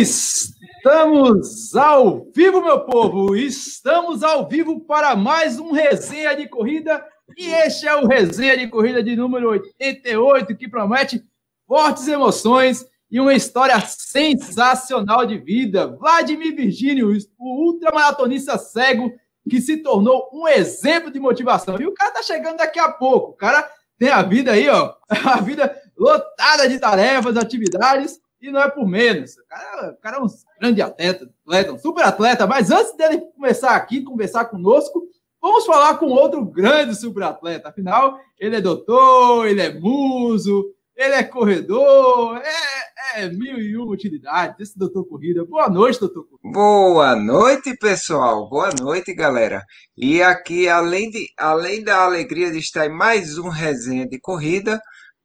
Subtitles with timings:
[0.00, 3.36] Estamos ao vivo, meu povo!
[3.36, 7.04] Estamos ao vivo para mais um resenha de corrida.
[7.36, 11.22] E este é o resenha de corrida de número 88, que promete
[11.66, 15.86] fortes emoções e uma história sensacional de vida.
[15.86, 19.12] Vladimir Virgínio, o ultramaratonista cego
[19.50, 21.78] que se tornou um exemplo de motivação.
[21.78, 23.32] E o cara tá chegando daqui a pouco.
[23.32, 24.94] O cara tem a vida aí, ó,
[25.26, 29.36] a vida lotada de tarefas, atividades e não é por menos.
[29.36, 30.26] O cara, o cara é um
[30.60, 32.46] grande atleta, atleta, um super atleta.
[32.46, 35.06] Mas antes dele começar aqui, conversar conosco,
[35.40, 37.68] vamos falar com outro grande super atleta.
[37.68, 43.92] Afinal, ele é doutor, ele é muso, ele é corredor, é, é mil e uma
[43.92, 44.60] utilidades.
[44.60, 45.44] Esse doutor Corrida.
[45.44, 46.52] Boa noite, doutor Corrida.
[46.52, 48.48] Boa noite, pessoal.
[48.48, 49.64] Boa noite, galera.
[49.96, 54.80] E aqui, além, de, além da alegria de estar em mais um resenha de corrida,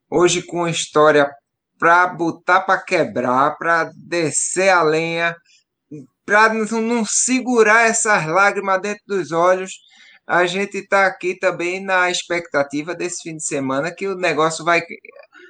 [0.09, 1.29] hoje com uma história
[1.77, 5.35] para botar para quebrar, para descer a lenha,
[6.25, 9.71] para não segurar essas lágrimas dentro dos olhos.
[10.27, 14.81] A gente está aqui também na expectativa desse fim de semana que o negócio vai.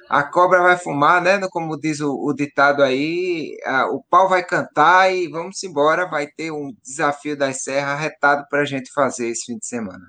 [0.08, 1.40] A cobra vai fumar, né?
[1.50, 6.06] Como diz o, o ditado aí, a, o pau vai cantar e vamos embora.
[6.06, 10.04] Vai ter um desafio das serras retado para a gente fazer esse fim de semana.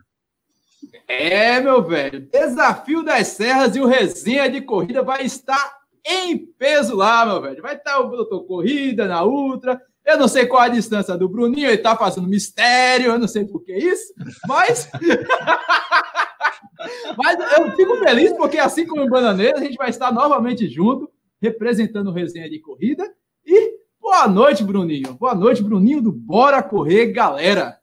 [1.07, 2.29] É, meu velho.
[2.29, 5.76] Desafio das serras e o resenha de corrida vai estar
[6.07, 7.61] em peso lá, meu velho.
[7.61, 9.81] Vai estar o doutor Corrida na Ultra.
[10.05, 13.43] Eu não sei qual a distância do Bruninho, ele tá fazendo mistério, eu não sei
[13.43, 14.13] por que isso,
[14.47, 14.89] mas.
[17.17, 21.11] mas eu fico feliz porque, assim como em Bananeira, a gente vai estar novamente junto,
[21.41, 23.03] representando o resenha de corrida.
[23.45, 25.13] E boa noite, Bruninho.
[25.15, 27.77] Boa noite, Bruninho do Bora Correr, galera.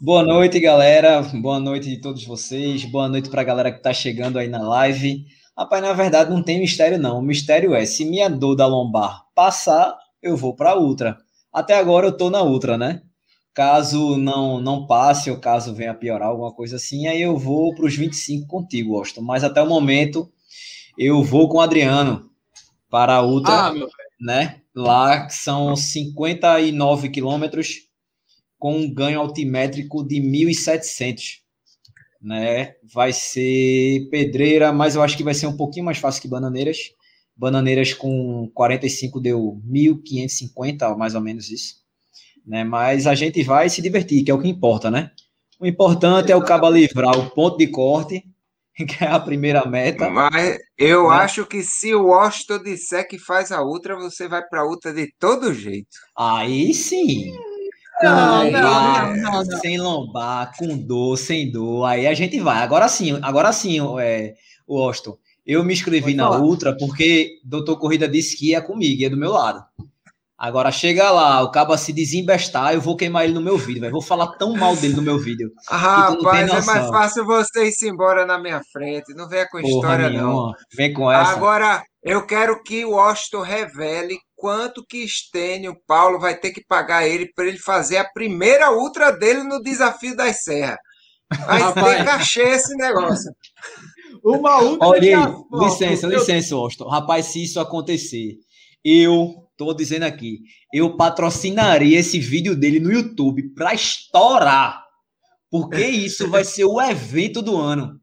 [0.00, 1.20] Boa noite, galera.
[1.20, 2.86] Boa noite de todos vocês.
[2.86, 5.26] Boa noite para a galera que está chegando aí na live.
[5.58, 7.18] Rapaz, na verdade não tem mistério não.
[7.18, 11.18] O mistério é, se minha dor da lombar passar, eu vou para ultra.
[11.52, 13.02] Até agora eu tô na ultra, né?
[13.52, 17.86] Caso não não passe ou caso venha piorar alguma coisa assim, aí eu vou para
[17.86, 19.20] os 25 contigo, Austin.
[19.20, 20.30] Mas até o momento
[20.96, 22.30] eu vou com o Adriano
[22.88, 23.74] para a ultra, ah,
[24.20, 24.60] né?
[24.72, 27.88] Lá são 59 quilômetros
[28.60, 31.47] com um ganho altimétrico de 1.700
[32.20, 32.74] né?
[32.82, 36.92] Vai ser pedreira, mas eu acho que vai ser um pouquinho mais fácil que bananeiras.
[37.36, 41.76] Bananeiras com 45 deu 1.550, mais ou menos isso.
[42.44, 42.64] Né?
[42.64, 45.12] Mas a gente vai se divertir, que é o que importa, né?
[45.60, 48.24] O importante é o cabo livrar o ponto de corte,
[48.74, 50.08] que é a primeira meta.
[50.08, 51.16] Mas eu né?
[51.16, 54.92] acho que se o Washington disser que faz a outra, você vai para a outra
[54.92, 55.88] de todo jeito.
[56.16, 57.32] Aí sim.
[58.02, 62.62] Não, não, não, sem lombar, com dor, sem dor, aí a gente vai.
[62.62, 64.34] Agora sim, agora sim, é,
[64.66, 65.14] o Austin.
[65.44, 69.32] Eu me inscrevi na Ultra porque doutor Corrida disse que ia comigo, ia do meu
[69.32, 69.64] lado.
[70.38, 73.92] Agora chega lá, o cabo se desembestar, eu vou queimar ele no meu vídeo, véio.
[73.92, 75.50] vou falar tão mal dele no meu vídeo.
[75.68, 79.68] Ah, rapaz, é mais fácil você ir embora na minha frente, não venha com Porra
[79.68, 80.32] história nenhuma.
[80.32, 80.52] não.
[80.76, 81.32] Vem com essa.
[81.32, 87.04] Agora, eu quero que o Austin revele quanto que Estênio Paulo vai ter que pagar
[87.04, 90.78] ele para ele fazer a primeira ultra dele no desafio das serras.
[91.46, 93.32] Vai ter cachê esse negócio.
[94.24, 94.86] Uma ultra.
[94.86, 96.84] Olha, licença, licença, Austin.
[96.88, 98.36] Rapaz, se isso acontecer,
[98.84, 100.40] eu tô dizendo aqui,
[100.72, 104.86] eu patrocinaria esse vídeo dele no YouTube para estourar.
[105.50, 108.00] Porque isso vai ser o evento do ano.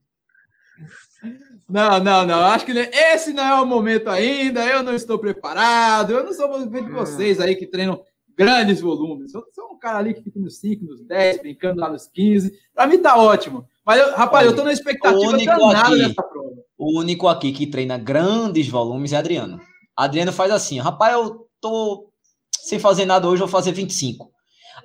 [1.68, 2.42] Não, não, não.
[2.42, 4.64] Acho que esse não é o momento ainda.
[4.68, 6.12] Eu não estou preparado.
[6.12, 8.04] Eu não sou o de vocês aí que treinam
[8.38, 9.34] grandes volumes.
[9.34, 12.54] Eu sou um cara ali que fica nos 5, nos 10, brincando lá nos 15.
[12.74, 13.66] Para mim tá ótimo.
[13.84, 16.56] Mas, eu, rapaz, Olha, eu tô na expectativa danada aqui, dessa prova.
[16.78, 19.60] O único aqui que treina grandes volumes é Adriano.
[19.96, 22.12] Adriano faz assim, rapaz, eu tô
[22.62, 24.30] sem fazer nada hoje, vou fazer 25.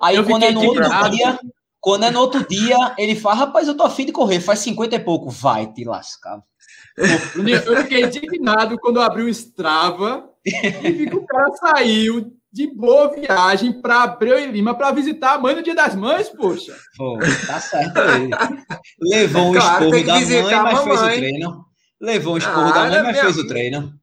[0.03, 1.39] Aí eu quando é no outro dia,
[1.79, 4.97] quando é no outro dia, ele fala, rapaz, eu tô afim de correr, faz 50
[4.97, 5.29] e pouco.
[5.29, 6.43] Vai te lascar.
[6.97, 12.67] Eu fiquei indignado quando eu abri o Strava e vi que o cara saiu de
[12.67, 16.77] boa viagem para Abreu e Lima para visitar a mãe no Dia das Mães, poxa.
[16.97, 18.29] Pô, tá certo aí.
[19.01, 21.65] Levou um claro, esporro da mãe, mas fez o treino.
[22.01, 24.00] Levou um esporro da mãe, mas fez o treino.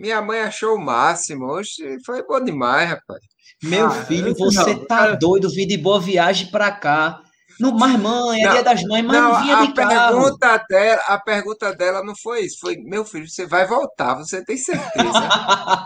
[0.00, 1.44] Minha mãe achou o máximo.
[1.44, 3.20] Hoje foi bom demais, rapaz.
[3.62, 7.20] Meu ah, filho, você não, tá doido vir de boa viagem para cá.
[7.60, 10.16] No, mas mãe, é não, dia das mães, mãe não, não vinha de carro.
[10.16, 14.42] Pergunta dela, a pergunta dela não foi isso, foi, meu filho, você vai voltar, você
[14.42, 15.28] tem certeza?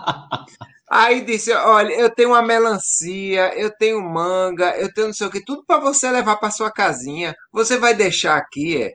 [0.88, 5.30] Aí disse, olha, eu tenho uma melancia, eu tenho manga, eu tenho não sei o
[5.30, 7.34] que, tudo para você levar para sua casinha.
[7.52, 8.92] Você vai deixar aqui, é?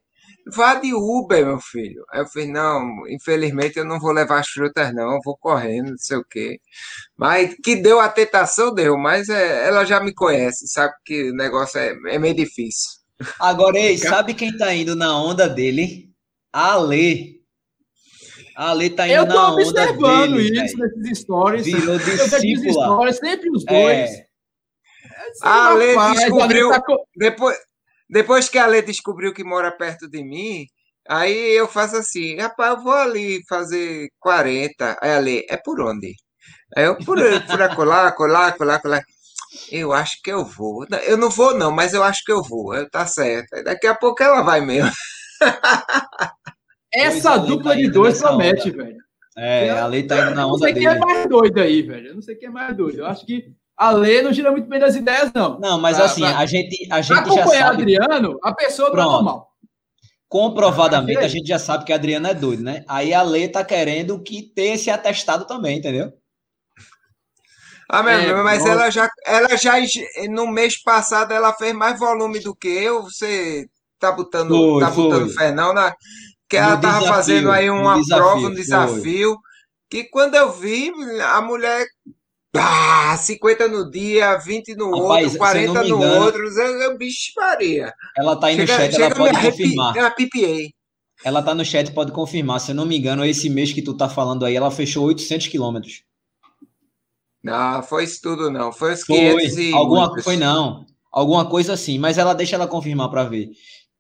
[0.53, 2.03] Vá de Uber, meu filho.
[2.11, 5.91] Aí eu falei, não, infelizmente eu não vou levar as frutas, não, eu vou correndo,
[5.91, 6.59] não sei o quê.
[7.17, 11.35] Mas que deu a tentação, deu, mas é, ela já me conhece, sabe que o
[11.35, 12.99] negócio é, é meio difícil.
[13.39, 16.09] Agora, ei, sabe quem tá indo na onda dele?
[16.53, 17.39] A Lê.
[18.55, 19.69] A Lê tá indo eu na onda dele.
[19.69, 20.91] Eu tô observando isso véio.
[20.97, 21.65] nesses stories.
[21.65, 22.85] Virou discípula.
[22.85, 24.09] Stories, sempre os dois.
[24.09, 24.25] É.
[25.41, 26.69] A Lê descobriu...
[26.71, 26.81] Tá...
[27.15, 27.57] Depois,
[28.09, 30.65] depois que a Lê descobriu que mora perto de mim,
[31.07, 34.97] aí eu faço assim, rapaz, eu vou ali fazer 40.
[35.01, 36.13] Aí a Lê, é por onde?
[36.75, 37.17] Aí eu, por,
[37.47, 39.03] por acolá, colar, colar, colar.
[39.71, 40.85] Eu acho que eu vou.
[41.05, 42.73] Eu não vou, não, mas eu acho que eu vou.
[42.75, 43.63] Eu, tá certo.
[43.63, 44.91] Daqui a pouco ela vai mesmo.
[46.93, 48.97] Essa dupla de dois promete, velho.
[49.37, 50.55] É, a lei tá indo na onda.
[50.55, 52.07] Eu não sei quem é mais doido aí, velho.
[52.07, 52.99] Eu não sei quem é mais doido.
[52.99, 55.57] Eu acho que a lei não gira muito bem das ideias, não.
[55.57, 57.57] Não, mas pra, assim, pra, a gente, a gente já sabe.
[57.63, 59.47] Adriano, a pessoa tá normal.
[60.27, 62.83] Comprovadamente, a gente já sabe que a Adriana é doido, né?
[62.89, 66.11] Aí a lei tá querendo que ter esse atestado também, entendeu?
[67.89, 69.73] Ah, meu, é, mas ela já, ela já,
[70.29, 73.03] no mês passado, ela fez mais volume do que eu.
[73.03, 73.67] Você
[73.97, 75.95] tá botando, foi, tá botando fé, não, na,
[76.49, 79.41] que ela no tava desafio, fazendo aí uma desafio, prova, um desafio, foi.
[79.89, 80.91] que quando eu vi,
[81.23, 81.87] a mulher
[82.55, 87.93] ah, 50 no dia, 20 no Rapaz, outro, 40 no engano, outro, eu, bicho Maria.
[88.17, 89.95] Ela tá aí no chega, chat, ela pode confirmar.
[89.95, 90.73] Eu pipiei.
[91.23, 92.59] Ela tá no chat, pode confirmar.
[92.59, 95.47] Se eu não me engano, esse mês que tu tá falando aí, ela fechou 800
[95.47, 96.03] quilômetros.
[97.43, 98.71] Não, foi isso tudo não.
[98.71, 99.63] Foi os 500 foi.
[99.63, 99.73] e...
[99.73, 100.85] Alguma, foi não.
[101.11, 103.49] Alguma coisa assim, mas ela deixa ela confirmar para ver.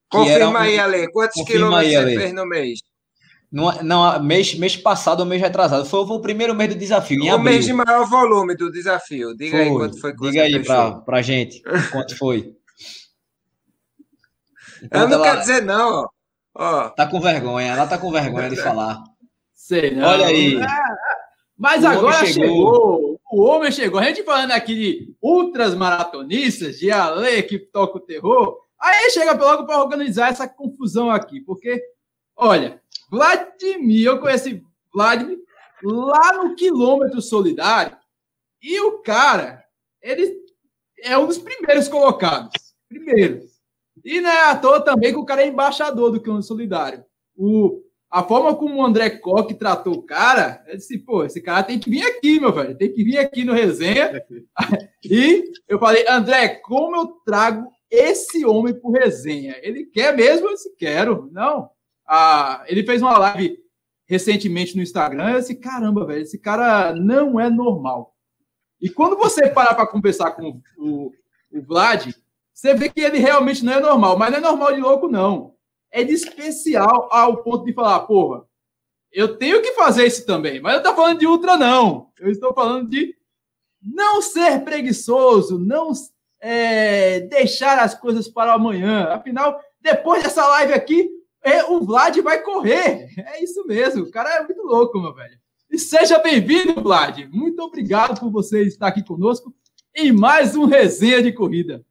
[0.09, 0.57] Confirma um...
[0.57, 1.11] aí, Ale.
[1.11, 2.79] Quantos Confirma quilômetros aí, você fez no mês?
[3.51, 5.83] Não, não, mês, mês passado ou mês retrasado.
[5.85, 7.23] Foi, foi, o primeiro mês do desafio.
[7.33, 9.35] o mês de maior volume do desafio.
[9.35, 9.61] Diga foi.
[9.61, 11.61] aí quanto foi Diga aí pra, pra gente
[11.91, 12.55] quanto foi.
[14.83, 15.23] Então, eu não ela...
[15.23, 16.07] quero dizer, não.
[16.53, 16.89] Ó.
[16.89, 19.01] Tá com vergonha, ela tá com vergonha de falar.
[19.53, 20.07] Sei não.
[20.07, 20.59] Olha aí.
[21.57, 22.45] Mas o agora chegou.
[22.45, 23.19] chegou.
[23.31, 23.99] O homem chegou.
[23.99, 28.57] A gente falando aqui de ultras maratonistas, de Ale que toca o terror.
[28.79, 31.81] Aí chega logo para organizar essa confusão aqui, porque,
[32.35, 34.63] olha, Vladimir, eu conheci
[34.93, 35.39] Vladimir
[35.83, 37.97] lá no quilômetro solidário
[38.61, 39.63] e o cara,
[40.01, 40.37] ele
[41.03, 42.51] é um dos primeiros colocados.
[42.87, 43.59] Primeiros.
[44.03, 47.03] E não é à toa também que o cara é embaixador do quilômetro solidário.
[47.35, 51.63] O, a forma como o André Koch tratou o cara, eu disse, pô, esse cara
[51.63, 54.23] tem que vir aqui, meu velho, tem que vir aqui no resenha.
[55.03, 59.55] e eu falei, André, como eu trago esse homem por resenha?
[59.61, 60.47] Ele quer mesmo?
[60.47, 61.29] Eu disse, quero.
[61.31, 61.69] Não,
[62.11, 63.59] ah, ele fez uma live
[64.07, 65.29] recentemente no Instagram.
[65.29, 68.15] Eu disse, caramba, velho, esse cara não é normal.
[68.81, 71.11] E quando você parar para conversar com o,
[71.51, 72.11] o Vlad,
[72.51, 74.17] você vê que ele realmente não é normal.
[74.17, 75.53] Mas não é normal de louco, não.
[75.91, 78.43] É de especial ao ponto de falar, porra,
[79.11, 80.59] eu tenho que fazer isso também.
[80.59, 82.09] Mas eu estou falando de ultra, não.
[82.19, 83.15] Eu estou falando de
[83.81, 85.91] não ser preguiçoso, não
[86.41, 89.09] é, deixar as coisas para amanhã.
[89.09, 93.09] Afinal, depois dessa live aqui, é, o Vlad vai correr.
[93.17, 94.03] É isso mesmo.
[94.03, 95.37] O cara é muito louco, meu velho.
[95.69, 97.27] E seja bem-vindo, Vlad.
[97.31, 99.53] Muito obrigado por você estar aqui conosco
[99.95, 101.83] em mais um resenha de corrida.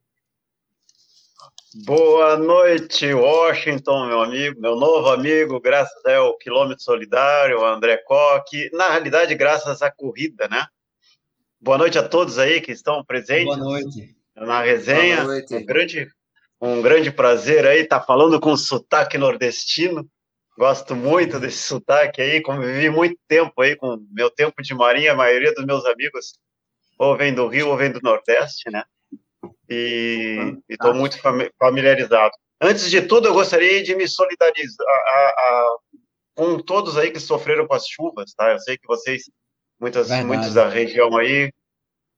[1.85, 8.89] Boa noite, Washington, meu amigo, meu novo amigo, graças ao Quilômetro Solidário, André Coque, na
[8.89, 10.67] realidade, graças à corrida, né?
[11.61, 13.45] Boa noite a todos aí que estão presentes.
[13.45, 14.17] Boa noite.
[14.35, 15.17] Na resenha.
[15.17, 15.55] Boa noite.
[15.55, 16.09] Um grande
[16.61, 20.09] um grande prazer aí estar tá falando com sotaque nordestino.
[20.57, 25.17] Gosto muito desse sotaque aí, convivi muito tempo aí com meu tempo de marinha, a
[25.17, 26.33] maioria dos meus amigos
[26.99, 28.83] ou vem do Rio ou vem do Nordeste, né?
[29.71, 31.17] E estou muito
[31.59, 32.33] familiarizado.
[32.61, 35.77] Antes de tudo, eu gostaria de me solidarizar a, a,
[36.35, 38.51] com todos aí que sofreram com as chuvas, tá?
[38.51, 39.31] Eu sei que vocês,
[39.79, 41.53] muitas, muitos da região aí,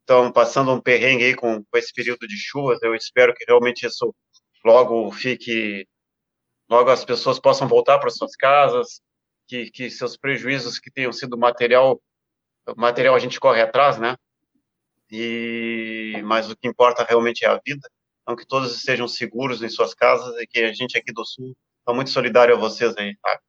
[0.00, 2.82] estão passando um perrengue aí com, com esse período de chuvas.
[2.82, 4.14] Eu espero que realmente isso
[4.64, 5.86] logo fique,
[6.68, 9.00] logo as pessoas possam voltar para suas casas,
[9.46, 12.00] que, que seus prejuízos que tenham sido material,
[12.76, 14.16] material a gente corre atrás, né?
[15.10, 17.88] E mas o que importa realmente é a vida.
[18.22, 21.56] Então que todos estejam seguros em suas casas e que a gente aqui do Sul
[21.78, 23.40] está muito solidário a vocês aí, tá?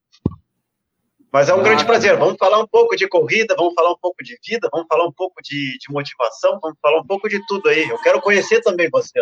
[1.32, 2.18] Mas é um ah, grande prazer.
[2.18, 5.14] Vamos falar um pouco de corrida, vamos falar um pouco de vida, vamos falar um
[5.14, 7.88] pouco de, de motivação, vamos falar um pouco de tudo aí.
[7.88, 9.22] Eu quero conhecer também você.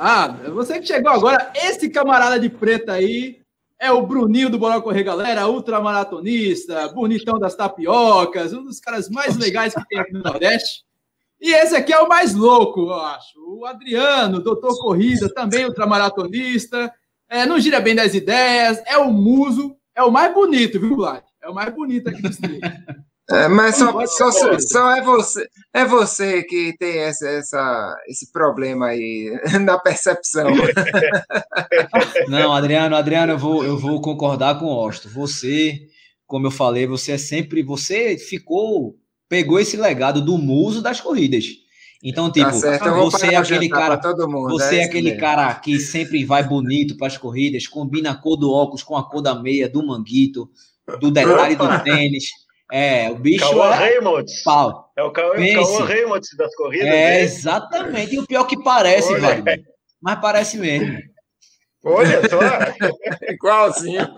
[0.00, 3.40] Ah, você que chegou agora, esse camarada de preta aí
[3.80, 9.36] é o Bruninho do Bora Correr Galera, ultramaratonista, bonitão das tapiocas, um dos caras mais
[9.36, 10.84] legais que tem aqui no Nordeste.
[11.40, 13.38] E esse aqui é o mais louco, eu acho.
[13.40, 16.92] O Adriano, doutor Corrida, também ultramaratonista.
[17.28, 21.24] é, não gira bem das ideias, é o muso, é o mais bonito, viu, Vlad?
[21.42, 22.28] É o mais bonito aqui do
[23.30, 28.86] É, mas só, só, só, é você é você que tem essa, essa, esse problema
[28.86, 29.30] aí
[29.64, 30.48] na percepção.
[32.28, 35.10] Não, Adriano, Adriano, eu vou, eu vou concordar com o Osto.
[35.10, 35.78] Você,
[36.26, 37.62] como eu falei, você é sempre.
[37.62, 38.96] Você ficou.
[39.28, 41.44] Pegou esse legado do muso das corridas.
[42.02, 44.00] Então, tá tipo, tá você é aquele cara.
[44.26, 45.20] Mundo, você é, é aquele mesmo.
[45.20, 49.06] cara que sempre vai bonito para as corridas, combina a cor do óculos com a
[49.06, 50.48] cor da meia, do manguito,
[50.98, 52.30] do detalhe do tênis.
[52.70, 54.42] É, o bicho Cauã é Reynolds.
[54.42, 54.92] Pau.
[54.96, 56.88] É o Cauã, Reynolds das corridas.
[56.88, 57.20] É, né?
[57.20, 58.14] exatamente.
[58.14, 59.44] E o pior que parece, velho.
[60.00, 60.98] Mas parece mesmo.
[61.84, 62.38] Olha só.
[63.30, 64.14] Igualzinho.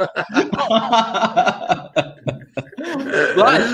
[3.36, 3.64] mas,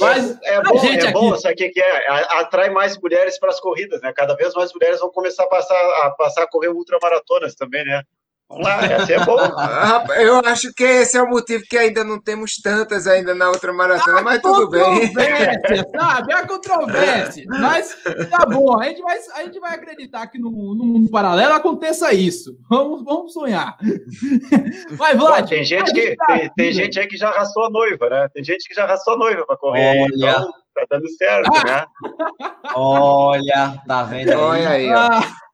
[0.00, 2.10] mas é bom, gente é bom, sabe o que, que é?
[2.40, 4.12] Atrai mais mulheres para as corridas, né?
[4.14, 8.02] Cada vez mais mulheres vão começar a passar a, passar a correr ultramaratonas também, né?
[8.50, 9.38] Lá, essa é bom.
[10.16, 13.74] Eu acho que esse é o motivo que ainda não temos tantas ainda na outra
[13.74, 15.12] maratona, a mas tudo bem.
[15.12, 16.32] Sabe?
[16.32, 17.44] É a controvérsia.
[17.46, 17.94] Mas
[18.30, 22.14] tá bom, a gente vai, a gente vai acreditar que no, no mundo paralelo aconteça
[22.14, 22.56] isso.
[22.70, 23.76] Vamos, vamos sonhar.
[24.98, 25.42] Mas, Vlad.
[25.42, 28.28] Pô, tem gente, que, tá tem, tem, gente aí que já arrastou a noiva, né?
[28.32, 30.04] Tem gente que já arrastou a noiva para correr.
[30.04, 30.30] Olha.
[30.30, 31.64] Então, tá dando certo, ah.
[31.64, 31.86] né?
[32.74, 34.36] Olha, tá vendo aí?
[34.36, 34.96] Olha aí, ó.
[34.96, 35.47] Ah.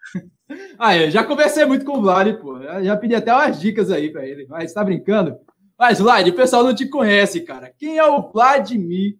[0.78, 2.58] Ah, eu já conversei muito com o Vlad, pô.
[2.58, 4.46] Eu já pedi até umas dicas aí para ele.
[4.48, 5.38] Mas tá brincando?
[5.78, 7.72] Mas, Vlad, o pessoal não te conhece, cara.
[7.78, 9.16] Quem é o Vladimir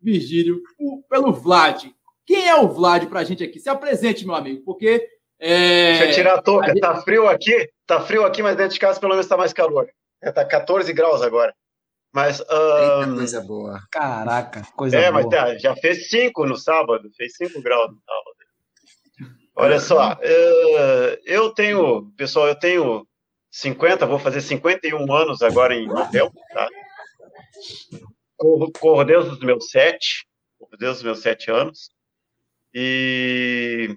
[0.00, 0.60] Virgílio
[1.08, 1.86] pelo Vlad?
[2.24, 3.60] Quem é o Vlad pra gente aqui?
[3.60, 5.08] Se apresente, meu amigo, porque.
[5.38, 5.98] É...
[5.98, 6.72] Deixa eu tirar a touca.
[6.72, 7.68] A Tá frio aqui?
[7.86, 9.88] Tá frio aqui, mas dentro de casa pelo menos tá mais calor.
[10.22, 11.54] É, tá 14 graus agora.
[12.12, 12.40] Mas.
[12.40, 13.02] Um...
[13.02, 13.80] Eita, coisa boa.
[13.90, 15.08] Caraca, coisa é, boa.
[15.08, 17.10] É, mas tá, já fez 5 no sábado.
[17.16, 18.35] Fez 5 graus no sábado.
[19.58, 23.08] Olha só, eh, eu tenho, pessoal, eu tenho
[23.50, 26.68] 50, vou fazer 51 anos agora em novembro, tá?
[28.36, 30.26] Corro, corro desde os meus sete,
[30.58, 31.88] corro desde os meus sete anos,
[32.74, 33.96] e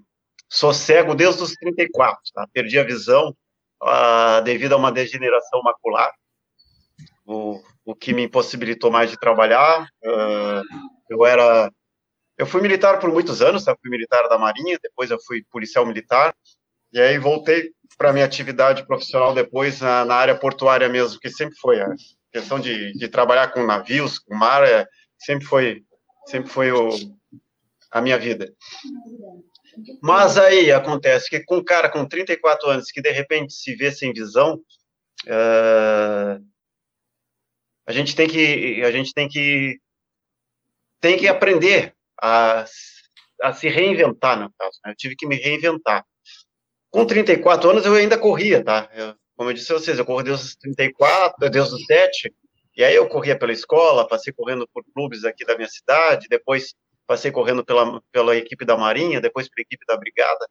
[0.49, 2.47] sou cego desde os 34, tá?
[2.53, 3.35] Perdi a visão
[3.83, 6.13] uh, devido a uma degeneração macular,
[7.25, 9.85] o, o que me impossibilitou mais de trabalhar.
[10.05, 10.63] Uh,
[11.09, 11.69] eu era
[12.39, 13.75] eu fui militar por muitos anos, tá?
[13.81, 16.33] fui militar da Marinha, depois eu fui policial militar,
[16.93, 21.57] e aí voltei para minha atividade profissional depois na, na, área portuária mesmo, que sempre
[21.57, 21.93] foi a
[22.31, 25.83] questão de, de trabalhar com navios, com mar, é, sempre foi,
[26.27, 26.89] sempre foi o,
[27.91, 28.49] a minha vida.
[30.01, 33.91] Mas aí acontece que com um cara com 34 anos que de repente se vê
[33.91, 34.61] sem visão,
[35.25, 36.41] uh,
[37.85, 39.77] a gente tem que a gente tem que
[41.01, 42.65] tem que aprender a,
[43.41, 44.79] a se reinventar, no caso.
[44.85, 44.91] Né?
[44.91, 46.05] Eu tive que me reinventar.
[46.91, 48.89] Com 34 anos eu ainda corria, tá?
[48.93, 52.33] Eu, como eu disse a vocês, eu corro desde os 34, desde os 7,
[52.75, 56.73] e aí eu corria pela escola, passei correndo por clubes aqui da minha cidade, depois
[57.07, 60.45] passei correndo pela, pela equipe da Marinha, depois pela equipe da Brigada.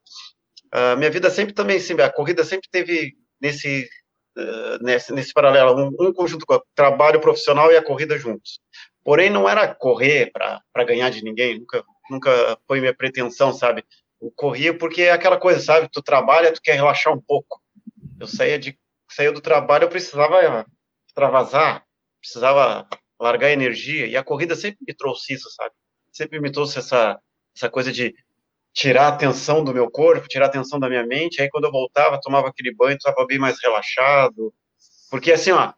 [0.74, 3.88] Uh, minha vida sempre também, sempre, a corrida sempre teve nesse,
[4.36, 8.60] uh, nesse, nesse paralelo, um, um conjunto com trabalho profissional e a corrida juntos.
[9.08, 13.82] Porém, não era correr para ganhar de ninguém, nunca, nunca foi minha pretensão, sabe?
[14.20, 15.88] Eu corria porque é aquela coisa, sabe?
[15.90, 17.58] Tu trabalha, tu quer relaxar um pouco.
[18.20, 18.78] Eu saía, de,
[19.10, 20.66] saía do trabalho, eu precisava
[21.06, 21.86] extravasar,
[22.20, 22.86] precisava
[23.18, 25.72] largar energia, e a corrida sempre me trouxe isso, sabe?
[26.12, 27.18] Sempre me trouxe essa,
[27.56, 28.14] essa coisa de
[28.74, 31.72] tirar a atenção do meu corpo, tirar a atenção da minha mente, aí quando eu
[31.72, 34.52] voltava, tomava aquele banho, estava bem mais relaxado,
[35.10, 35.72] porque assim, ó,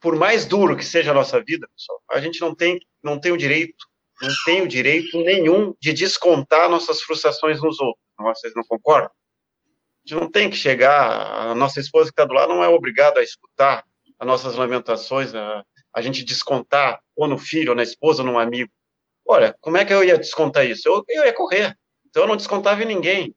[0.00, 3.32] por mais duro que seja a nossa vida, pessoal, a gente não tem, não tem
[3.32, 3.84] o direito,
[4.20, 8.02] não tem o direito nenhum de descontar nossas frustrações nos outros.
[8.18, 9.10] Vocês não concordam?
[9.10, 12.68] A gente não tem que chegar, a nossa esposa que está do lado não é
[12.68, 13.84] obrigada a escutar
[14.18, 18.38] as nossas lamentações, a, a gente descontar ou no filho, ou na esposa, ou num
[18.38, 18.70] amigo.
[19.26, 20.88] Olha, como é que eu ia descontar isso?
[20.88, 21.76] Eu, eu ia correr.
[22.08, 23.34] Então eu não descontava em ninguém.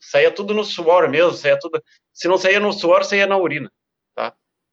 [0.00, 1.82] Saía tudo no suor mesmo, saía tudo.
[2.12, 3.70] Se não saía no suor, saía na urina.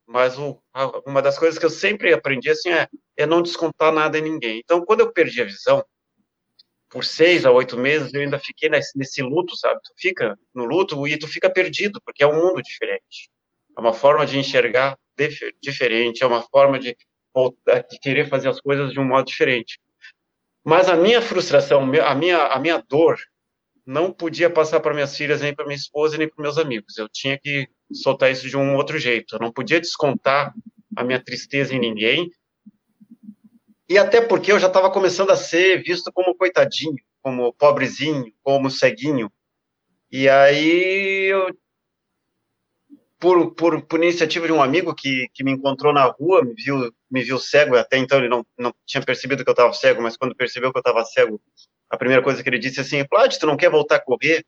[0.07, 0.57] Mas o,
[1.05, 2.87] uma das coisas que eu sempre aprendi assim é,
[3.17, 4.59] é não descontar nada em ninguém.
[4.63, 5.83] Então, quando eu perdi a visão,
[6.89, 9.81] por seis a oito meses, eu ainda fiquei nesse, nesse luto, sabe?
[9.83, 13.29] Tu fica no luto e tu fica perdido, porque é um mundo diferente.
[13.77, 14.97] É uma forma de enxergar
[15.61, 16.95] diferente, é uma forma de,
[17.89, 19.77] de querer fazer as coisas de um modo diferente.
[20.63, 23.19] Mas a minha frustração, a minha, a minha dor,
[23.85, 26.97] não podia passar para minhas filhas, nem para minha esposa, nem para meus amigos.
[26.97, 29.35] Eu tinha que soltar isso de um outro jeito.
[29.35, 30.53] Eu não podia descontar
[30.95, 32.29] a minha tristeza em ninguém.
[33.89, 38.69] E até porque eu já estava começando a ser visto como coitadinho, como pobrezinho, como
[38.69, 39.31] ceguinho.
[40.11, 41.55] E aí eu
[43.19, 46.93] por, por, por iniciativa de um amigo que, que me encontrou na rua, me viu,
[47.09, 50.15] me viu cego, até então ele não, não tinha percebido que eu estava cego, mas
[50.15, 51.41] quando percebeu que eu estava cego,
[51.89, 54.45] a primeira coisa que ele disse assim, Pládio, tu não quer voltar a correr?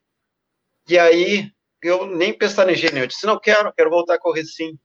[0.88, 3.02] E aí, eu nem pestanejei, né?
[3.02, 4.78] Eu disse, não quero, quero voltar a correr sim.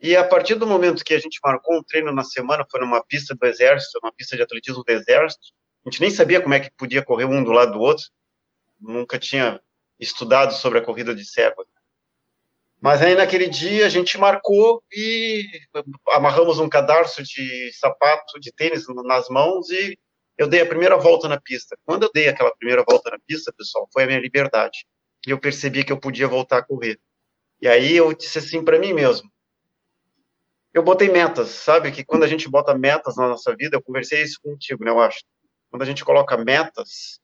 [0.00, 3.02] E a partir do momento que a gente marcou um treino na semana, foi numa
[3.02, 5.46] pista do Exército, uma pista de atletismo do Exército,
[5.84, 8.04] a gente nem sabia como é que podia correr um do lado do outro,
[8.80, 9.60] nunca tinha
[9.98, 11.64] estudado sobre a corrida de cego.
[12.80, 15.44] Mas aí naquele dia a gente marcou e
[16.10, 19.98] amarramos um cadarço de sapato, de tênis nas mãos e
[20.36, 21.76] eu dei a primeira volta na pista.
[21.84, 24.86] Quando eu dei aquela primeira volta na pista, pessoal, foi a minha liberdade.
[25.26, 27.00] E eu percebi que eu podia voltar a correr.
[27.60, 29.30] E aí eu disse assim para mim mesmo.
[30.72, 31.90] Eu botei metas, sabe?
[31.90, 34.90] Que quando a gente bota metas na nossa vida, eu conversei isso contigo, né?
[34.90, 35.24] Eu acho.
[35.70, 37.18] Quando a gente coloca metas,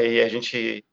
[0.00, 0.84] e a gente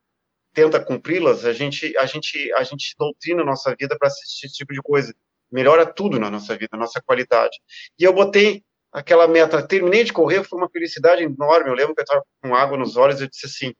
[0.52, 4.72] tenta cumpri-las, a gente, a gente, a gente doutrina a nossa vida para esse tipo
[4.72, 5.14] de coisa.
[5.50, 7.58] Melhora tudo na nossa vida, a nossa qualidade.
[7.98, 11.70] E eu botei aquela meta, terminei de correr, foi uma felicidade enorme.
[11.70, 13.74] Eu lembro que eu estava com água nos olhos eu disse assim: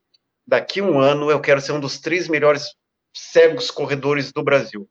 [0.46, 2.74] daqui um ano eu quero ser um dos três melhores
[3.14, 4.88] cegos corredores do Brasil.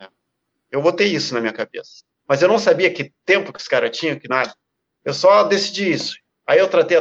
[0.00, 0.08] É.
[0.70, 2.04] Eu botei isso na minha cabeça.
[2.28, 4.54] Mas eu não sabia que tempo que os caras tinham, que nada.
[5.04, 6.16] Eu só decidi isso.
[6.46, 6.98] Aí eu tratei,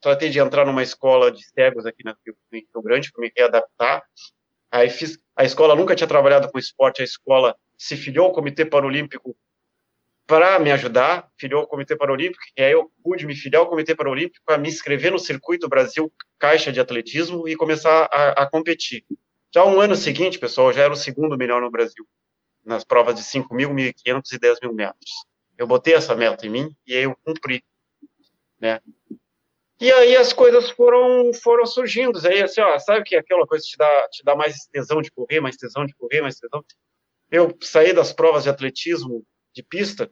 [0.00, 4.02] tratei de entrar numa escola de cegos aqui na Rio Grande para me readaptar.
[4.70, 8.64] Aí fiz, a escola nunca tinha trabalhado com esporte, a escola se filiou ao Comitê
[8.64, 9.36] Paralímpico
[10.26, 13.94] para me ajudar, filiou ao Comitê Paralímpico, e aí eu pude me filiar ao Comitê
[13.94, 19.04] Paralímpico para me inscrever no Circuito Brasil Caixa de Atletismo e começar a, a competir.
[19.52, 22.06] Já um ano seguinte, pessoal, já era o segundo melhor no Brasil,
[22.64, 25.10] nas provas de 5 mil, 1.500 e 10 mil metros.
[25.56, 27.62] Eu botei essa meta em mim e aí eu cumpri,
[28.60, 28.80] né?
[29.80, 32.18] E aí as coisas foram foram surgindo.
[32.26, 35.40] Aí assim, ó, sabe que aquela coisa te dá te dá mais tesão de correr,
[35.40, 36.64] mais tesão de correr, mais tesão.
[37.30, 40.10] Eu saí das provas de atletismo de pista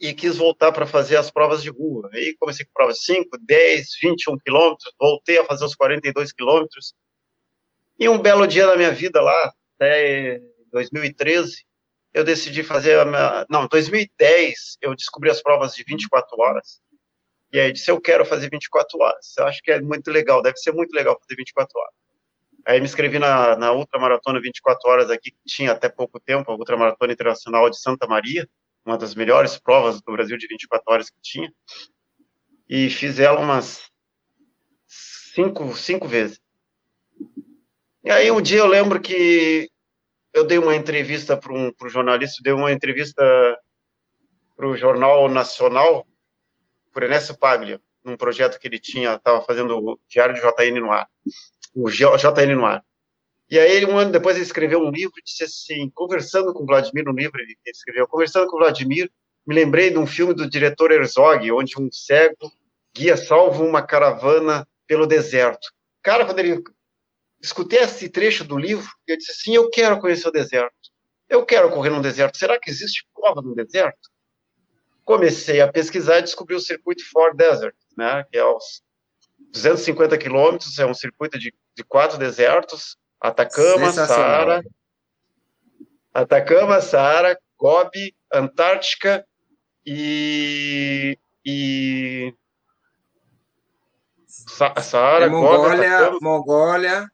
[0.00, 2.10] e quis voltar para fazer as provas de rua.
[2.12, 6.94] Aí comecei com provas 5, 10, 21 quilômetros, voltei a fazer os 42 quilômetros.
[7.98, 10.40] E um belo dia da minha vida lá, até
[10.72, 11.64] 2013,
[12.12, 13.46] eu decidi fazer a minha...
[13.48, 16.80] Não, 2010, eu descobri as provas de 24 horas.
[17.52, 19.34] E aí disse, eu quero fazer 24 horas.
[19.38, 21.99] Eu acho que é muito legal, deve ser muito legal fazer 24 horas.
[22.70, 26.54] Aí me inscrevi na, na Ultramaratona 24 Horas aqui, que tinha até pouco tempo, a
[26.54, 28.48] Ultramaratona Internacional de Santa Maria,
[28.86, 31.52] uma das melhores provas do Brasil de 24 horas que tinha.
[32.68, 33.90] E fiz ela umas
[34.86, 36.40] cinco, cinco vezes.
[38.04, 39.68] E aí um dia eu lembro que
[40.32, 43.58] eu dei uma entrevista para um pro jornalista, dei uma entrevista
[44.54, 46.06] para o Jornal Nacional,
[46.92, 50.92] por Ernesto Paglia, num projeto que ele tinha, estava fazendo o Diário de JN no
[50.92, 51.08] ar
[51.74, 52.84] o JN no ar.
[53.50, 57.04] E aí, um ano depois, ele escreveu um livro e disse assim, conversando com Vladimir,
[57.04, 59.10] no livro ele escreveu, conversando com Vladimir,
[59.46, 62.52] me lembrei de um filme do diretor Herzog, onde um cego
[62.94, 65.72] guia salvo uma caravana pelo deserto.
[66.02, 66.62] Cara, quando ele
[67.40, 70.74] escutei esse trecho do livro, eu disse assim, eu quero conhecer o deserto.
[71.28, 72.36] Eu quero correr no deserto.
[72.36, 74.10] Será que existe prova no deserto?
[75.04, 78.82] Comecei a pesquisar e descobri o circuito For Desert, né, que é os
[79.52, 84.62] 250 quilômetros, é um circuito de, de quatro desertos, Atacama, Saara,
[86.14, 89.24] Atacama, Saara, Gobi, Antártica
[89.84, 92.32] e, e
[94.80, 97.10] Saara, é Mongólia, Gobi, Mongólia,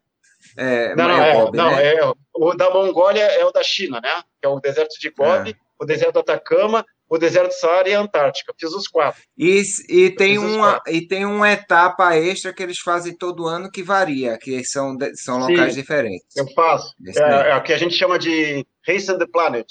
[0.56, 1.94] é, não, não, é, Gobi, não né?
[1.94, 4.22] é, o da Mongólia é o da China, né?
[4.40, 5.54] Que é o deserto de Gobi, é.
[5.78, 8.52] o deserto do Atacama o deserto do Saara e a Antártica.
[8.58, 9.22] Fiz os quatro.
[9.36, 13.82] E, e, tem uma, e tem uma etapa extra que eles fazem todo ano que
[13.82, 16.36] varia, que são, são locais Sim, diferentes.
[16.36, 16.94] Eu faço.
[17.16, 19.66] É, é, o que a gente chama de Race on the Planet.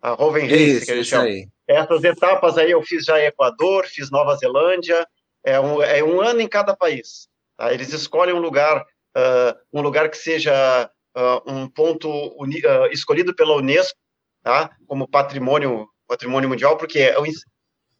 [0.00, 1.24] A Roven Race, isso, que a gente chama.
[1.24, 1.48] Aí.
[1.66, 5.06] Essas etapas aí eu fiz já em Equador, fiz Nova Zelândia.
[5.44, 7.28] É um, é um ano em cada país.
[7.56, 7.72] Tá?
[7.72, 12.08] Eles escolhem um lugar, uh, um lugar que seja uh, um ponto
[12.40, 13.98] uni, uh, escolhido pela Unesco,
[14.42, 14.70] tá?
[14.86, 17.16] como patrimônio patrimônio mundial, porque é,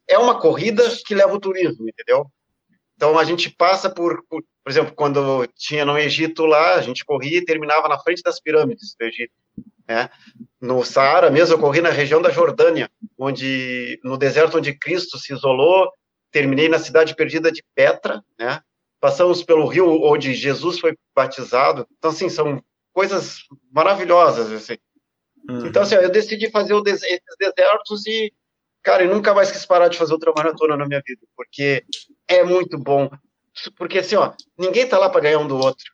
[0.07, 2.25] é uma corrida que leva o turismo, entendeu?
[2.95, 7.05] Então a gente passa por, por, por exemplo, quando tinha no Egito lá, a gente
[7.05, 9.31] corria e terminava na frente das pirâmides do Egito.
[9.87, 10.09] Né?
[10.59, 15.33] No Saara mesmo, eu corri na região da Jordânia, onde no deserto onde Cristo se
[15.33, 15.89] isolou,
[16.31, 18.61] terminei na cidade perdida de Petra, né?
[18.99, 21.87] Passamos pelo rio onde Jesus foi batizado.
[21.97, 23.37] Então, assim, são coisas
[23.71, 24.77] maravilhosas, assim.
[25.49, 25.65] Uhum.
[25.65, 28.31] Então, assim, eu decidi fazer des esses desertos e,
[28.83, 31.83] cara, eu nunca mais quis parar de fazer outra maratona na minha vida, porque
[32.27, 33.09] é muito bom.
[33.75, 35.85] Porque, assim, ó, ninguém tá lá para ganhar um do outro.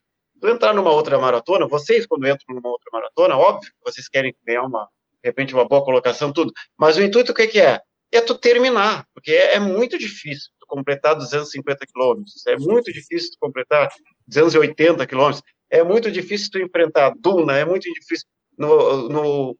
[0.42, 4.36] Tu entrar numa outra maratona, vocês, quando entram numa outra maratona, óbvio que vocês querem
[4.46, 4.90] ganhar uma,
[5.24, 6.52] de repente, uma boa colocação, tudo.
[6.78, 7.80] Mas o intuito, o que, que é?
[8.12, 13.32] É tu terminar, porque é, é muito difícil tu completar 250 quilômetros, é muito difícil
[13.32, 13.90] tu completar
[14.28, 18.28] 280 quilômetros, é muito difícil tu enfrentar a duna, é muito difícil.
[18.58, 19.58] No, no,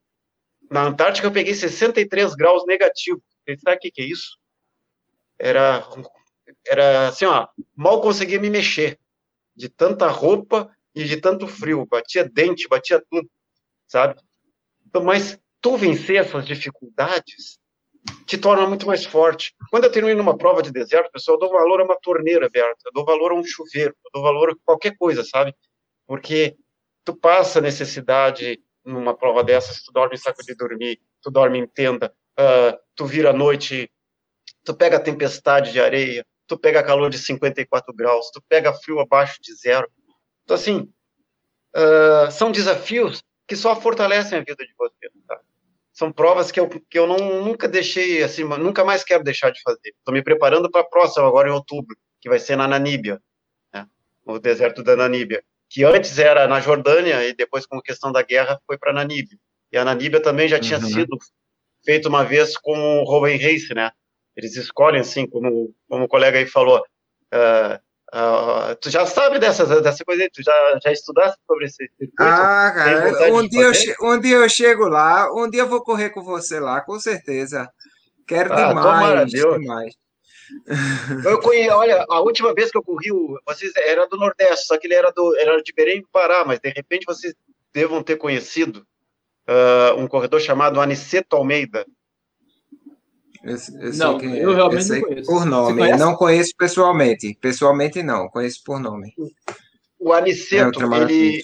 [0.70, 3.24] na Antártica eu peguei 63 graus negativos.
[3.46, 4.38] Você sabe o que, que é isso?
[5.38, 5.84] Era,
[6.68, 9.00] era assim, ó, mal conseguia me mexer
[9.56, 13.30] de tanta roupa e de tanto frio, batia dente, batia tudo,
[13.88, 14.20] sabe?
[14.88, 17.60] Então, mas tu vencer essas dificuldades
[18.26, 19.54] te torna muito mais forte.
[19.70, 22.80] Quando eu termino uma prova de deserto, pessoal, eu dou valor a uma torneira aberta,
[22.86, 25.54] eu dou valor a um chuveiro, eu dou valor a qualquer coisa, sabe?
[26.08, 26.56] Porque
[27.04, 31.68] tu passa necessidade numa prova dessas, tu dorme em saco de dormir, tu dorme em
[31.68, 33.92] tenda, uh, tu vira à noite,
[34.64, 39.42] tu pega tempestade de areia, tu pega calor de 54 graus, tu pega frio abaixo
[39.42, 39.90] de zero.
[40.44, 40.92] Então, assim,
[41.76, 45.10] uh, são desafios que só fortalecem a vida de você.
[45.28, 45.40] Tá?
[45.92, 49.62] São provas que eu, que eu não, nunca deixei, assim, nunca mais quero deixar de
[49.62, 49.94] fazer.
[49.98, 53.22] Estou me preparando para a próxima, agora em outubro, que vai ser na Namíbia,
[53.74, 53.88] né?
[54.26, 55.44] no deserto da Namíbia,
[55.76, 59.38] que antes era na Jordânia e depois, com a questão da guerra, foi para Namíbia.
[59.74, 60.86] E a Namíbia também já tinha uhum.
[60.86, 61.18] sido
[61.84, 63.92] feito uma vez com o Rowan Race, né?
[64.38, 67.76] Eles escolhem, assim, como, como o colega aí falou, uh,
[68.18, 72.14] uh, tu já sabe dessas, dessa coisa aí, tu já, já estudaste sobre esse circuito?
[72.22, 76.10] Ah, cara, um dia, eu, um dia eu chego lá, um dia eu vou correr
[76.12, 77.70] com você lá, com certeza.
[78.26, 79.94] Quero ah, demais, demais.
[81.24, 83.10] Eu conheço, olha, a última vez que eu corri,
[83.46, 86.60] vocês era do Nordeste, só que ele era do era de Berém do Pará, mas
[86.60, 87.34] de repente vocês
[87.74, 88.86] devam ter conhecido
[89.48, 91.86] uh, um corredor chamado Aniceto Almeida.
[93.44, 95.32] Eu, não, eu realmente eu não conheço.
[95.32, 97.38] Por nome, não conheço pessoalmente.
[97.40, 99.14] Pessoalmente não, conheço por nome.
[100.00, 101.44] O Aniceto, é ele,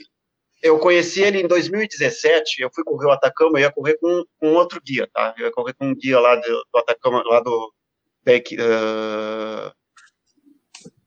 [0.63, 4.53] eu conheci ele em 2017, eu fui correr o Atacama, eu ia correr com, com
[4.53, 5.35] outro guia, tá?
[5.37, 7.73] Eu ia correr com um guia lá do, do Atacama, lá do,
[8.27, 9.71] uh,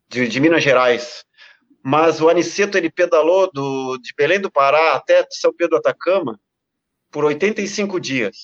[0.09, 1.25] de, de, Minas Gerais.
[1.83, 6.41] Mas o Aniceto, ele pedalou do, de Belém do Pará até São Pedro do Atacama
[7.11, 8.37] por 85 dias.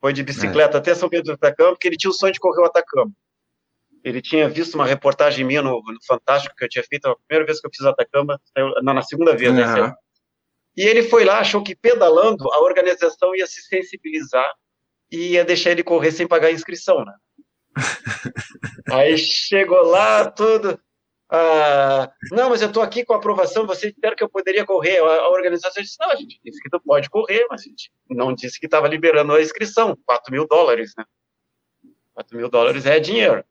[0.00, 0.80] Foi de bicicleta é.
[0.80, 3.12] até São Pedro do Atacama, porque ele tinha o sonho de correr o Atacama.
[4.02, 7.44] Ele tinha visto uma reportagem minha no, no Fantástico, que eu tinha feito a primeira
[7.44, 8.40] vez que eu fiz o Atacama,
[8.82, 9.66] não, na segunda vez, né?
[9.66, 9.92] Uhum.
[10.76, 14.50] E ele foi lá, achou que pedalando a organização ia se sensibilizar
[15.10, 17.14] e ia deixar ele correr sem pagar a inscrição, né?
[18.92, 20.80] Aí chegou lá, tudo.
[21.32, 24.98] Ah, não, mas eu estou aqui com a aprovação, você disseram que eu poderia correr.
[24.98, 28.34] A, organização disse, não, a gente disse que tu pode correr, mas a gente não
[28.34, 31.04] disse que estava liberando a inscrição, 4 mil dólares, né?
[32.14, 33.44] 4 mil dólares é dinheiro.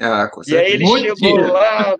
[0.00, 1.52] Ah, e aí ele Muito chegou dinheiro.
[1.52, 1.94] lá,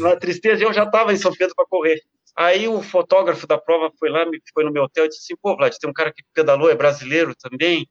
[0.00, 2.00] na, tristeza, e eu já estava em São Pedro para correr.
[2.36, 5.56] Aí o fotógrafo da prova foi lá, foi no meu hotel e disse assim, pô,
[5.56, 7.88] Vlad, tem um cara que pedalou, é brasileiro também,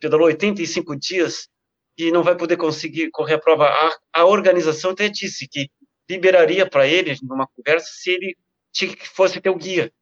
[0.00, 1.48] pedalou 85 dias
[1.96, 3.66] e não vai poder conseguir correr a prova.
[3.66, 5.70] A, a organização até disse que
[6.08, 8.36] liberaria para ele, numa conversa, se ele
[9.14, 9.92] fosse teu guia.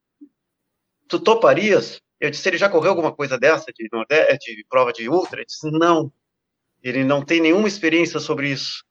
[1.09, 2.01] Tu toparias?
[2.21, 5.41] Eu disse, ele já correu alguma coisa dessa, de, de prova de ultra?
[5.41, 6.13] Ele disse, não.
[6.83, 8.85] Ele não tem nenhuma experiência sobre isso.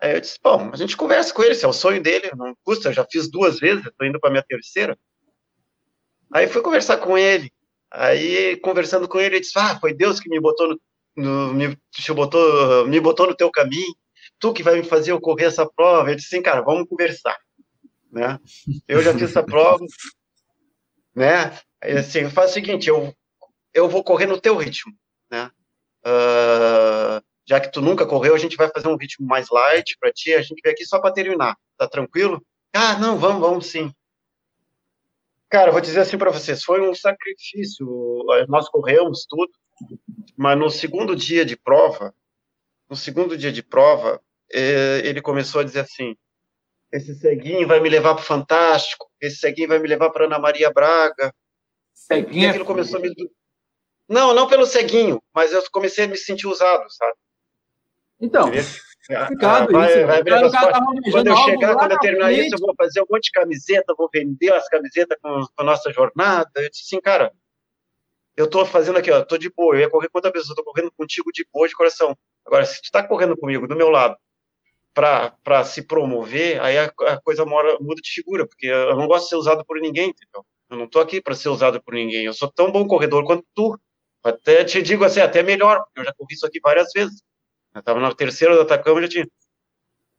[0.00, 2.56] Aí eu disse, bom, a gente conversa com ele, se é o sonho dele, não
[2.64, 4.98] custa, eu já fiz duas vezes, estou indo para minha terceira.
[6.32, 7.52] Aí fui conversar com ele.
[7.92, 10.80] Aí, conversando com ele, ele disse, ah, foi Deus que me botou no,
[11.16, 11.76] no me,
[12.14, 13.94] botou, me botou no teu caminho
[14.40, 16.10] tu que vai me fazer eu correr essa prova.
[16.10, 17.36] Eu disse assim, cara, vamos conversar,
[18.10, 18.38] né?
[18.88, 19.84] Eu já fiz essa prova,
[21.14, 21.56] né?
[21.80, 23.14] Assim, faz o seguinte, eu,
[23.72, 24.92] eu vou correr no teu ritmo,
[25.30, 25.50] né?
[26.04, 30.12] Uh, já que tu nunca correu, a gente vai fazer um ritmo mais light para
[30.12, 32.42] ti, a gente vem aqui só para terminar, tá tranquilo?
[32.72, 33.92] Ah, não, vamos, vamos sim.
[35.50, 37.84] Cara, vou dizer assim para vocês, foi um sacrifício,
[38.48, 39.50] nós corremos tudo,
[40.36, 42.14] mas no segundo dia de prova,
[42.88, 46.16] no segundo dia de prova, é, ele começou a dizer assim:
[46.92, 50.38] esse ceguinho vai me levar para o Fantástico, esse ceguinho vai me levar para Ana
[50.38, 51.34] Maria Braga.
[51.92, 52.44] Ceguinho?
[52.44, 53.12] E aquilo começou a me.
[54.08, 57.14] Não, não pelo ceguinho, mas eu comecei a me sentir usado, sabe?
[58.20, 58.50] Então.
[59.06, 60.06] Complicado ah, isso.
[60.06, 60.24] Vai, vai
[61.10, 64.08] quando eu chegar, quando eu terminar isso, eu vou fazer um monte de camiseta, vou
[64.12, 66.50] vender as camisetas com, com a nossa jornada.
[66.56, 67.32] Eu disse assim, cara,
[68.36, 70.64] eu tô fazendo aqui, ó, tô de boa, eu ia correr com outra pessoa, tô
[70.64, 72.16] correndo contigo de boa, de coração.
[72.46, 74.16] Agora, se tu tá correndo comigo, do meu lado,
[74.94, 79.24] para se promover, aí a, a coisa mora, muda de figura, porque eu não gosto
[79.24, 80.44] de ser usado por ninguém, entendeu?
[80.70, 82.24] Eu não estou aqui para ser usado por ninguém.
[82.24, 83.78] Eu sou tão bom corredor quanto tu.
[84.22, 87.22] Até te digo assim, até melhor, porque eu já corri isso aqui várias vezes.
[87.74, 89.28] Eu estava na terceira do Atacama, já tinha.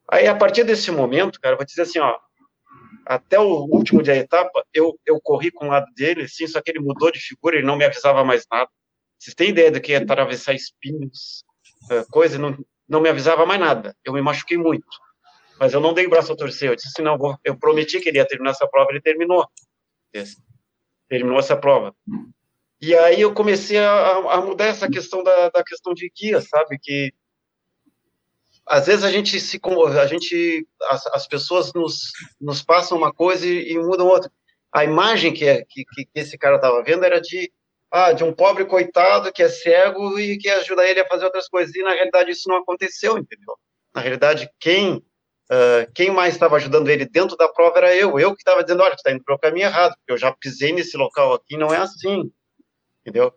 [0.10, 2.18] Aí, a partir desse momento, cara, vou dizer assim, ó,
[3.06, 6.62] até o último dia da etapa, eu, eu corri com o lado dele, assim, só
[6.62, 8.70] que ele mudou de figura, ele não me avisava mais nada.
[9.18, 11.44] Vocês têm ideia do que é atravessar espinhos,
[11.92, 13.96] eh, coisa, não, não me avisava mais nada.
[14.04, 14.88] Eu me machuquei muito.
[15.60, 16.70] Mas eu não dei o braço a torcer.
[16.70, 19.48] Eu disse assim, não, vou, eu prometi que ele ia terminar essa prova, ele terminou.
[21.08, 21.96] Terminou essa prova.
[22.82, 26.80] E aí eu comecei a, a mudar essa questão da, da questão de guia, sabe?
[26.82, 27.14] Que
[28.72, 29.60] às vezes a gente se
[30.00, 34.32] a gente as, as pessoas nos, nos passam uma coisa e, e mudam outra.
[34.74, 37.52] A imagem que, é, que, que esse cara estava vendo era de
[37.92, 41.50] ah, de um pobre coitado que é cego e que ajuda ele a fazer outras
[41.50, 41.76] coisas.
[41.76, 43.58] E na realidade isso não aconteceu, entendeu?
[43.94, 48.18] Na realidade, quem uh, quem mais estava ajudando ele dentro da prova era eu.
[48.18, 50.32] Eu que estava dizendo, olha, tu está indo para o caminho errado, porque eu já
[50.32, 52.32] pisei nesse local aqui, não é assim,
[53.02, 53.34] entendeu?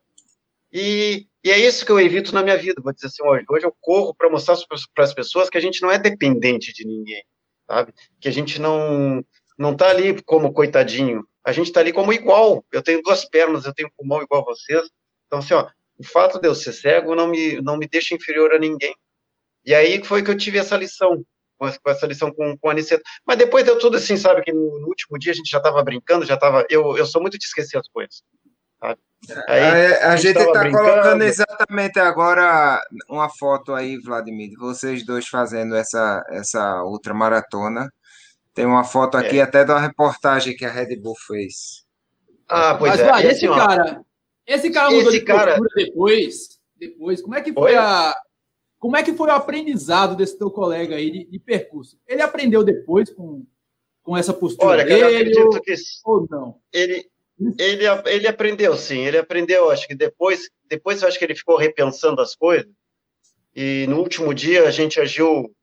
[0.75, 3.65] E, e é isso que eu evito na minha vida, vou dizer assim, hoje, hoje
[3.65, 4.57] eu corro para mostrar
[4.93, 7.23] para as pessoas que a gente não é dependente de ninguém,
[7.65, 7.95] sabe?
[8.21, 9.25] Que a gente não
[9.57, 12.65] não tá ali como coitadinho, a gente está ali como igual.
[12.73, 14.83] Eu tenho duas pernas, eu tenho pulmão igual a vocês.
[15.27, 18.53] Então, assim, ó, o fato de eu ser cego não me, não me deixa inferior
[18.53, 18.97] a ninguém.
[19.65, 21.25] E aí foi que eu tive essa lição,
[21.57, 23.05] com essa lição com, com a Aniceto.
[23.25, 25.83] Mas depois deu tudo assim, sabe, que no, no último dia a gente já estava
[25.85, 26.67] brincando, já estava...
[26.69, 28.23] Eu, eu sou muito de esquecer as coisas.
[29.49, 35.27] Aí, a, a, gente está colocando exatamente agora uma foto aí, Vladimir, de vocês dois
[35.27, 37.91] fazendo essa, essa outra maratona.
[38.53, 39.43] Tem uma foto aqui é.
[39.43, 41.85] até de uma reportagem que a Red Bull fez.
[42.49, 43.11] Ah, pois Mas, é.
[43.11, 44.01] Vai, esse, assim, cara,
[44.47, 45.59] esse cara mudou esse de cara...
[45.75, 46.61] depois.
[46.77, 47.77] Depois, como é que foi Oi?
[47.77, 48.15] a
[48.85, 51.99] como é que foi o aprendizado desse teu colega aí de, de percurso?
[52.07, 53.43] Ele aprendeu depois com,
[54.03, 55.01] com essa postura Olha, dele?
[55.01, 56.61] Eu acredito que ou não?
[56.71, 57.11] Ele
[57.59, 59.01] ele, ele aprendeu, sim.
[59.01, 62.71] Ele aprendeu, acho que depois, depois acho que ele ficou repensando as coisas.
[63.55, 65.55] E no último dia a gente agiu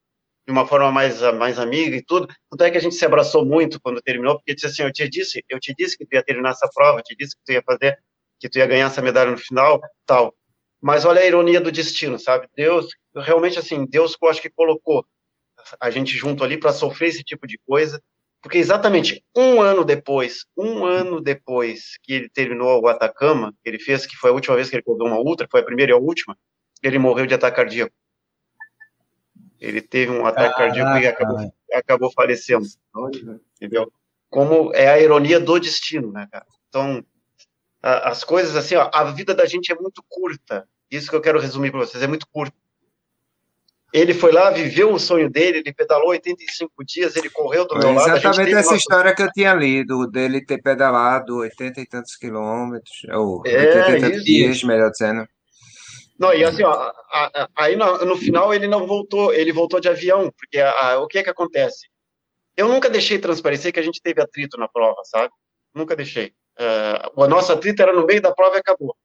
[0.46, 2.28] de uma forma mais, mais amiga e tudo.
[2.50, 5.08] Tanto é que a gente se abraçou muito quando terminou, porque disse assim, eu te
[5.08, 7.52] disse, eu te disse que tu ia terminar essa prova, eu te disse que tu
[7.52, 7.98] ia fazer,
[8.40, 10.34] que tu ia ganhar essa medalha no final, tal.
[10.82, 12.48] Mas olha a ironia do destino, sabe?
[12.56, 15.06] Deus, realmente assim, Deus, eu acho que colocou
[15.80, 18.02] a gente junto ali para sofrer esse tipo de coisa
[18.42, 24.06] porque exatamente um ano depois, um ano depois que ele terminou o Atacama, ele fez,
[24.06, 25.98] que foi a última vez que ele correu uma ultra, foi a primeira e a
[25.98, 26.36] última,
[26.82, 27.94] ele morreu de ataque cardíaco.
[29.60, 32.66] Ele teve um ataque cardíaco e acabou, acabou falecendo.
[33.56, 33.92] Entendeu?
[34.28, 36.48] Como é a ironia do destino, né, cara?
[36.68, 37.06] Então,
[37.82, 40.68] a, as coisas assim, ó, a vida da gente é muito curta.
[40.90, 42.58] Isso que eu quero resumir para vocês, é muito curta.
[43.94, 47.94] Ele foi lá, viveu o sonho dele, ele pedalou 85 dias, ele correu do meu
[47.94, 48.16] lado.
[48.16, 53.44] Exatamente essa história que eu tinha lido, dele ter pedalado 80 e tantos quilômetros, ou
[53.46, 55.28] é, 80 e tantos dias, melhor dizendo.
[56.18, 56.92] Não, e assim, ó,
[57.56, 61.18] aí no, no, final ele não voltou, ele voltou de avião, porque a, o que
[61.18, 61.88] é que acontece?
[62.56, 65.34] Eu nunca deixei transparecer que a gente teve atrito na prova, sabe?
[65.74, 66.28] Nunca deixei.
[66.60, 68.96] Uh, o nosso atrito era no meio da prova e acabou.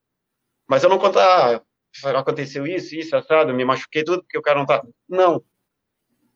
[0.69, 1.63] Mas eu não contava, ah,
[2.05, 4.83] aconteceu isso, isso, assado, me machuquei tudo porque o cara não tá.
[5.09, 5.43] Não.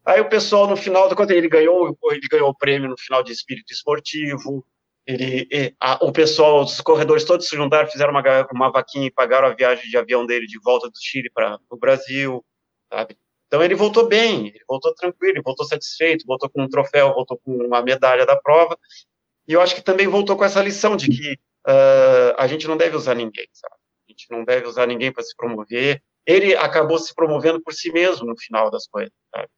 [0.04, 3.22] Aí o pessoal, no final do conta, ele ganhou, ele ganhou o prêmio no final
[3.22, 4.64] de espírito esportivo.
[5.06, 9.48] Ele, a, o pessoal, os corredores todos se juntaram, fizeram uma, uma vaquinha e pagaram
[9.48, 12.44] a viagem de avião dele de volta do Chile para o Brasil,
[12.92, 13.16] sabe?
[13.46, 17.36] Então ele voltou bem, ele voltou tranquilo, ele voltou satisfeito, voltou com um troféu, voltou
[17.44, 18.78] com uma medalha da prova.
[19.48, 21.32] E eu acho que também voltou com essa lição de que
[21.66, 23.74] uh, a gente não deve usar ninguém, sabe?
[24.20, 26.02] Gente não deve usar ninguém para se promover.
[26.26, 29.12] Ele acabou se promovendo por si mesmo no final das coisas.
[29.34, 29.48] Sabe?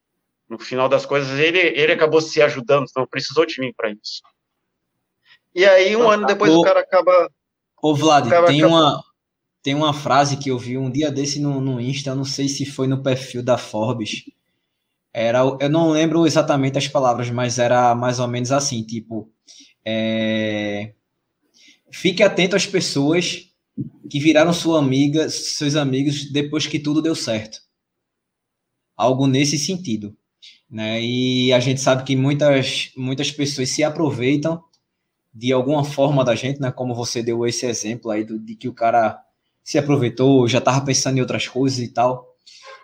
[0.49, 4.23] No final das coisas, ele, ele acabou se ajudando, não precisou de mim para isso.
[5.55, 7.31] E aí, um ano depois, o, o cara acaba.
[7.83, 8.67] Ô, Vlad, tem, acaba...
[8.67, 9.05] uma,
[9.63, 12.65] tem uma frase que eu vi um dia desse no, no Insta, não sei se
[12.65, 14.25] foi no perfil da Forbes.
[15.13, 19.31] Era, eu não lembro exatamente as palavras, mas era mais ou menos assim, tipo,
[19.85, 20.95] é,
[21.91, 23.52] fique atento às pessoas
[24.09, 27.61] que viraram sua amiga, seus amigos depois que tudo deu certo.
[28.97, 30.17] Algo nesse sentido.
[30.71, 31.03] Né?
[31.03, 34.63] E a gente sabe que muitas, muitas pessoas se aproveitam
[35.33, 36.71] de alguma forma da gente, né?
[36.71, 39.19] como você deu esse exemplo aí do, de que o cara
[39.63, 42.27] se aproveitou, já estava pensando em outras coisas e tal.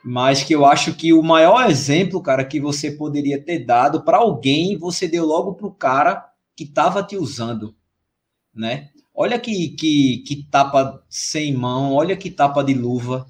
[0.05, 4.18] Mas que eu acho que o maior exemplo, cara, que você poderia ter dado para
[4.18, 6.24] alguém, você deu logo para o cara
[6.57, 7.74] que estava te usando,
[8.55, 8.90] né?
[9.20, 13.26] Olha que, que, que tapa sem mão, olha que tapa de luva.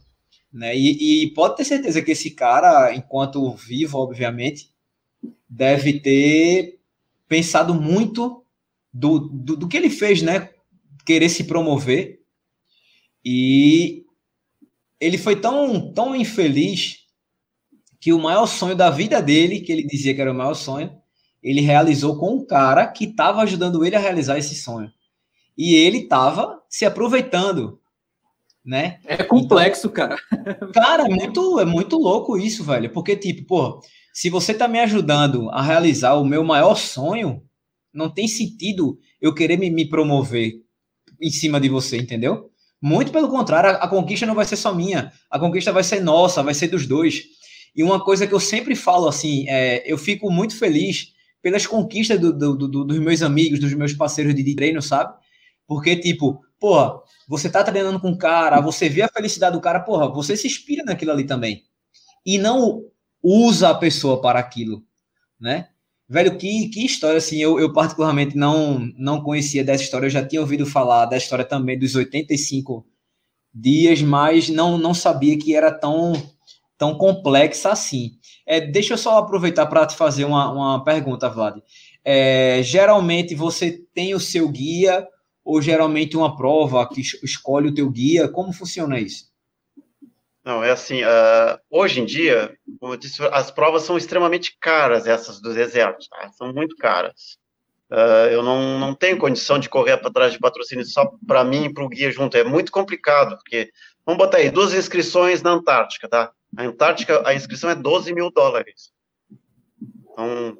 [0.53, 0.77] Né?
[0.77, 4.70] E, e, pode ter certeza que esse cara, enquanto vivo, obviamente,
[5.48, 6.79] deve ter
[7.27, 8.44] pensado muito
[8.92, 10.51] do, do, do, que ele fez, né?
[11.07, 12.20] Querer se promover.
[13.24, 14.05] E
[15.01, 17.07] ele foi tão, tão infeliz
[17.98, 20.94] que o maior sonho da vida dele, que ele dizia que era o maior sonho,
[21.42, 24.92] ele realizou com um cara que estava ajudando ele a realizar esse sonho.
[25.59, 27.81] E ele estava se aproveitando,
[28.64, 29.01] né?
[29.05, 30.16] É complexo, então, cara.
[30.73, 32.92] Cara, é muito, é muito louco isso, velho.
[32.92, 33.81] Porque, tipo, pô,
[34.14, 37.42] se você tá me ajudando a realizar o meu maior sonho,
[37.92, 40.62] não tem sentido eu querer me, me promover
[41.21, 42.51] em cima de você, entendeu?
[42.81, 46.01] Muito pelo contrário, a, a, conquista não vai ser só minha, a conquista vai ser
[46.01, 47.25] nossa, vai ser dos dois.
[47.75, 52.21] E uma coisa que eu sempre falo assim, é, eu fico muito feliz pelas conquistas
[52.21, 55.14] do, do, do, dos meus amigos, dos meus parceiros de treino, sabe?
[55.68, 59.81] Porque, tipo, porra, você tá treinando com o cara, você vê a felicidade do cara,
[59.81, 61.62] porra, você se inspira naquilo ali também.
[62.24, 62.85] E não
[63.22, 64.83] usa a pessoa para aquilo,
[65.38, 65.68] né?
[66.09, 70.24] Velho, que, que história, assim, eu, eu particularmente não, não conhecia dessa história, eu já
[70.24, 72.87] tinha ouvido falar da história também dos 85
[73.52, 76.14] dias, mas não, não sabia que era tão,
[76.78, 78.12] tão complexa assim.
[78.46, 81.59] É, deixa eu só aproveitar para te fazer uma, uma pergunta, Vlad.
[82.02, 85.07] É, geralmente você tem o seu guia
[85.48, 88.28] ou geralmente uma prova que escolhe o teu guia?
[88.28, 89.32] Como funciona isso?
[90.44, 95.06] Não, é assim, uh, hoje em dia, como eu disse, as provas são extremamente caras,
[95.06, 96.28] essas do deserto, tá?
[96.32, 97.38] são muito caras.
[97.90, 101.64] Uh, eu não, não tenho condição de correr para trás de patrocínio só para mim
[101.64, 103.70] e para o guia junto, é muito complicado, porque,
[104.04, 106.30] vamos botar aí, duas inscrições na Antártica, tá?
[106.58, 108.92] A Antártica, a inscrição é 12 mil dólares.
[110.12, 110.58] Então,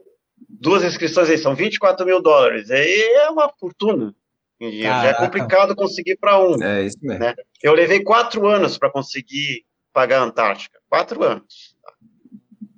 [0.49, 4.15] duas inscrições aí são 24 mil dólares, aí é uma fortuna.
[4.61, 6.63] Já é complicado conseguir para um.
[6.63, 7.25] É isso mesmo.
[7.25, 7.35] Né?
[7.63, 10.79] Eu levei quatro anos para conseguir pagar a Antártica?
[10.89, 11.77] Quatro anos.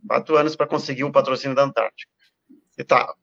[0.06, 2.10] Quatro anos para conseguir o patrocínio da Antártica.
[2.76, 3.14] E tá.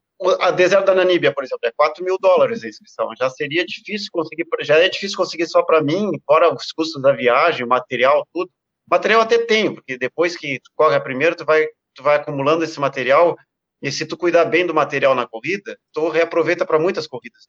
[0.42, 3.10] A deserto da Namíbia, por exemplo, é 4 mil dólares a inscrição.
[3.20, 7.12] Já seria difícil conseguir, já é difícil conseguir só para mim, fora os custos da
[7.12, 8.50] viagem, material, tudo.
[8.90, 12.64] Material até tenho, porque depois que tu corre a primeira, tu vai, tu vai acumulando
[12.64, 13.38] esse material,
[13.80, 17.46] e se tu cuidar bem do material na corrida, tu reaproveita para muitas corridas.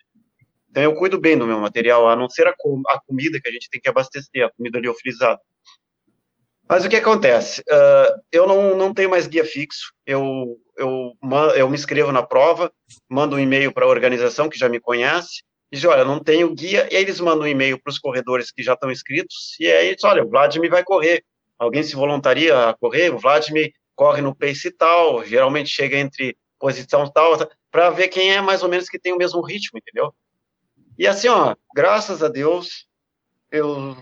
[0.70, 3.52] Então eu cuido bem do meu material, a não ser a, a comida que a
[3.52, 5.40] gente tem que abastecer, a comida liofilizada.
[6.68, 7.62] Mas o que acontece?
[7.62, 11.12] Uh, eu não, não tenho mais guia fixo, eu, eu,
[11.56, 12.70] eu me inscrevo na prova,
[13.08, 16.86] mando um e-mail para a organização que já me conhece, diz, olha, não tenho guia,
[16.92, 19.94] e aí eles mandam um e-mail para os corredores que já estão inscritos, e aí
[19.94, 21.24] diz, olha, o Vladimir vai correr,
[21.58, 27.10] alguém se voluntaria a correr, o Vladimir corre no pace tal, geralmente chega entre posição
[27.10, 27.32] tal,
[27.70, 30.12] para ver quem é mais ou menos que tem o mesmo ritmo, entendeu?
[30.98, 32.88] E assim, ó, graças a Deus,
[33.52, 33.96] eu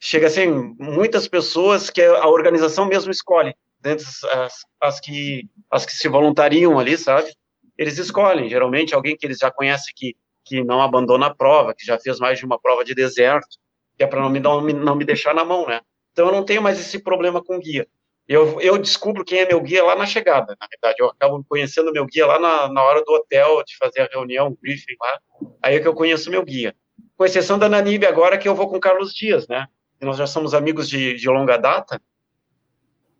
[0.00, 5.92] chega assim, muitas pessoas que a organização mesmo escolhe, dentre as, as, que, as que
[5.92, 7.32] se voluntariam ali, sabe?
[7.78, 11.86] Eles escolhem, geralmente, alguém que eles já conhecem que, que não abandona a prova, que
[11.86, 13.56] já fez mais de uma prova de deserto,
[13.96, 15.80] que é para não me, não, não me deixar na mão, né?
[16.12, 17.86] Então, eu não tenho mais esse problema com guia.
[18.26, 20.96] Eu, eu descubro quem é meu guia lá na chegada, na verdade.
[20.98, 24.48] Eu acabo conhecendo meu guia lá na, na hora do hotel, de fazer a reunião,
[24.48, 25.50] o briefing lá.
[25.62, 26.74] Aí é que eu conheço meu guia.
[27.16, 29.68] Com exceção da Nanib agora, que eu vou com Carlos Dias, né?
[30.04, 32.00] nós já somos amigos de, de longa data.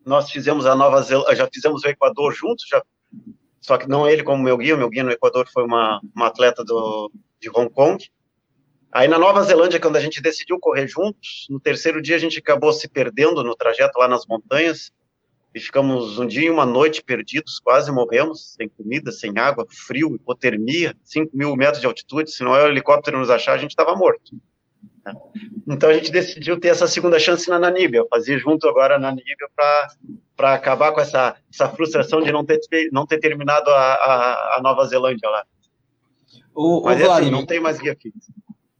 [0.04, 2.82] Nós fizemos a Nova Zelândia, já fizemos o Equador juntos, já,
[3.60, 6.62] só que não ele como meu guia, meu guia no Equador foi uma, uma atleta
[6.62, 8.04] do, de Hong Kong.
[8.94, 12.38] Aí na Nova Zelândia, quando a gente decidiu correr juntos, no terceiro dia a gente
[12.38, 14.92] acabou se perdendo no trajeto lá nas montanhas,
[15.52, 20.14] e ficamos um dia e uma noite perdidos, quase morremos, sem comida, sem água, frio,
[20.14, 23.70] hipotermia, 5 mil metros de altitude, se não é o helicóptero nos achar, a gente
[23.70, 24.32] estava morto.
[25.68, 29.48] Então a gente decidiu ter essa segunda chance na Namíbia, fazer junto agora na Namíbia
[30.36, 32.60] para acabar com essa, essa frustração de não ter,
[32.92, 35.44] não ter terminado a, a, a Nova Zelândia lá.
[36.54, 38.32] O, Mas o é assim, não tem mais guia fixo.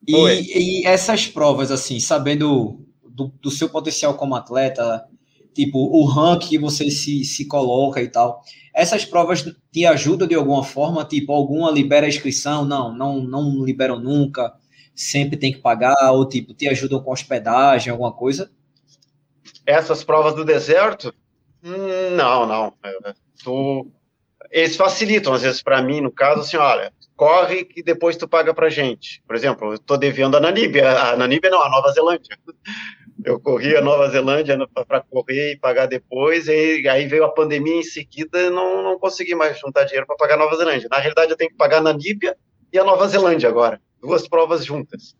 [0.06, 5.04] E, e, essas provas, assim, sabendo do, do, seu potencial como atleta,
[5.54, 8.42] tipo, o rank que você se, se coloca e tal,
[8.74, 11.04] essas provas te ajudam de alguma forma?
[11.04, 12.64] Tipo, alguma libera a inscrição?
[12.64, 14.52] Não, não, não liberam nunca
[14.94, 18.50] sempre tem que pagar, ou tipo, te ajudam com hospedagem, alguma coisa?
[19.66, 21.12] Essas provas do deserto?
[21.62, 22.74] Hum, não, não.
[22.84, 23.90] É, tu...
[24.50, 28.52] Eles facilitam, às vezes, para mim, no caso, assim, olha, corre que depois tu paga
[28.52, 29.22] pra gente.
[29.26, 32.38] Por exemplo, eu tô devendo a Namíbia, a Namíbia não, a Nova Zelândia.
[33.24, 37.76] Eu corri a Nova Zelândia para correr e pagar depois, e aí veio a pandemia
[37.76, 40.88] em seguida, não, não consegui mais juntar dinheiro para pagar a Nova Zelândia.
[40.90, 42.36] Na realidade, eu tenho que pagar a Namíbia
[42.70, 45.16] e a Nova Zelândia agora duas provas juntas.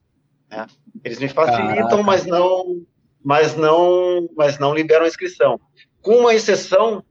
[0.51, 0.67] Né?
[1.03, 2.03] Eles me facilitam, Caraca.
[2.03, 2.83] mas não,
[3.25, 5.59] mas não, mas não liberam a inscrição.
[6.03, 7.03] Com uma exceção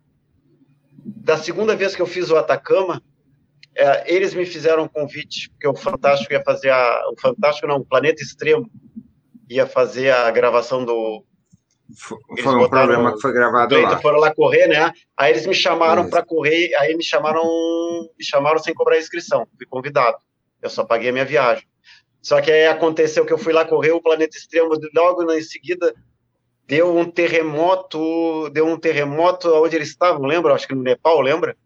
[1.04, 3.02] da segunda vez que eu fiz o Atacama,
[3.76, 7.78] é, eles me fizeram um convite, porque o Fantástico ia fazer a, o Fantástico não,
[7.78, 8.70] o Planeta Extremo
[9.50, 11.24] ia fazer a gravação do
[11.96, 14.00] Foi um programa que foi gravado lá.
[14.00, 14.92] foram lá correr, né?
[15.18, 17.44] Aí eles me chamaram para correr, aí me chamaram,
[18.18, 20.18] me chamaram sem cobrar inscrição, fui convidado.
[20.62, 21.68] Eu só paguei a minha viagem.
[22.22, 25.94] Só que aí aconteceu que eu fui lá correr o planeta extremo, logo em seguida
[26.66, 30.54] deu um terremoto, deu um terremoto onde eles estavam, lembra?
[30.54, 31.58] Acho que no Nepal, lembra?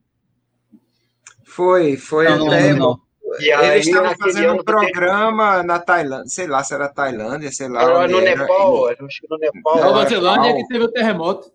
[1.57, 2.71] Foi, foi não, até.
[2.73, 3.01] Não, não.
[3.39, 7.67] E aí, eles estavam fazendo um programa na Tailândia, sei lá se era Tailândia, sei
[7.67, 7.81] lá.
[7.81, 8.41] Era no era.
[8.41, 9.81] Nepal, acho que no Nepal.
[9.81, 11.51] Nova Zelândia que teve o terremoto.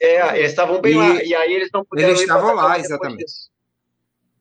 [0.00, 2.08] É, eles estavam bem e lá, e aí eles não puderam.
[2.08, 3.26] Eles estavam lá, exatamente.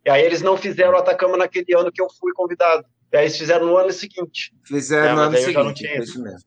[0.06, 2.86] E aí eles não fizeram o Atacama naquele ano que eu fui convidado.
[3.12, 4.54] E aí eles fizeram no ano seguinte.
[4.64, 6.40] Fizeram é, no ano seguinte, isso mesmo.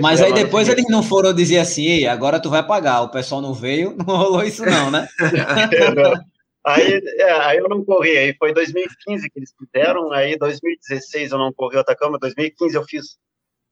[0.00, 3.52] Mas aí depois eles não foram dizer assim, agora tu vai pagar, o pessoal não
[3.52, 5.06] veio, não rolou isso não, né?
[6.66, 11.38] Aí, é, aí eu não corri, aí foi 2015 que eles fizeram, aí 2016 eu
[11.38, 13.18] não corri o Atacama, 2015 eu fiz.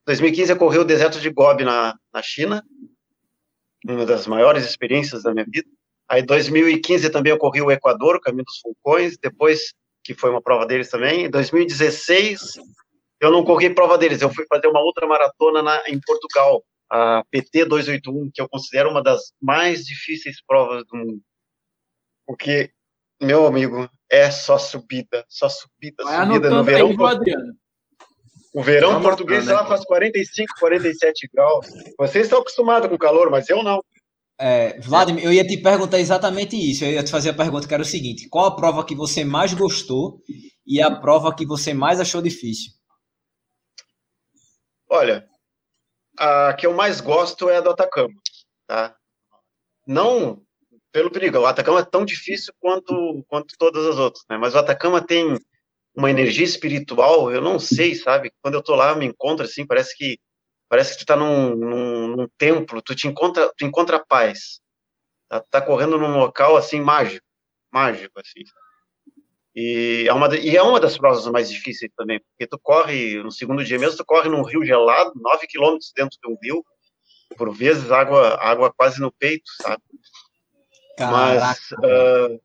[0.04, 2.62] 2015 eu corri o deserto de Gobi na, na China,
[3.86, 5.68] uma das maiores experiências da minha vida.
[6.06, 9.72] Aí 2015 também eu corri o Equador, o Caminho dos Vulcões, depois
[10.04, 11.24] que foi uma prova deles também.
[11.24, 12.56] Em 2016
[13.20, 17.24] eu não corri prova deles, eu fui fazer uma outra maratona na, em Portugal, a
[17.30, 21.22] PT 281, que eu considero uma das mais difíceis provas do mundo.
[22.26, 22.70] Porque
[23.22, 26.88] meu amigo, é só subida, só subida, Vai subida no verão.
[26.88, 26.96] Aí,
[28.54, 29.54] o verão é português né?
[29.54, 31.66] lá faz 45, 47 graus.
[31.98, 33.82] Vocês estão acostumados com calor, mas eu não.
[34.38, 36.84] É, Vladimir, eu ia te perguntar exatamente isso.
[36.84, 39.24] Eu ia te fazer a pergunta que era o seguinte: qual a prova que você
[39.24, 40.20] mais gostou
[40.66, 42.72] e a prova que você mais achou difícil?
[44.90, 45.26] Olha,
[46.18, 48.14] a que eu mais gosto é a do Atacama,
[48.66, 48.94] tá?
[49.86, 50.42] Não
[50.92, 51.38] pelo perigo.
[51.38, 54.36] O Atacama é tão difícil quanto, quanto todas as outras, né?
[54.36, 55.36] Mas o Atacama tem
[55.94, 58.32] uma energia espiritual, eu não sei, sabe?
[58.42, 60.18] Quando eu tô lá, eu me encontro assim, parece que
[60.68, 64.60] parece que tu tá num, num, num templo, tu te encontra, tu encontra paz.
[65.28, 67.26] Tá, tá, correndo num local assim mágico,
[67.70, 68.42] mágico assim.
[69.54, 73.30] E é uma e é uma das provas mais difíceis também, porque tu corre no
[73.30, 76.64] segundo dia mesmo, tu corre num rio gelado, 9 quilômetros dentro de um rio,
[77.36, 79.82] por vezes água água quase no peito, sabe?
[80.96, 81.12] Caraca.
[81.12, 82.40] Mas uh,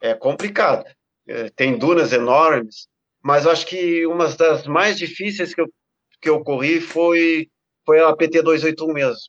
[0.00, 0.84] é complicado.
[1.26, 2.86] É, tem dunas enormes,
[3.22, 5.66] mas acho que uma das mais difíceis que eu,
[6.22, 7.50] que eu corri foi,
[7.84, 9.20] foi a PT 281 mesmo.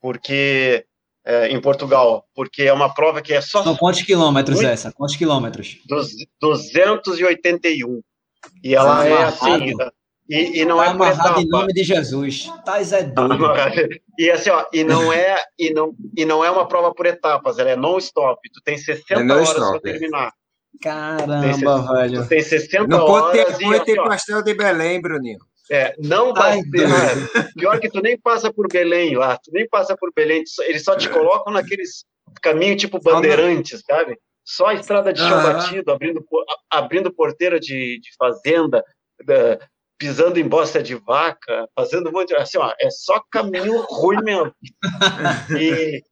[0.00, 0.84] Porque
[1.24, 3.60] é, em Portugal, porque é uma prova que é só.
[3.62, 4.90] Então, quantos quilômetros muito, essa?
[4.92, 5.78] Quantos quilômetros?
[5.88, 8.02] 281.
[8.62, 9.72] E ela é assim.
[10.28, 12.50] E, e não tá é amarrado em nome de Jesus.
[12.64, 13.44] Tais é doido.
[14.18, 17.58] E assim, ó, e não é e não e não é uma prova por etapas,
[17.58, 18.40] ela é non stop.
[18.50, 20.32] Tu tem 60 é horas para terminar.
[20.82, 21.60] Caramba, tem,
[21.94, 22.22] velho.
[22.22, 23.36] Tu tem 60 não horas.
[23.44, 25.38] Pode ter, pode ter pastel de Belém, Bruninho.
[25.70, 26.88] É, não vai ter.
[26.88, 27.48] Né?
[27.56, 30.96] Pior que tu nem passa por Belém lá, tu nem passa por Belém, eles só
[30.96, 32.04] te colocam naqueles
[32.42, 34.18] caminhos tipo bandeirantes, sabe?
[34.44, 35.52] Só a estrada de chão uhum.
[35.52, 36.24] batido, abrindo,
[36.70, 38.84] abrindo porteira de, de fazenda,
[39.24, 39.58] da,
[40.04, 42.36] pisando em bosta de vaca, fazendo um monte de.
[42.36, 44.54] Assim, ó, é só caminho ruim mesmo.
[45.58, 46.02] E,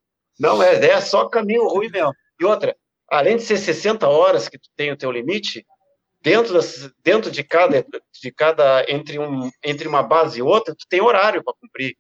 [0.41, 2.15] não, é, é só caminho ruim mesmo.
[2.41, 2.75] E outra,
[3.11, 5.67] além de ser 60 horas que tu tem o teu limite,
[6.23, 7.85] dentro, das, dentro de cada,
[8.23, 11.95] de cada entre, um, entre uma base e outra, tu tem horário para cumprir.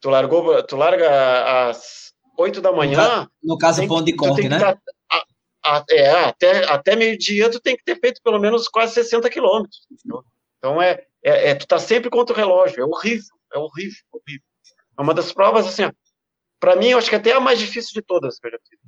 [0.00, 3.28] Tu, largou, tu larga às 8 da manhã.
[3.40, 4.58] No caso, ponto de corte, né?
[4.58, 4.76] Tá,
[5.12, 9.30] a, a, é, até, até meio-dia tu tem que ter feito pelo menos quase 60
[9.30, 9.86] quilômetros.
[10.60, 14.46] Então é, é, é, tu tá sempre contra o relógio, é horrível, é horrível, horrível.
[14.98, 15.90] É uma das provas, assim,
[16.60, 18.78] para mim, eu acho que até a mais difícil de todas que eu já fiz.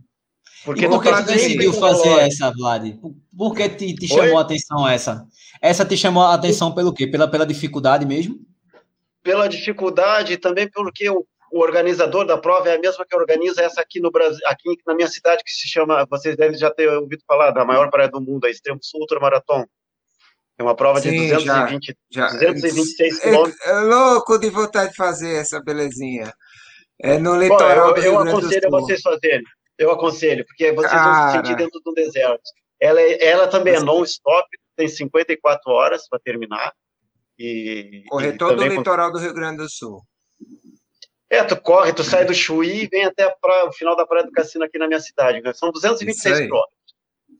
[0.64, 2.94] Porque e por que tu decidiu fazer essa, Vlad?
[3.36, 5.26] Por que te, te chamou a atenção essa?
[5.60, 7.06] Essa te chamou a atenção pelo quê?
[7.06, 8.38] Pela, pela dificuldade mesmo?
[9.22, 13.62] Pela dificuldade e também porque o, o organizador da prova é a mesma que organiza
[13.62, 16.88] essa aqui no Brasil, aqui na minha cidade, que se chama, vocês devem já ter
[16.88, 19.64] ouvido falar, da maior praia do mundo, a Extremo Sul Ultramarathon.
[20.62, 22.36] É uma prova Sim, de 220, já, já.
[22.36, 23.60] 226 quilômetros.
[23.66, 26.32] É, é, louco de vontade de fazer essa belezinha.
[27.00, 29.42] É no litoral Bom, eu, eu aconselho a vocês fazerem.
[29.76, 31.04] Eu aconselho, porque vocês Cara.
[31.04, 32.42] vão se sentir dentro do deserto.
[32.80, 34.46] Ela, é, ela também é non-stop,
[34.76, 36.72] tem 54 horas para terminar.
[37.36, 40.00] E, Correr todo o litoral do Rio Grande do Sul.
[41.28, 44.24] É, tu corre, tu sai do Chuí e vem até pra, o final da Praia
[44.24, 45.40] do Cassino aqui na minha cidade.
[45.40, 45.52] Né?
[45.54, 46.82] São 226 quilômetros.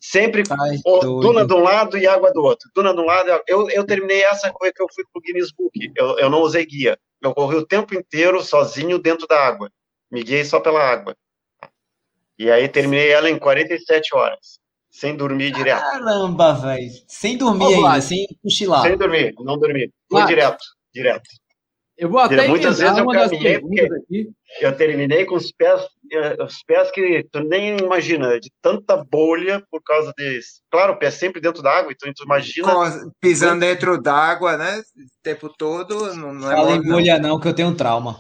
[0.05, 2.69] Sempre Ai, duna de um lado e água do outro.
[2.75, 3.41] Duna de um lado.
[3.47, 5.93] Eu, eu terminei essa coisa que eu fui pro Guinness Book.
[5.95, 6.99] Eu, eu não usei guia.
[7.23, 9.71] Eu corri o tempo inteiro sozinho dentro da água.
[10.11, 11.15] Me guiei só pela água.
[12.37, 14.59] E aí terminei ela em 47 horas.
[14.91, 15.81] Sem dormir direto.
[15.81, 16.91] Caramba, velho.
[17.07, 18.83] Sem dormir ainda, sem cochilar.
[18.83, 19.93] Sem dormir, não dormir.
[20.11, 21.31] Foi direto, direto.
[21.97, 24.31] Eu vou até muitas vezes eu caminhei aqui.
[24.61, 25.81] eu terminei com os pés,
[26.13, 30.61] eh, os pés que tu nem imagina, de tanta bolha por causa desse.
[30.71, 32.73] Claro, o pé sempre dentro da água, então tu imagina.
[33.21, 34.79] Pisando dentro d'água, né?
[34.79, 36.15] O tempo todo.
[36.15, 38.19] Não, não é Fala em bolha, não, que eu tenho um trauma.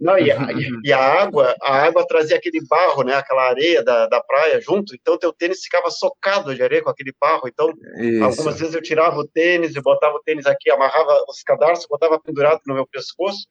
[0.00, 0.36] Não, e a,
[0.84, 3.14] e a, água, a água trazia aquele barro, né?
[3.14, 7.12] Aquela areia da, da praia junto, então teu tênis ficava socado de areia com aquele
[7.18, 7.48] barro.
[7.48, 8.24] Então, Isso.
[8.24, 12.20] algumas vezes eu tirava o tênis, eu botava o tênis aqui, amarrava os cadarços, botava
[12.20, 13.46] pendurado no meu pescoço,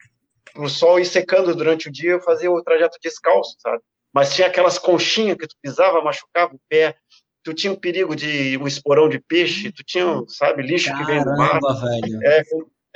[0.58, 3.82] o sol ir secando durante o dia, eu fazia o trajeto descalço, sabe?
[4.14, 6.96] Mas tinha aquelas conchinhas que tu pisava, machucava o pé,
[7.44, 11.12] tu tinha o perigo de um esporão de peixe, tu tinha, sabe, lixo Caramba, que
[11.12, 11.60] vem do mar.
[11.60, 12.20] Velho.
[12.24, 12.44] É,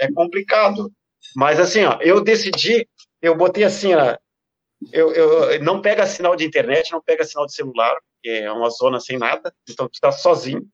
[0.02, 0.92] é complicado.
[1.36, 2.88] Mas assim, ó, eu decidi
[3.22, 4.16] eu botei assim, ó,
[4.92, 8.70] eu, eu, não pega sinal de internet, não pega sinal de celular, porque é uma
[8.70, 10.66] zona sem nada, então tu está sozinho.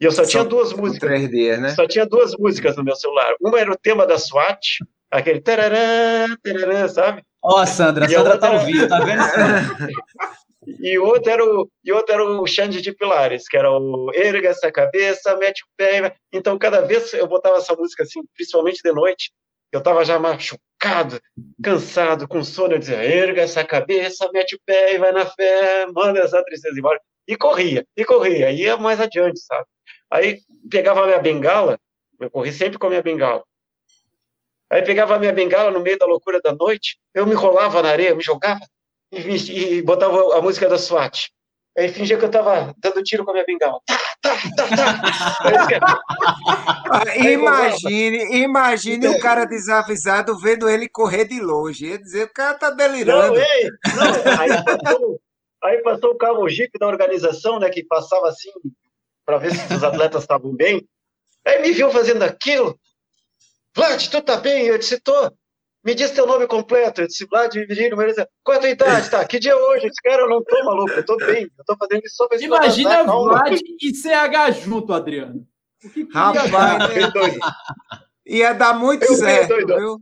[0.00, 1.10] E eu só São tinha duas músicas.
[1.10, 1.70] 3D, né?
[1.70, 3.34] Só tinha duas músicas no meu celular.
[3.40, 4.78] Uma era o tema da SWAT,
[5.18, 7.22] aquele tarará, tarará, sabe?
[7.42, 9.22] Ó, oh, Sandra, a Sandra tá ouvindo, tá vendo?
[10.80, 14.48] e outro era o e outro era o Xande de Pilares, que era o erga
[14.48, 16.14] essa cabeça, mete o pé.
[16.32, 19.30] Então cada vez eu botava essa música assim, principalmente de noite,
[19.72, 21.20] eu estava já machucado,
[21.62, 22.74] cansado, com sono.
[22.74, 26.78] Eu dizia: erga essa cabeça, mete o pé e vai na fé, manda essa tristeza
[26.78, 27.00] embora.
[27.28, 29.66] E corria, e corria, ia mais adiante, sabe?
[30.10, 30.40] Aí
[30.70, 31.78] pegava a minha bengala,
[32.20, 33.42] eu corri sempre com a minha bengala.
[34.70, 37.90] Aí pegava a minha bengala no meio da loucura da noite, eu me rolava na
[37.90, 38.60] areia, me jogava
[39.12, 41.30] e, e botava a música da SWAT.
[41.78, 43.78] Aí fingia que eu tava dando tiro com a minha bengala.
[43.86, 46.02] Tá, tá, tá,
[46.88, 47.16] tá.
[47.16, 51.86] imagine, imagine o cara desavisado vendo ele correr de longe.
[51.86, 53.34] Ia dizer, o cara tá delirando.
[53.34, 54.40] Não, ei, não.
[54.40, 55.20] Aí, passou,
[55.62, 58.50] aí passou o carro Jeep da organização, né, que passava assim,
[59.24, 60.84] para ver se os atletas estavam bem.
[61.46, 62.76] Aí me viu fazendo aquilo.
[63.76, 64.64] Vlad, tu tá bem?
[64.66, 65.30] Eu disse, tô.
[65.84, 67.02] Me diz teu nome completo.
[67.02, 68.26] Eu disse, Vlad Virgínio Moreira.
[68.42, 69.10] Qual é a tua idade?
[69.10, 69.86] Tá, que dia é hoje?
[69.86, 71.48] Esse cara, eu não tô maluco, eu tô bem.
[71.58, 75.46] Eu tô fazendo isso só pra Imagina Vlad e CH junto, Adriano.
[75.84, 77.38] O que Rapaz, né?
[78.24, 79.76] ia dar muito eu certo, doido.
[79.76, 80.00] viu?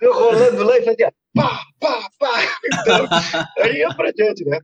[0.00, 2.58] Eu rolando lá e fazia pá, pá, pá.
[2.64, 3.06] Então,
[3.58, 4.58] aí ia pra diante, né?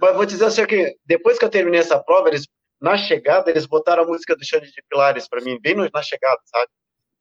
[0.00, 2.46] Mas vou dizer assim que depois que eu terminei essa prova, eles,
[2.80, 6.40] na chegada, eles botaram a música do Xande de Pilares para mim, bem na chegada,
[6.46, 6.68] sabe?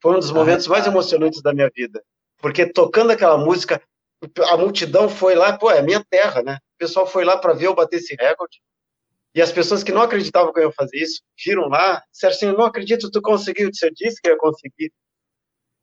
[0.01, 2.01] Foi um dos momentos mais emocionantes da minha vida
[2.41, 3.81] porque tocando aquela música,
[4.49, 6.57] a multidão foi lá, pô, é a minha terra, né?
[6.75, 8.59] O pessoal foi lá para ver eu bater esse recorde.
[9.33, 12.45] E as pessoas que não acreditavam que eu ia fazer isso, viram lá, disseram assim,
[12.47, 14.91] não acredito, tu conseguiu, você disse que eu ia conseguir.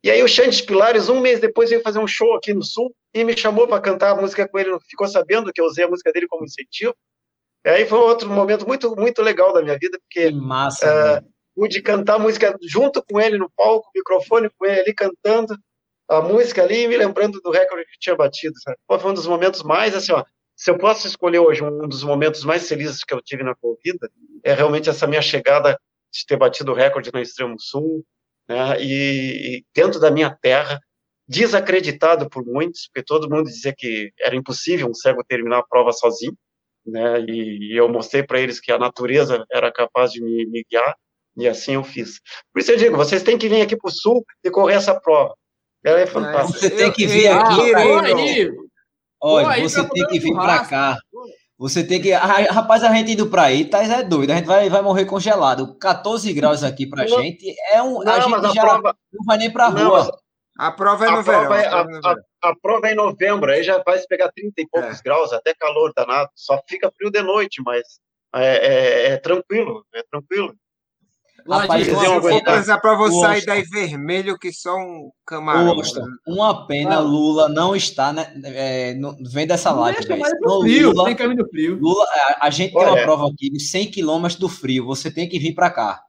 [0.03, 2.93] E aí o Xantes Pilares, um mês depois, veio fazer um show aqui no Sul
[3.13, 5.89] e me chamou para cantar a música com ele, ficou sabendo que eu usei a
[5.89, 6.95] música dele como incentivo.
[7.65, 10.29] E aí foi outro momento muito, muito legal da minha vida, porque...
[10.29, 14.79] Que massa, uh, Pude cantar a música junto com ele no palco, microfone com ele
[14.79, 15.53] ali cantando,
[16.07, 18.53] a música ali me lembrando do recorde que tinha batido.
[18.63, 18.77] Sabe?
[18.87, 20.23] foi um dos momentos mais, assim, ó,
[20.55, 24.09] se eu posso escolher hoje um dos momentos mais felizes que eu tive na corrida,
[24.41, 25.77] é realmente essa minha chegada
[26.09, 28.05] de ter batido o recorde no Extremo Sul,
[28.47, 30.79] né, e, e dentro da minha terra,
[31.27, 35.91] desacreditado por muitos, porque todo mundo dizia que era impossível um cego terminar a prova
[35.91, 36.37] sozinho,
[36.85, 40.65] né, e, e eu mostrei para eles que a natureza era capaz de me, me
[40.71, 40.95] guiar,
[41.37, 42.19] e assim eu fiz.
[42.53, 44.99] Por isso eu digo, vocês têm que vir aqui para o Sul e correr essa
[44.99, 45.33] prova.
[45.83, 46.59] Ela é fantástica.
[46.59, 47.71] Você tem que vir aqui.
[47.71, 48.69] Eu,
[49.21, 50.97] Olha, você tem que vir para cá.
[51.57, 52.11] Você tem que.
[52.11, 54.31] Rapaz, a gente indo para aí, tá é doido.
[54.31, 55.77] A gente vai, vai morrer congelado.
[55.77, 57.53] 14 graus aqui pra não, gente.
[57.73, 58.01] É um.
[58.01, 60.09] Não, a gente já prova, não vai nem pra rua.
[60.57, 61.53] a prova é no verão.
[61.53, 64.99] É, a, a, a, prova é em novembro, aí já vai pegar 30 e poucos
[64.99, 65.03] é.
[65.03, 66.29] graus, até calor danado.
[66.33, 67.83] Só fica frio de noite, mas
[68.33, 70.55] é, é, é tranquilo, é tranquilo.
[71.49, 75.69] Rapaz, se for pensar para você sair daí vermelho que só um camarão.
[75.69, 76.99] Austin, uma pena ah.
[76.99, 79.99] Lula não está, né, é, no, vem dessa live.
[80.41, 81.79] No frio, Lula, tem caminho do frio.
[81.81, 82.85] Lula, a, a gente Olha.
[82.85, 84.85] tem uma prova aqui de 100 quilômetros do frio.
[84.85, 86.01] Você tem que vir para cá.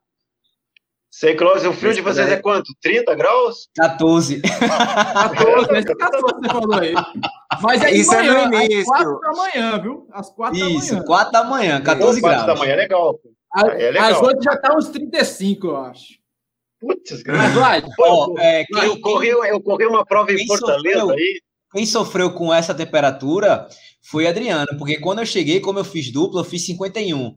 [1.10, 2.72] 100 quilômetros, o frio de vocês é quanto?
[2.80, 3.68] 30 graus?
[3.74, 4.42] 14.
[4.42, 6.94] 14, 14 você falou aí.
[7.62, 8.94] Mas é Isso manhã, é no início.
[8.94, 10.08] Às 4 da manhã, viu?
[10.12, 10.78] Às 4 Isso, da manhã.
[10.78, 12.36] Isso, 4 da manhã, 14 graus.
[12.36, 13.14] 4 da manhã é legal.
[13.14, 13.39] Pô.
[13.56, 16.20] É As outras já tá uns 35, eu acho.
[16.80, 21.10] Putz, Mas, vai, oh, é, quem, eu, corri, eu corri uma prova em Fortaleza sofreu,
[21.10, 21.40] aí.
[21.72, 23.68] Quem sofreu com essa temperatura
[24.02, 27.34] foi Adriano, porque quando eu cheguei, como eu fiz dupla, eu fiz 51.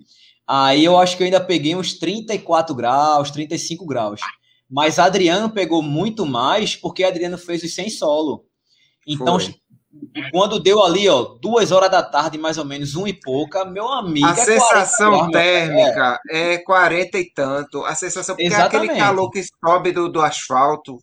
[0.48, 4.22] Aí eu acho que eu ainda peguei uns 34 graus, 35 graus.
[4.70, 8.46] Mas Adriano pegou muito mais porque Adriano fez os sem solo.
[9.06, 9.54] Então, foi
[10.32, 13.88] quando deu ali, ó, duas horas da tarde, mais ou menos, um e pouca, meu
[13.88, 14.26] amigo.
[14.26, 16.54] A é sensação térmica é.
[16.54, 17.84] é 40 e tanto.
[17.86, 18.76] A sensação, porque Exatamente.
[18.76, 20.98] é aquele calor que sobe do, do asfalto.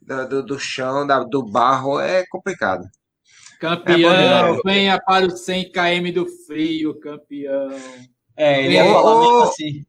[0.00, 2.84] do, do chão, da, do barro, é complicado.
[3.60, 7.70] Campeão, é venha para os 100 km do frio, campeão.
[8.36, 9.84] É, ele ia falar assim.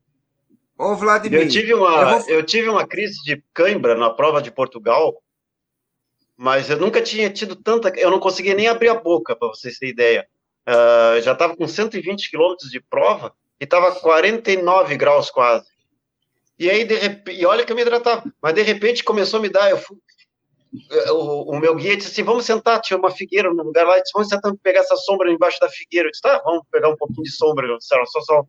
[0.78, 1.42] Ô, Vladimir.
[1.42, 2.30] Eu tive, uma, eu, vou...
[2.30, 5.14] eu tive uma crise de cãibra na prova de Portugal,
[6.38, 7.90] mas eu nunca tinha tido tanta.
[7.98, 10.28] Eu não conseguia nem abrir a boca, para vocês terem ideia.
[10.68, 15.68] Uh, já estava com 120 quilômetros de prova e estava 49 graus quase.
[16.58, 19.42] E aí, de repente, e olha que eu me hidratava, mas de repente começou a
[19.42, 19.70] me dar.
[19.70, 19.98] Eu fui,
[21.12, 24.12] o, o, meu guia disse assim: vamos sentar, tinha uma figueira no lugar lá, disse,
[24.14, 26.08] vamos sentar pegar essa sombra embaixo da figueira.
[26.08, 27.68] Eu disse: tá, vamos pegar um pouquinho de sombra.
[27.78, 28.46] Disse, só, só.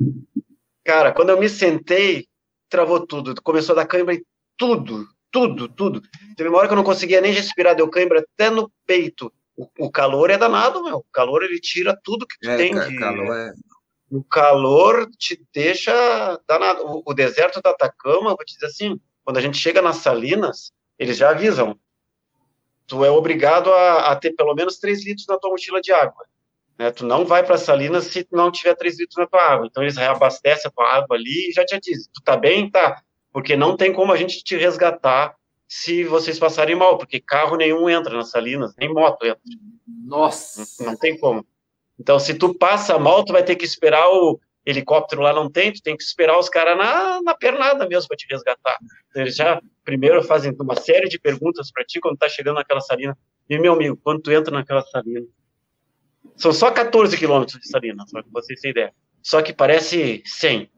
[0.85, 2.26] Cara, quando eu me sentei,
[2.68, 4.24] travou tudo, começou a dar cãibra em
[4.57, 6.01] tudo, tudo, tudo.
[6.37, 9.32] Teve uma hora que eu não conseguia nem respirar, deu cãibra até no peito.
[9.57, 10.99] O, o calor é danado, meu.
[10.99, 12.97] O calor ele tira tudo que tu é, tem de.
[13.01, 13.53] Calor é...
[14.09, 16.87] O calor te deixa danado.
[16.87, 20.70] O, o deserto da Atacama, vou te dizer assim, quando a gente chega nas salinas,
[20.97, 21.76] eles já avisam.
[22.87, 26.24] Tu é obrigado a, a ter pelo menos 3 litros na tua mochila de água.
[26.78, 26.93] Né?
[26.93, 29.66] Tu não vai para Salinas se não tiver 3 litros na tua água.
[29.66, 32.70] Então eles reabastecem a tua água ali e já te dizem, tu tá bem?
[32.70, 33.03] Tá.
[33.35, 35.35] Porque não tem como a gente te resgatar
[35.66, 39.41] se vocês passarem mal, porque carro nenhum entra nas Salinas, nem moto entra.
[40.07, 40.64] Nossa!
[40.78, 41.45] Não, não tem como.
[41.99, 45.72] Então, se tu passa mal, tu vai ter que esperar o helicóptero lá não tem,
[45.72, 48.78] tu tem que esperar os caras na, na pernada mesmo para te resgatar.
[49.11, 52.80] Então, eles já primeiro fazem uma série de perguntas para ti quando tá chegando naquela
[52.80, 53.18] salina.
[53.51, 55.26] E, meu amigo, quando tu entra naquela salina,
[56.37, 58.95] são só 14 quilômetros de Salinas, para vocês terem ideia.
[59.20, 60.70] Só que parece 100.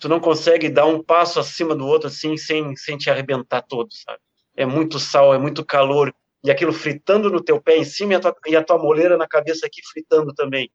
[0.00, 3.88] Tu não consegue dar um passo acima do outro assim, sem, sem te arrebentar todo,
[3.92, 4.18] sabe?
[4.56, 8.16] É muito sal, é muito calor, e aquilo fritando no teu pé em cima e
[8.16, 10.70] a tua, e a tua moleira na cabeça aqui fritando também.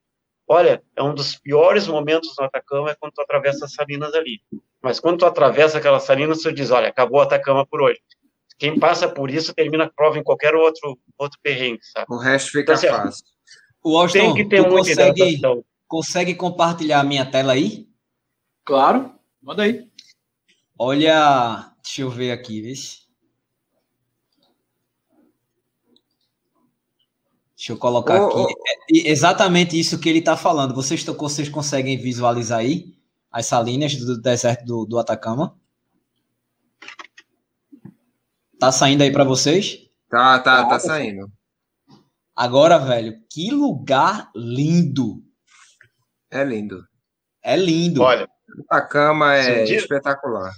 [0.47, 4.39] Olha, é um dos piores momentos no Atacama é quando tu atravessa as salinas ali.
[4.81, 7.99] Mas quando tu atravessa aquelas salinas, tu diz, olha, acabou a Atacama por hoje.
[8.59, 12.05] Quem passa por isso termina a prova em qualquer outro, outro perrengue, sabe?
[12.09, 13.25] O resto fica então, assim, fácil.
[13.83, 15.41] O Austin, tem que ter tu consegue,
[15.87, 17.87] consegue compartilhar a minha tela aí?
[18.63, 19.14] Claro,
[19.45, 19.87] manda aí.
[20.77, 22.73] Olha, deixa eu ver aqui, vê
[27.55, 28.37] Deixa eu colocar oh, aqui.
[28.37, 28.97] Oh.
[29.07, 30.73] É exatamente isso que ele está falando.
[30.73, 32.93] Vocês, vocês conseguem visualizar aí
[33.31, 35.57] as salinas do deserto do, do Atacama?
[38.59, 39.89] Tá saindo aí para vocês?
[40.09, 41.31] Tá, tá, tá saindo.
[42.35, 45.23] Agora, velho, que lugar lindo.
[46.29, 46.85] É lindo.
[47.41, 48.01] É lindo.
[48.01, 48.27] Olha,
[48.69, 50.51] a cama é dia, espetacular.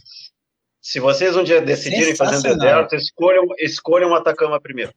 [0.82, 4.94] Se vocês um dia decidirem fazer um deserto, escolham, escolham Atacama primeiro.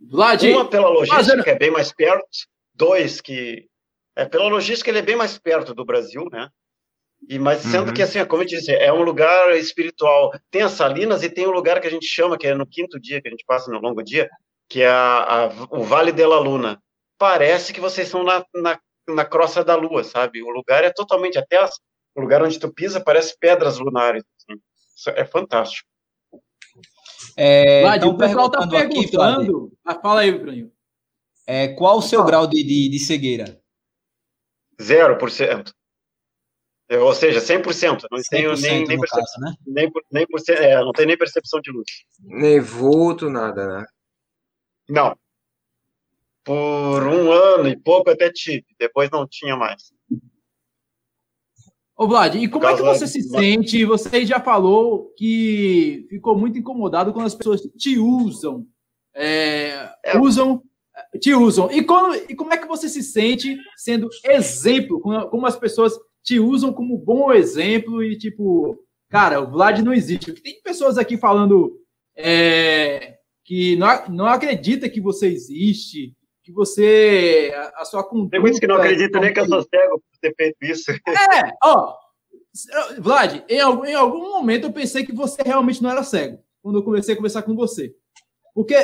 [0.00, 2.24] Vlad, Uma pela logística, que é bem mais perto.
[2.74, 3.66] Dois, que
[4.16, 6.48] é pela logística ele é bem mais perto do Brasil, né?
[7.28, 7.94] E, mas sendo uhum.
[7.94, 10.32] que, assim, como eu disse, é um lugar espiritual.
[10.50, 12.98] Tem as salinas e tem um lugar que a gente chama, que é no quinto
[12.98, 14.28] dia, que a gente passa no longo dia,
[14.68, 16.82] que é a, a, o Vale de la Luna.
[17.18, 20.42] Parece que vocês estão na, na, na crosta da Lua, sabe?
[20.42, 21.78] O lugar é totalmente, até as,
[22.20, 24.22] o lugar onde tu pisa parece pedras lunares.
[24.36, 24.60] Assim.
[25.16, 25.88] é fantástico.
[27.36, 29.66] É, Vlad, então, o pessoal está perguntando.
[29.66, 30.72] Aqui, ah, fala aí, Bruno.
[31.46, 33.60] É, qual o seu grau de, de, de cegueira?
[34.80, 35.74] Zero por cento.
[36.90, 38.02] Ou seja, 100%.
[38.10, 39.20] Não 100% tenho nem, nem, percep...
[39.20, 39.54] caso, né?
[39.66, 40.40] nem, nem por...
[40.48, 41.88] é, não tenho nem percepção de luz.
[42.18, 43.86] Nem vulto, nada, né?
[44.88, 45.16] Não.
[46.42, 49.92] Por um ano e pouco até tive, depois não tinha mais.
[52.00, 53.84] Ô, Vlad, e como é que você se sente?
[53.84, 58.66] Você já falou que ficou muito incomodado quando as pessoas te usam.
[59.14, 60.18] É, é.
[60.18, 60.62] Usam,
[61.20, 61.70] te usam.
[61.70, 65.92] E, quando, e como é que você se sente sendo exemplo, como as pessoas
[66.24, 68.78] te usam como bom exemplo e tipo,
[69.10, 70.32] cara, o Vlad não existe.
[70.32, 71.70] Tem pessoas aqui falando
[72.16, 76.16] é, que não, não acredita que você existe,
[76.50, 77.52] que você.
[77.54, 78.32] A, a sua conduta.
[78.32, 80.90] Tem muitos que não acreditam nem que eu sou cego por ter feito isso.
[80.90, 81.96] É, ó.
[82.98, 86.78] Vlad, em algum, em algum momento eu pensei que você realmente não era cego, quando
[86.78, 87.94] eu comecei a conversar com você.
[88.54, 88.74] Porque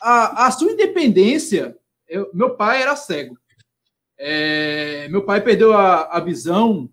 [0.00, 1.76] a, a sua independência,
[2.08, 3.36] eu, meu pai era cego.
[4.16, 6.88] É, meu pai perdeu a, a visão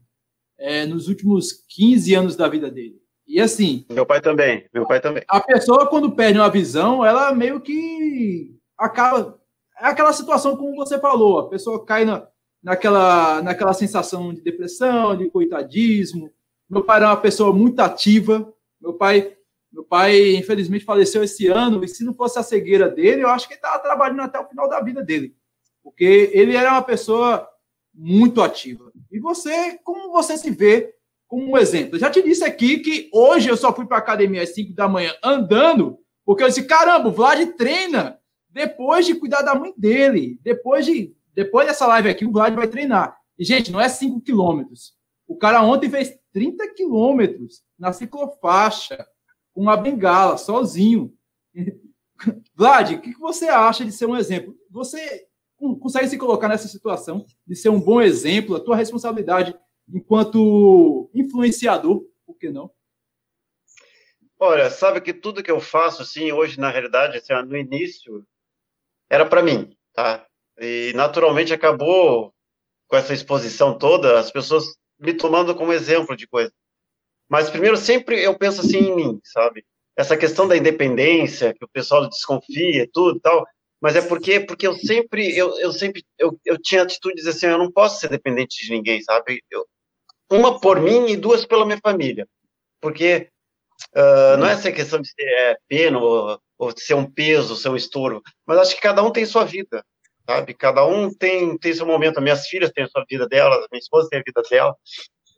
[0.57, 2.99] é, nos últimos 15 anos da vida dele.
[3.27, 3.85] E assim.
[3.89, 4.67] Meu pai também.
[4.73, 5.23] Meu pai também.
[5.27, 9.39] A pessoa, quando perde uma visão, ela meio que acaba.
[9.79, 12.27] É aquela situação como você falou, a pessoa cai na,
[12.63, 16.31] naquela, naquela sensação de depressão, de coitadismo.
[16.69, 18.51] Meu pai era uma pessoa muito ativa.
[18.81, 19.35] Meu pai,
[19.71, 23.47] meu pai, infelizmente, faleceu esse ano, e se não fosse a cegueira dele, eu acho
[23.47, 25.35] que ele estava trabalhando até o final da vida dele.
[25.83, 27.47] Porque ele era uma pessoa
[27.93, 28.91] muito ativa.
[29.11, 30.95] E você, como você se vê
[31.27, 31.95] como um exemplo.
[31.95, 34.73] Eu já te disse aqui que hoje eu só fui para a academia às 5
[34.73, 38.17] da manhã andando, Porque eu disse, caramba, o Vlad treina
[38.55, 40.39] depois de cuidar da mãe dele.
[40.41, 43.19] Depois, de, depois dessa live aqui, o Vlad vai treinar.
[43.37, 44.93] E, gente, não é 5 quilômetros.
[45.27, 49.05] O cara ontem fez 30 quilômetros na ciclofaixa,
[49.53, 51.13] com uma bengala, sozinho.
[52.55, 54.55] Vlad, o que você acha de ser um exemplo?
[54.71, 55.27] Você
[55.81, 59.53] consegue se colocar nessa situação de ser um bom exemplo, a tua responsabilidade
[59.89, 62.71] enquanto influenciador, por que não?
[64.39, 68.25] Olha, sabe que tudo que eu faço, assim, hoje, na realidade, assim, no início,
[69.09, 70.25] era para mim, tá?
[70.59, 72.33] E, naturalmente, acabou
[72.87, 74.65] com essa exposição toda, as pessoas
[74.99, 76.51] me tomando como exemplo de coisa.
[77.29, 79.65] Mas, primeiro, sempre eu penso assim em mim, sabe?
[79.97, 83.45] Essa questão da independência, que o pessoal desconfia tudo e tal,
[83.81, 87.57] mas é porque porque eu sempre eu, eu sempre eu, eu tinha atitudes assim eu
[87.57, 89.65] não posso ser dependente de ninguém sabe eu,
[90.31, 92.27] uma por mim e duas pela minha família
[92.81, 93.29] porque
[93.95, 97.69] uh, não é essa questão de ser é, pena ou, ou ser um peso ser
[97.69, 99.83] um estouro mas acho que cada um tem sua vida
[100.27, 103.79] sabe cada um tem tem seu momento minhas filhas têm a sua vida delas minha
[103.79, 104.75] esposa tem a vida dela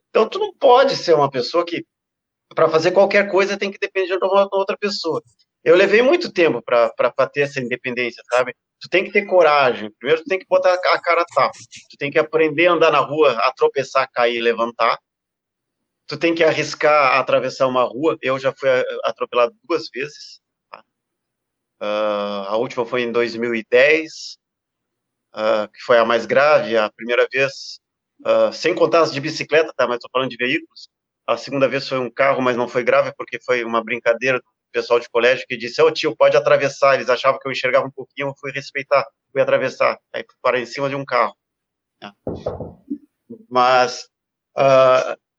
[0.09, 1.85] então tu não pode ser uma pessoa que
[2.55, 5.21] para fazer qualquer coisa tem que depender de uma outra pessoa
[5.67, 8.55] eu levei muito tempo para ter essa independência, sabe?
[8.79, 9.91] Tu tem que ter coragem.
[9.99, 11.57] Primeiro, tu tem que botar a cara a tapa.
[11.91, 14.97] Tu tem que aprender a andar na rua, a tropeçar, cair levantar.
[16.07, 18.17] Tu tem que arriscar atravessar uma rua.
[18.21, 18.69] Eu já fui
[19.03, 20.39] atropelado duas vezes.
[21.79, 21.85] Tá?
[21.85, 24.37] Uh, a última foi em 2010,
[25.33, 26.77] uh, ah, que foi a mais grave.
[26.77, 27.79] A primeira vez,
[28.25, 29.87] uh, sem contar as de bicicleta, tá?
[29.87, 30.89] Mas estou falando de veículos.
[31.25, 34.99] A segunda vez foi um carro, mas não foi grave porque foi uma brincadeira pessoal
[34.99, 37.91] de colégio que disse, ô oh, tio, pode atravessar, eles achavam que eu enxergava um
[37.91, 41.35] pouquinho, eu fui respeitar, fui atravessar, aí para em cima de um carro.
[42.03, 42.11] É.
[43.49, 44.07] Mas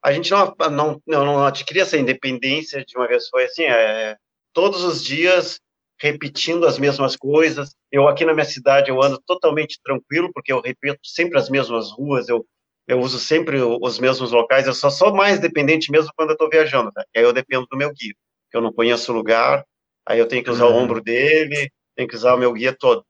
[0.02, 4.16] a gente não, não, não adquiria essa independência de uma vez, foi assim, é,
[4.52, 5.60] todos os dias
[6.00, 10.60] repetindo as mesmas coisas, eu aqui na minha cidade eu ando totalmente tranquilo, porque eu
[10.60, 12.44] repito sempre as mesmas ruas, eu
[12.86, 16.48] eu uso sempre os mesmos locais, eu só sou mais dependente mesmo quando eu estou
[16.48, 17.04] viajando, tá?
[17.14, 18.14] aí eu dependo do meu guia
[18.50, 19.62] que eu não conheço o lugar,
[20.06, 20.74] aí eu tenho que usar uhum.
[20.74, 23.04] o ombro dele, tenho que usar o meu guia todo,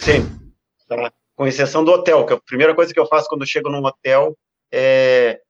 [0.00, 0.30] sempre,
[0.88, 1.12] tá?
[1.34, 3.84] com exceção do hotel, que a primeira coisa que eu faço quando eu chego num
[3.84, 4.36] hotel
[4.72, 5.40] é,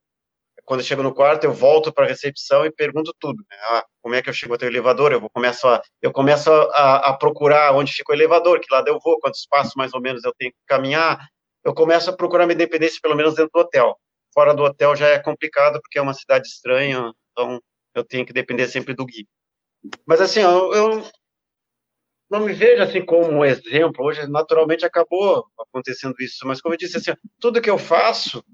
[0.64, 3.38] quando eu chego no quarto, eu volto para a recepção e pergunto tudo.
[3.50, 3.56] Né?
[3.70, 5.12] Ah, como é que eu chego até o elevador?
[5.12, 8.98] Eu começo a, eu começo a, a, procurar onde fica o elevador, que lado eu
[9.02, 11.26] vou, quantos passos mais ou menos eu tenho que caminhar.
[11.64, 13.96] Eu começo a procurar minha independência, pelo menos dentro do hotel.
[14.32, 17.60] Fora do hotel já é complicado, porque é uma cidade estranha, então
[17.94, 19.24] eu tenho que depender sempre do guia.
[20.06, 21.04] Mas assim, eu, eu
[22.30, 24.04] não me vejo assim como um exemplo.
[24.04, 26.46] Hoje, naturalmente, acabou acontecendo isso.
[26.46, 28.44] Mas como eu disse, assim, tudo que eu faço,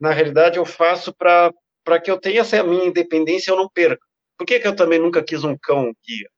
[0.00, 1.52] na realidade, eu faço para
[2.02, 4.04] que eu tenha essa minha independência e eu não perca.
[4.36, 6.30] Por que, que eu também nunca quis um cão guia?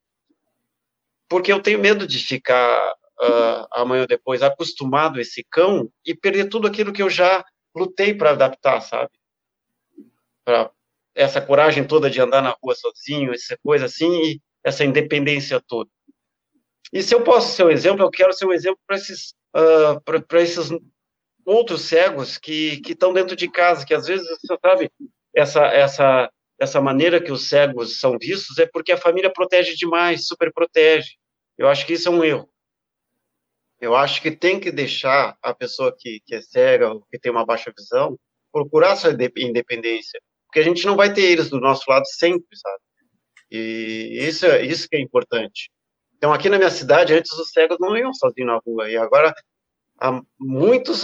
[1.28, 6.14] Porque eu tenho medo de ficar uh, amanhã ou depois acostumado a esse cão e
[6.14, 7.44] perder tudo aquilo que eu já
[7.74, 9.10] lutei para adaptar, sabe?
[10.44, 10.70] Para
[11.14, 15.90] essa coragem toda de andar na rua sozinho, essa coisa assim, e essa independência toda.
[16.92, 20.36] E se eu posso ser um exemplo, eu quero ser um exemplo para esses, uh,
[20.36, 20.70] esses
[21.48, 24.90] outros cegos que estão dentro de casa, que às vezes, você sabe,
[25.34, 26.30] essa, essa,
[26.60, 31.12] essa maneira que os cegos são vistos é porque a família protege demais, super protege.
[31.56, 32.48] Eu acho que isso é um erro.
[33.80, 37.46] Eu acho que tem que deixar a pessoa que, que é cega que tem uma
[37.46, 38.18] baixa visão
[38.52, 42.82] procurar sua independência porque a gente não vai ter eles do nosso lado sempre, sabe?
[43.50, 45.70] E isso, é, isso que é importante.
[46.16, 49.32] Então, aqui na minha cidade, antes os cegos não iam sozinhos na rua, e agora
[50.00, 51.02] há muitos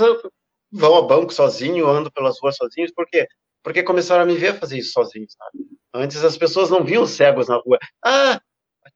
[0.71, 3.27] vão ao banco sozinho, andam pelas ruas sozinhos, por quê?
[3.63, 5.65] Porque começaram a me ver fazer isso sozinho, sabe?
[5.95, 7.79] Antes as pessoas não viam cegos na rua.
[8.05, 8.41] Ah,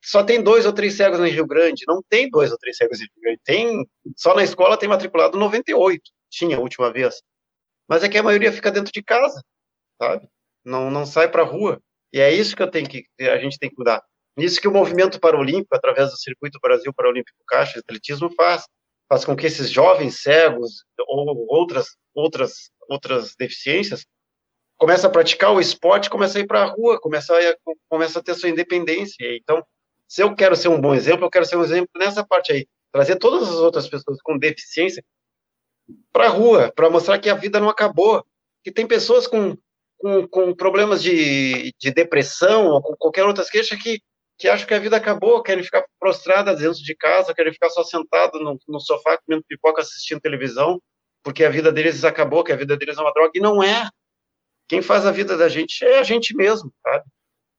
[0.03, 1.85] só tem dois ou três cegos em Rio Grande.
[1.87, 3.41] Não tem dois ou três cegos em Rio Grande.
[3.45, 6.03] Tem, só na escola tem matriculado 98.
[6.31, 7.23] Tinha a última vez.
[7.89, 9.43] Mas é que a maioria fica dentro de casa,
[10.01, 10.29] sabe?
[10.69, 11.81] não, não sai para a rua.
[12.13, 14.03] E é isso que eu tenho que a gente tem que mudar.
[14.37, 18.65] Nisso que o movimento paralímpico, através do Circuito Brasil Paralímpico Caixa de Atletismo, faz.
[19.09, 24.05] Faz com que esses jovens cegos ou outras, outras, outras deficiências
[24.77, 27.57] comecem a praticar o esporte, comecem a ir para a rua, comecem a,
[27.89, 29.25] comecem a ter sua independência.
[29.37, 29.65] Então,
[30.07, 32.67] se eu quero ser um bom exemplo, eu quero ser um exemplo nessa parte aí.
[32.93, 35.05] Trazer todas as outras pessoas com deficiência
[36.13, 38.25] para a rua, para mostrar que a vida não acabou.
[38.63, 39.57] Que tem pessoas com
[39.99, 44.01] com, com problemas de, de depressão ou com qualquer outra queixa que,
[44.39, 47.83] que acham que a vida acabou, querem ficar prostradas dentro de casa, querem ficar só
[47.83, 50.81] sentado no, no sofá comendo pipoca, assistindo televisão,
[51.25, 53.89] porque a vida deles acabou, que a vida deles é uma droga, e não é.
[54.69, 57.05] Quem faz a vida da gente é a gente mesmo, sabe?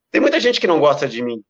[0.10, 1.44] Tem muita gente que não gosta de mim,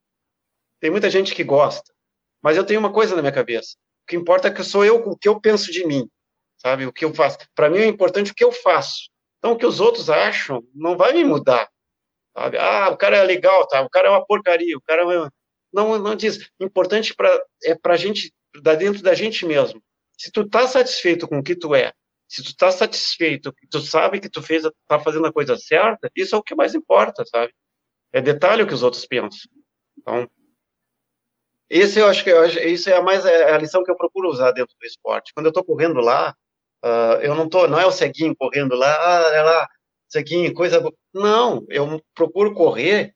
[0.79, 1.93] Tem muita gente que gosta.
[2.41, 3.75] Mas eu tenho uma coisa na minha cabeça.
[4.03, 6.09] O que importa é que sou eu, o que eu penso de mim,
[6.57, 6.85] sabe?
[6.85, 7.37] O que eu faço.
[7.53, 9.09] Para mim é importante o que eu faço.
[9.37, 11.69] Então, o que os outros acham não vai me mudar.
[12.39, 12.57] Sabe?
[12.57, 13.81] Ah, o cara é legal, tá?
[13.81, 15.29] O cara é uma porcaria, o cara é...
[15.73, 16.49] Não, não diz.
[16.59, 17.29] Importante pra,
[17.65, 18.33] é para a gente,
[18.63, 19.83] da dentro da gente mesmo.
[20.17, 21.91] Se tu tá satisfeito com o que tu é,
[22.29, 26.35] se tu tá satisfeito, tu sabe que tu fez, tá fazendo a coisa certa, isso
[26.35, 27.53] é o que mais importa, sabe?
[28.13, 29.51] É detalhe o que os outros pensam.
[29.97, 30.29] Então,
[31.69, 34.29] esse eu acho que eu, isso é a mais é a lição que eu procuro
[34.29, 35.33] usar dentro do esporte.
[35.33, 36.35] Quando eu estou correndo lá,
[36.85, 39.67] uh, eu não tô, não é o ceguinho correndo lá, ah, é lá,
[40.09, 40.93] ceguinho, coisa boa.
[41.13, 43.13] Não, eu procuro correr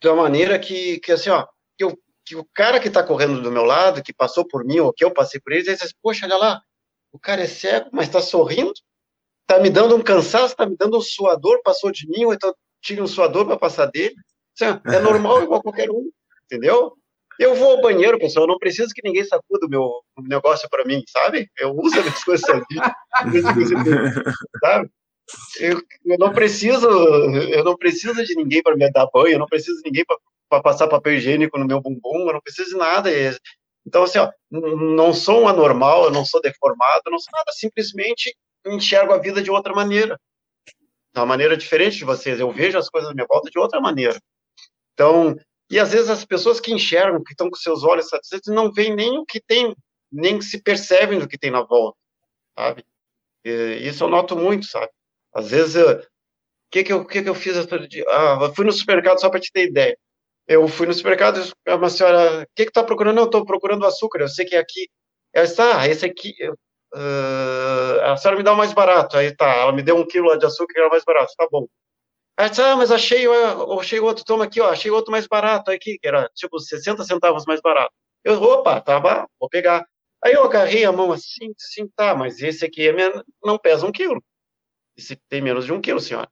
[0.00, 1.46] de uma maneira que, que assim, ó,
[1.76, 4.80] que, eu, que o cara que está correndo do meu lado, que passou por mim
[4.80, 6.62] ou que eu passei por ele, diz assim, poxa, olha lá,
[7.10, 8.72] o cara é cego, mas está sorrindo,
[9.42, 12.54] está me dando um cansaço, está me dando um suador, passou de mim, ou então
[12.82, 14.14] tinha um suador para passar dele.
[14.60, 16.10] Assim, é normal igual qualquer um,
[16.44, 16.94] entendeu?
[17.38, 20.84] Eu vou ao banheiro, pessoal, eu não preciso que ninguém sacuda o meu negócio para
[20.84, 21.48] mim, sabe?
[21.56, 22.62] Eu uso as minhas coisas ali,
[24.60, 24.90] sabe?
[25.58, 29.46] Eu, eu, não preciso, eu não preciso de ninguém para me dar banho, eu não
[29.46, 30.04] preciso de ninguém
[30.48, 33.10] para passar papel higiênico no meu bumbum, eu não preciso de nada.
[33.86, 37.52] Então, assim, ó, não sou um anormal, eu não sou deformado, eu não sou nada,
[37.52, 40.18] simplesmente enxergo a vida de outra maneira.
[41.12, 43.80] De uma maneira diferente de vocês, eu vejo as coisas à minha volta de outra
[43.80, 44.18] maneira.
[44.92, 45.36] Então,
[45.70, 48.94] e às vezes as pessoas que enxergam, que estão com seus olhos satisfeitos, não veem
[48.94, 49.74] nem o que tem,
[50.10, 51.96] nem se percebem do que tem na volta,
[52.58, 52.84] sabe?
[53.44, 54.90] E, isso eu noto muito, sabe?
[55.34, 56.00] Às vezes, o
[56.70, 57.56] que que eu, que que eu fiz?
[58.08, 59.98] Ah, eu fui no supermercado só para te ter ideia.
[60.46, 63.16] Eu fui no supermercado, uma senhora, o que que tá procurando?
[63.16, 64.88] Não, estou procurando açúcar, eu sei que é aqui.
[65.32, 66.34] Ela disse, ah, esse aqui,
[66.94, 69.16] uh, a senhora me dá o mais barato.
[69.16, 71.66] Aí tá, ela me deu um quilo de açúcar, que era mais barato, tá bom.
[72.36, 73.26] Aí disse, ah, mas achei,
[73.80, 77.44] achei outro, toma aqui, ó, achei outro mais barato aqui, que era tipo 60 centavos
[77.46, 77.92] mais barato.
[78.24, 79.86] Eu, opa, tá bom, vou pegar.
[80.24, 82.94] Aí eu agarrei a mão assim, assim, tá, mas esse aqui é
[83.44, 84.22] não pesa um quilo.
[84.96, 86.28] Esse tem menos de um quilo, senhora.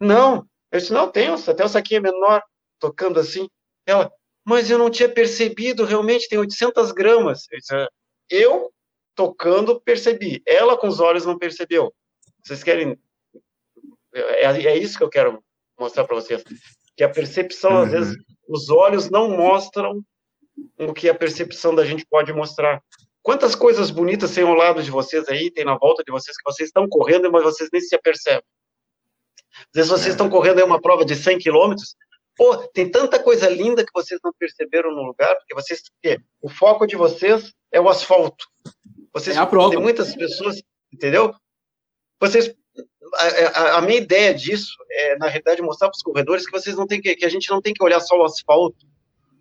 [0.00, 2.42] Não, eu disse, não, tem, até essa aqui é menor,
[2.78, 3.48] tocando assim.
[3.86, 4.12] Ela,
[4.44, 7.46] mas eu não tinha percebido, realmente tem 800 gramas.
[7.50, 7.88] Eu, disse, ah,
[8.30, 8.72] eu
[9.14, 10.42] tocando, percebi.
[10.46, 11.92] Ela com os olhos não percebeu.
[12.44, 12.96] Vocês querem
[14.14, 15.42] é, é isso que eu quero
[15.78, 16.42] mostrar para vocês.
[16.96, 17.82] Que a percepção, uhum.
[17.82, 18.16] às vezes,
[18.48, 20.02] os olhos não mostram
[20.78, 22.82] o que a percepção da gente pode mostrar.
[23.22, 26.44] Quantas coisas bonitas tem ao lado de vocês aí, tem na volta de vocês, que
[26.44, 28.42] vocês estão correndo, mas vocês nem se apercebem.
[29.54, 30.10] Às vezes vocês é.
[30.10, 31.94] estão correndo aí uma prova de 100 quilômetros,
[32.36, 35.82] pô, tem tanta coisa linda que vocês não perceberam no lugar, porque vocês,
[36.40, 38.46] o foco de vocês é o asfalto.
[39.12, 39.70] Vocês, é a prova.
[39.70, 40.62] Tem muitas pessoas,
[40.92, 41.34] entendeu?
[42.20, 42.54] Vocês
[43.14, 46.86] a, a, minha ideia disso é, na realidade, mostrar para os corredores que vocês não
[46.86, 48.86] tem que, que a gente não tem que olhar só o asfalto,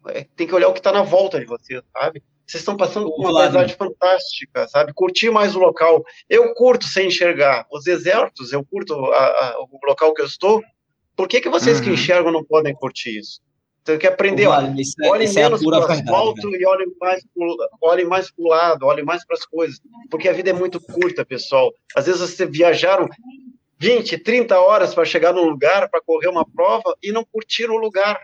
[0.08, 2.24] é, tem que olhar o que está na volta de vocês, sabe?
[2.48, 4.94] Vocês estão passando por uma paisagem fantástica, sabe?
[4.94, 6.04] Curtir mais o local.
[6.30, 7.68] Eu curto sem enxergar.
[7.70, 10.64] Os desertos, eu curto a, a, o local que eu estou.
[11.14, 11.84] Por que, que vocês uhum.
[11.84, 13.42] que enxergam não podem curtir isso?
[13.84, 16.58] Tem que aprender, olhem é, menos para o asfalto né?
[16.60, 17.24] e olhem mais
[17.82, 19.80] olhem mais para o lado, olhem mais para as coisas,
[20.10, 21.74] porque a vida é muito curta, pessoal.
[21.96, 23.08] Às vezes vocês viajaram
[23.80, 27.78] 20, 30 horas para chegar num lugar, para correr uma prova e não curtir o
[27.78, 28.20] lugar,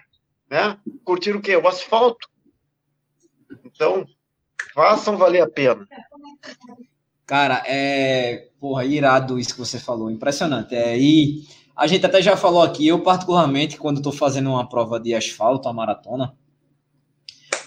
[0.49, 0.77] né?
[1.05, 1.55] Curtir o quê?
[1.55, 2.27] O asfalto.
[3.75, 4.05] Então,
[4.73, 5.87] façam valer a pena.
[7.25, 10.75] Cara, é, porra, irado isso que você falou, impressionante.
[10.75, 11.45] É, e
[11.75, 15.67] a gente até já falou aqui, eu particularmente, quando estou fazendo uma prova de asfalto,
[15.67, 16.35] a maratona,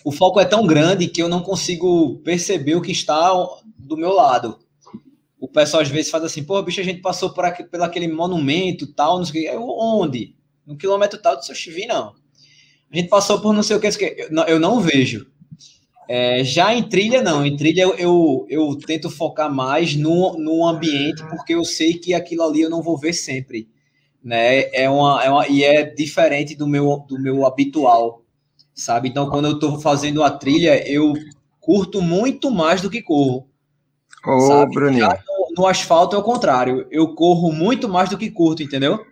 [0.05, 3.33] o foco é tão grande que eu não consigo perceber o que está
[3.79, 4.59] do meu lado
[5.39, 8.09] o pessoal às vezes faz assim, pô, bicho, a gente passou por, aqui, por aquele
[8.09, 9.57] monumento tal, não sei o que.
[9.57, 10.35] Eu, onde?
[10.67, 12.15] No quilômetro tal, eu vi, não.
[12.91, 13.89] A gente passou por não sei o que,
[14.49, 15.31] eu não vejo.
[16.09, 17.45] É, já em trilha, não.
[17.45, 22.15] Em trilha eu, eu, eu, tento focar mais no, no ambiente, porque eu sei que
[22.15, 23.69] aquilo ali eu não vou ver sempre.
[24.23, 24.71] Né?
[24.73, 28.23] É uma, é uma, e é diferente do meu, do meu habitual,
[28.75, 29.09] sabe?
[29.09, 31.15] Então, quando eu estou fazendo a trilha, eu
[31.61, 33.49] curto muito mais do que corro.
[34.25, 34.75] Ô, sabe?
[34.75, 35.07] Bruninho.
[35.07, 36.87] No, no, asfalto é o contrário.
[36.91, 39.05] Eu corro muito mais do que curto, entendeu?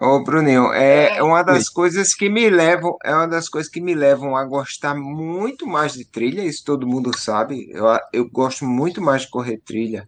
[0.00, 3.80] Ô, Bruninho, é, é uma das coisas que me levam, é uma das coisas que
[3.80, 7.68] me levam a gostar muito mais de trilha, isso todo mundo sabe.
[7.72, 10.06] Eu, eu gosto muito mais de correr trilha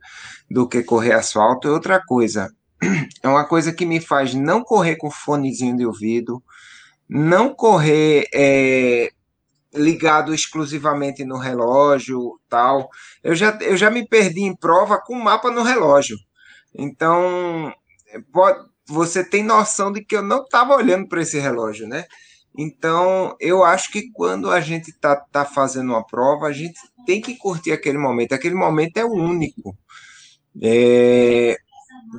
[0.49, 1.67] do que correr asfalto.
[1.67, 2.49] E outra coisa,
[3.21, 6.41] é uma coisa que me faz não correr com fonezinho de ouvido,
[7.09, 9.11] não correr é,
[9.75, 12.89] ligado exclusivamente no relógio, tal.
[13.25, 16.17] Eu já, eu já me perdi em prova com mapa no relógio.
[16.73, 17.75] Então,
[18.33, 22.05] pode, você tem noção de que eu não estava olhando para esse relógio, né?
[22.57, 27.21] Então, eu acho que quando a gente está tá fazendo uma prova, a gente tem
[27.21, 28.33] que curtir aquele momento.
[28.33, 29.77] Aquele momento é único.
[30.61, 31.57] É...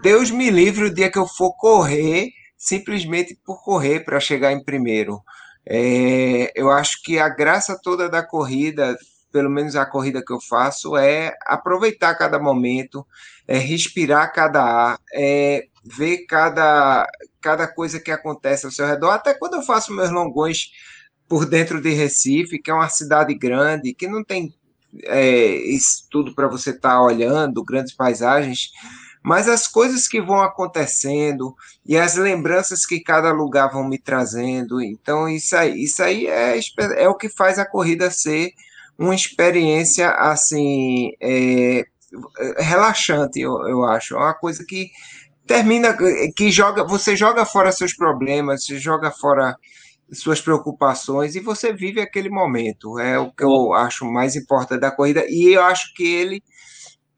[0.02, 4.64] Deus me livre o dia que eu for correr, simplesmente por correr para chegar em
[4.64, 5.22] primeiro.
[5.68, 6.52] É...
[6.56, 8.98] Eu acho que a graça toda da corrida,
[9.34, 13.06] pelo menos a corrida que eu faço, é aproveitar cada momento,
[13.46, 17.08] é respirar cada ar, é ver cada,
[17.42, 19.12] cada coisa que acontece ao seu redor.
[19.12, 20.72] Até quando eu faço meus longões
[21.28, 24.54] por dentro de Recife, que é uma cidade grande, que não tem
[25.04, 28.72] é, isso tudo para você estar tá olhando, grandes paisagens,
[29.24, 31.56] mas as coisas que vão acontecendo
[31.86, 34.82] e as lembranças que cada lugar vão me trazendo.
[34.82, 36.60] Então, isso aí, isso aí é,
[36.98, 38.52] é o que faz a corrida ser
[38.98, 41.86] uma experiência assim é,
[42.58, 44.16] relaxante, eu, eu acho.
[44.16, 44.90] É uma coisa que
[45.46, 45.96] termina
[46.36, 49.56] que joga, você joga fora seus problemas, você joga fora
[50.14, 53.00] suas preocupações e você vive aquele momento.
[53.00, 56.44] É o que eu acho mais importante da corrida e eu acho que ele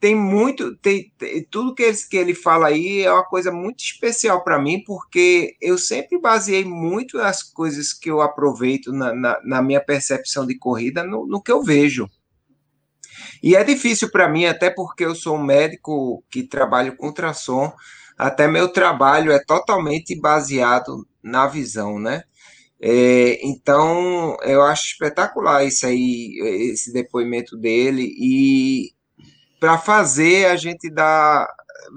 [0.03, 3.81] tem muito, tem, tem tudo que ele, que ele fala aí é uma coisa muito
[3.81, 9.39] especial para mim, porque eu sempre baseei muito as coisas que eu aproveito na, na,
[9.45, 12.09] na minha percepção de corrida no, no que eu vejo.
[13.41, 17.73] E é difícil para mim, até porque eu sou um médico que trabalho com ultrassom,
[18.17, 22.23] até meu trabalho é totalmente baseado na visão, né?
[22.79, 26.37] É, então, eu acho espetacular isso aí,
[26.71, 28.91] esse depoimento dele, e
[29.59, 31.47] para fazer a gente dar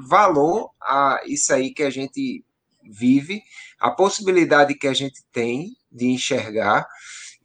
[0.09, 2.45] valor a isso aí que a gente
[2.89, 3.43] vive,
[3.81, 6.87] a possibilidade que a gente tem de enxergar,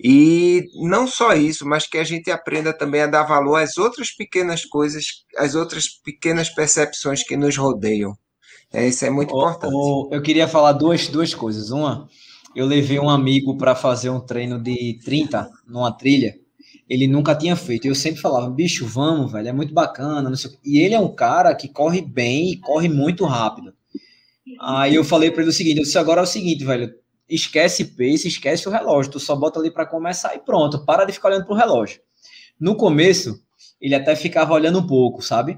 [0.03, 4.11] e não só isso, mas que a gente aprenda também a dar valor às outras
[4.11, 8.17] pequenas coisas, às outras pequenas percepções que nos rodeiam.
[8.73, 9.73] É, isso é muito importante.
[10.11, 11.71] eu queria falar duas, duas coisas.
[11.71, 12.07] Uma,
[12.55, 16.35] eu levei um amigo para fazer um treino de 30 numa trilha.
[16.87, 17.87] Ele nunca tinha feito.
[17.87, 20.31] Eu sempre falava, bicho, vamos, velho, é muito bacana.
[20.63, 23.73] E ele é um cara que corre bem e corre muito rápido.
[24.59, 26.93] Aí eu falei para ele o seguinte: eu disse, agora é o seguinte, velho,
[27.29, 31.13] esquece pace, esquece o relógio, tu só bota ali para começar e pronto, para de
[31.13, 32.01] ficar olhando pro relógio.
[32.59, 33.41] No começo,
[33.79, 35.57] ele até ficava olhando um pouco, sabe?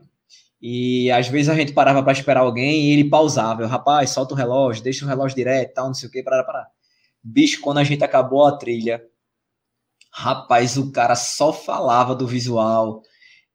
[0.65, 3.61] E às vezes a gente parava para esperar alguém e ele pausava.
[3.63, 6.41] Eu, rapaz, solta o relógio, deixa o relógio direto, tal, não sei o que, para
[6.41, 6.67] parar.
[7.21, 9.03] Bicho, quando a gente acabou a trilha,
[10.09, 13.01] rapaz, o cara só falava do visual,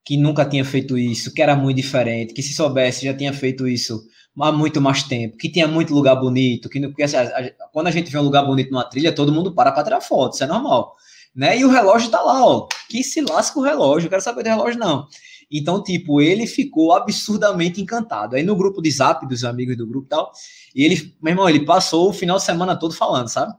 [0.04, 3.66] que nunca tinha feito isso, que era muito diferente, que se soubesse já tinha feito
[3.66, 4.02] isso
[4.38, 7.90] há muito mais tempo, que tinha muito lugar bonito, que assim, a, a, quando a
[7.90, 10.46] gente vê um lugar bonito numa trilha, todo mundo para para tirar foto, isso é
[10.46, 10.94] normal,
[11.34, 11.59] né?
[11.59, 14.50] E o relógio tá lá, ó, que se lasca o relógio, eu quero saber do
[14.50, 15.06] relógio não.
[15.51, 18.36] Então, tipo, ele ficou absurdamente encantado.
[18.36, 20.32] Aí no grupo de zap dos amigos do grupo e tal,
[20.74, 23.55] e ele, meu irmão, ele passou o final de semana todo falando, sabe?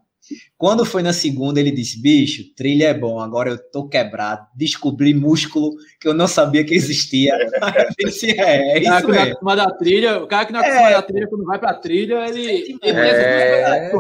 [0.57, 5.13] Quando foi na segunda, ele disse: bicho, trilha é bom, agora eu tô quebrado, descobri
[5.13, 7.35] músculo que eu não sabia que existia.
[7.97, 9.37] eu disse, é, é isso mesmo.
[9.41, 12.27] Na da trilha, o cara que não é, é da trilha, quando vai pra trilha,
[12.27, 13.91] ele, ele é...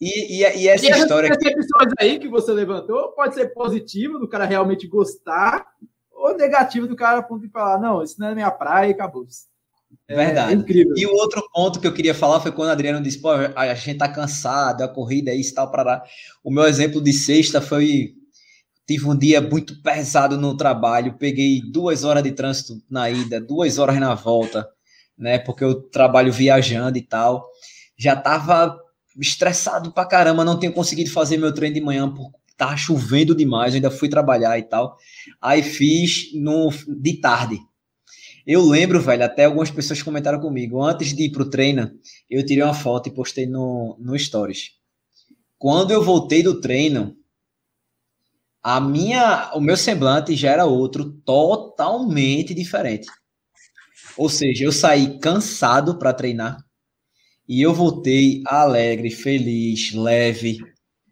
[0.00, 1.26] E, e, e essa e história.
[1.28, 5.66] Essas pessoas aí que você levantou pode ser positivo, do cara realmente gostar,
[6.28, 8.92] ou negativo do cara a ponto de falar, não, isso não é minha praia e
[8.92, 9.26] acabou.
[10.06, 10.52] É Verdade.
[10.52, 10.94] É incrível.
[10.96, 13.74] E o outro ponto que eu queria falar foi quando o Adriano disse, pô, a
[13.74, 16.02] gente tá cansado, a corrida é isso tal, para lá.
[16.42, 18.14] O meu exemplo de sexta foi,
[18.86, 23.78] tive um dia muito pesado no trabalho, peguei duas horas de trânsito na ida, duas
[23.78, 24.68] horas na volta,
[25.16, 27.46] né, porque eu trabalho viajando e tal.
[27.96, 28.78] Já tava
[29.18, 33.74] estressado pra caramba, não tenho conseguido fazer meu treino de manhã por tava chovendo demais,
[33.74, 34.98] ainda fui trabalhar e tal.
[35.40, 37.58] Aí fiz no de tarde.
[38.44, 40.82] Eu lembro, velho, até algumas pessoas comentaram comigo.
[40.82, 41.90] Antes de ir pro treino,
[42.28, 44.72] eu tirei uma foto e postei no, no Stories.
[45.56, 47.16] Quando eu voltei do treino,
[48.62, 53.06] a minha, o meu semblante já era outro, totalmente diferente.
[54.16, 56.58] Ou seja, eu saí cansado para treinar
[57.48, 60.58] e eu voltei alegre, feliz, leve,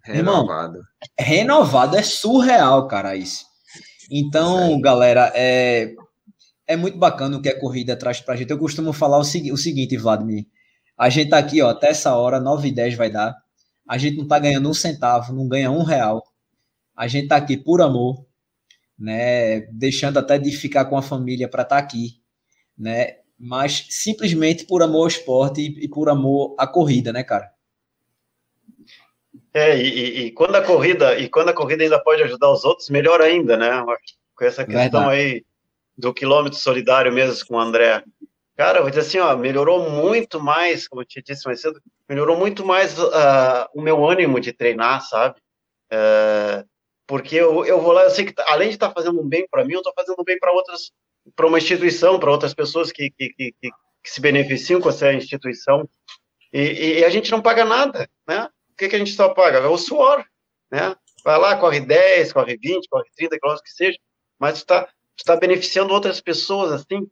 [0.06, 0.76] Renovado.
[0.76, 0.86] Irmão,
[1.18, 3.44] renovado é surreal, cara, isso.
[4.10, 5.94] Então, galera, é,
[6.66, 8.50] é muito bacana o que a corrida traz pra gente.
[8.50, 10.46] Eu costumo falar o, segui o seguinte, Vladimir.
[10.96, 13.36] A gente tá aqui, ó, até essa hora, 9 e 10 vai dar.
[13.88, 16.22] A gente não tá ganhando um centavo, não ganha um real.
[16.96, 18.24] A gente tá aqui por amor,
[18.98, 19.62] né?
[19.72, 22.20] Deixando até de ficar com a família para estar tá aqui,
[22.78, 23.16] né?
[23.38, 27.50] Mas simplesmente por amor ao esporte e, e por amor à corrida, né, cara?
[29.56, 32.90] É, e, e, quando a corrida, e quando a corrida ainda pode ajudar os outros,
[32.90, 33.82] melhor ainda, né?
[34.34, 35.10] Com essa questão Verdade.
[35.10, 35.44] aí
[35.96, 38.04] do quilômetro solidário mesmo com o André
[38.54, 42.38] Cara, vou dizer assim, ó, melhorou muito mais, como eu te disse mais cedo, melhorou
[42.38, 45.38] muito mais uh, o meu ânimo de treinar, sabe?
[45.90, 46.66] Uh,
[47.06, 49.46] porque eu, eu vou lá, eu sei que além de estar tá fazendo um bem
[49.50, 50.92] para mim, eu estou fazendo um bem para outras,
[51.34, 53.70] para uma instituição, para outras pessoas que, que, que, que,
[54.04, 55.88] se beneficiam com essa instituição.
[56.52, 58.48] E, e, a gente não paga nada, né?
[58.76, 59.58] Que, que a gente só paga?
[59.58, 60.24] É o suor,
[60.70, 60.94] né?
[61.24, 63.98] Vai lá, corre 10, corre 20, corre 30 quilômetros que seja,
[64.38, 64.88] mas está
[65.24, 67.08] tá beneficiando outras pessoas, assim.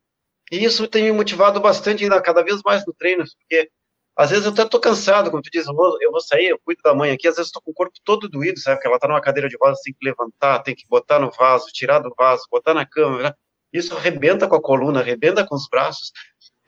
[0.52, 3.70] E isso tem me motivado bastante ainda, cada vez mais no treino, porque
[4.16, 6.60] às vezes eu até tô cansado, como tu diz, eu vou, eu vou sair, eu
[6.64, 8.76] cuido da mãe aqui, às vezes estou com o corpo todo doído, sabe?
[8.76, 11.66] Porque ela tá numa cadeira de rodas, tem que levantar, tem que botar no vaso,
[11.72, 13.32] tirar do vaso, botar na cama, né?
[13.72, 16.12] Isso arrebenta com a coluna, arrebenta com os braços.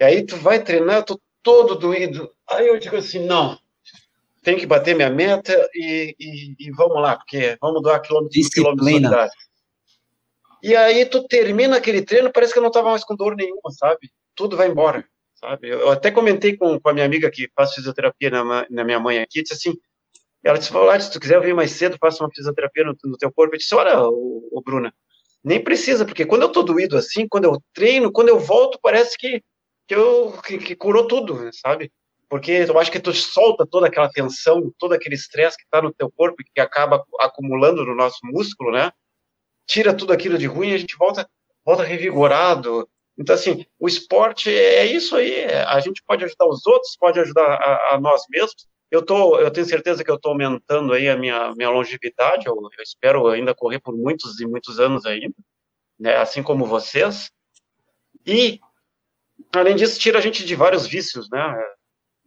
[0.01, 2.33] E aí tu vai treinar, eu tô todo doído.
[2.51, 3.57] Aí eu digo assim, não,
[4.47, 8.87] tem que bater minha meta e, e, e vamos lá, porque vamos doar quilômetros quilômetros
[10.63, 13.73] E aí tu termina aquele treino, parece que eu não tava mais com dor nenhuma,
[13.73, 14.09] sabe?
[14.37, 15.69] Tudo vai embora sabe?
[15.69, 19.19] Eu até comentei com, com a minha amiga que faz fisioterapia na, na minha mãe
[19.19, 19.79] aqui, disse assim,
[20.43, 23.33] ela disse, olha, se tu quiser vir mais cedo, faça uma fisioterapia no, no teu
[23.33, 23.55] corpo.
[23.55, 24.95] Eu disse, olha, o, o, Bruna,
[25.43, 29.19] nem precisa, porque quando eu tô doído assim, quando eu treino, quando eu volto, parece
[29.19, 29.43] que,
[29.87, 31.93] que eu que, que curou tudo, sabe?
[32.29, 35.93] Porque eu acho que tu solta toda aquela tensão, todo aquele estresse que está no
[35.93, 38.91] teu corpo e que acaba acumulando no nosso músculo, né?
[39.67, 41.29] Tira tudo aquilo de ruim e a gente volta,
[41.65, 45.45] volta revigorado, então, assim, o esporte é isso aí.
[45.47, 48.67] A gente pode ajudar os outros, pode ajudar a, a nós mesmos.
[48.91, 52.47] Eu, tô, eu tenho certeza que eu estou aumentando aí a minha, minha longevidade.
[52.47, 55.35] Eu, eu, espero ainda correr por muitos e muitos anos ainda,
[55.99, 57.31] né, assim como vocês.
[58.27, 58.61] E,
[59.55, 61.55] além disso, tira a gente de vários vícios, né?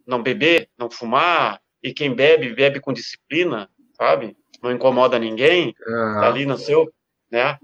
[0.09, 1.61] Não beber, não fumar.
[1.83, 4.35] E quem bebe, bebe com disciplina, sabe?
[4.61, 6.19] Não incomoda ninguém, uhum.
[6.19, 6.91] tá ali no seu,
[7.31, 7.57] né?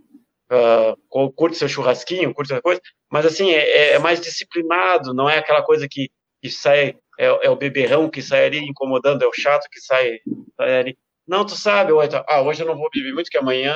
[0.49, 2.79] Uh, curte seu churrasquinho, curte essa coisa,
[3.11, 7.49] mas assim, é, é, mais disciplinado, não é aquela coisa que, que sai, é, é,
[7.49, 10.19] o beberrão que sai ali incomodando, é o chato que sai,
[10.55, 10.97] sai ali.
[11.27, 11.91] Não, tu sabe,
[12.27, 13.75] ah, hoje eu não vou beber muito, que amanhã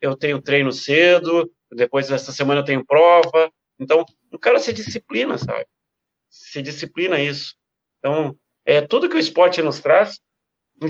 [0.00, 3.50] eu tenho treino cedo, depois dessa semana eu tenho prova.
[3.78, 5.66] Então, o cara se disciplina, sabe?
[6.30, 7.56] Se disciplina isso.
[8.04, 8.36] Então,
[8.66, 10.20] é tudo que o esporte nos traz.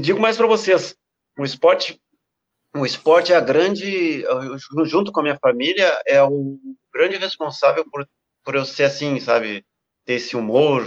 [0.00, 0.96] Digo mais para vocês,
[1.38, 2.00] o esporte
[2.76, 4.24] o esporte é a grande,
[4.84, 6.58] junto com a minha família, é o
[6.92, 8.04] grande responsável por,
[8.44, 9.64] por eu ser assim, sabe?
[10.04, 10.82] Ter esse humor.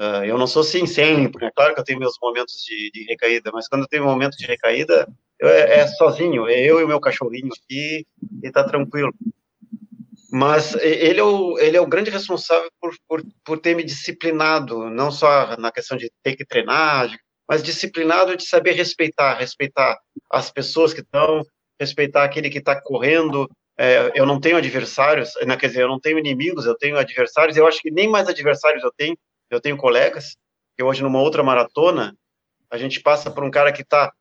[0.00, 3.04] Uh, eu não sou assim sempre, é claro que eu tenho meus momentos de, de
[3.04, 5.06] recaída, mas quando eu tenho um momento de recaída,
[5.38, 8.06] eu, é, é, sozinho, é eu e o meu cachorrinho aqui
[8.42, 9.12] e tá tranquilo.
[10.32, 14.88] Mas ele é o, ele é o grande responsável por, por, por ter me disciplinado,
[14.88, 17.10] não só na questão de ter que treinar,
[17.48, 19.98] mas disciplinado de saber respeitar, respeitar
[20.30, 21.42] as pessoas que estão,
[21.80, 23.50] respeitar aquele que está correndo.
[23.76, 27.56] É, eu não tenho adversários, né, quer dizer, eu não tenho inimigos, eu tenho adversários.
[27.56, 29.18] Eu acho que nem mais adversários eu tenho,
[29.50, 30.36] eu tenho colegas.
[30.76, 32.14] Que hoje, numa outra maratona,
[32.70, 34.12] a gente passa por um cara que está.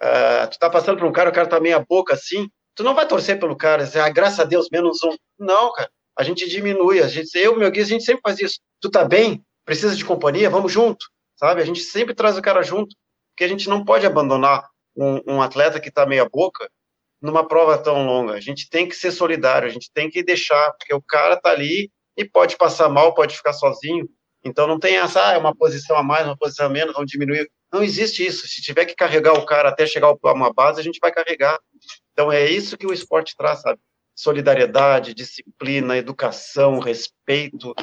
[0.00, 2.84] Uh, é, tu tá passando por um cara, o cara tá meia boca assim, tu
[2.84, 5.16] não vai torcer pelo cara, dizer, ah, graças a Deus, menos um.
[5.38, 8.60] Não, cara, a gente diminui, a gente, eu, meu guia, a gente sempre faz isso.
[8.80, 9.42] Tu tá bem?
[9.64, 10.48] Precisa de companhia?
[10.48, 11.06] Vamos junto
[11.36, 11.62] sabe?
[11.62, 12.96] A gente sempre traz o cara junto,
[13.30, 14.66] porque a gente não pode abandonar
[14.96, 16.68] um, um atleta que está meia boca
[17.20, 18.34] numa prova tão longa.
[18.34, 21.50] A gente tem que ser solidário, a gente tem que deixar, porque o cara está
[21.50, 24.08] ali e pode passar mal, pode ficar sozinho.
[24.44, 27.10] Então não tem essa, ah, é uma posição a mais, uma posição a menos, vamos
[27.10, 27.50] diminuir.
[27.72, 28.46] Não existe isso.
[28.46, 31.58] Se tiver que carregar o cara até chegar a uma base, a gente vai carregar.
[32.16, 33.78] Então é isso que o esporte traz, sabe?
[34.14, 37.74] Solidariedade, disciplina, educação, respeito.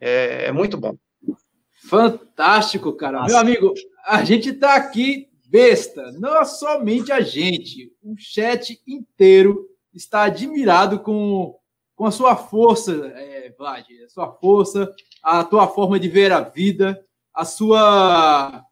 [0.00, 0.96] É, é muito bom.
[1.86, 3.18] Fantástico, cara.
[3.18, 3.28] Nossa.
[3.28, 3.74] Meu amigo,
[4.06, 11.00] a gente está aqui besta, não é somente a gente, o chat inteiro está admirado
[11.00, 11.58] com,
[11.94, 14.90] com a sua força, é, Vlad, a sua força,
[15.22, 17.04] a tua forma de ver a vida,
[17.34, 18.64] a sua.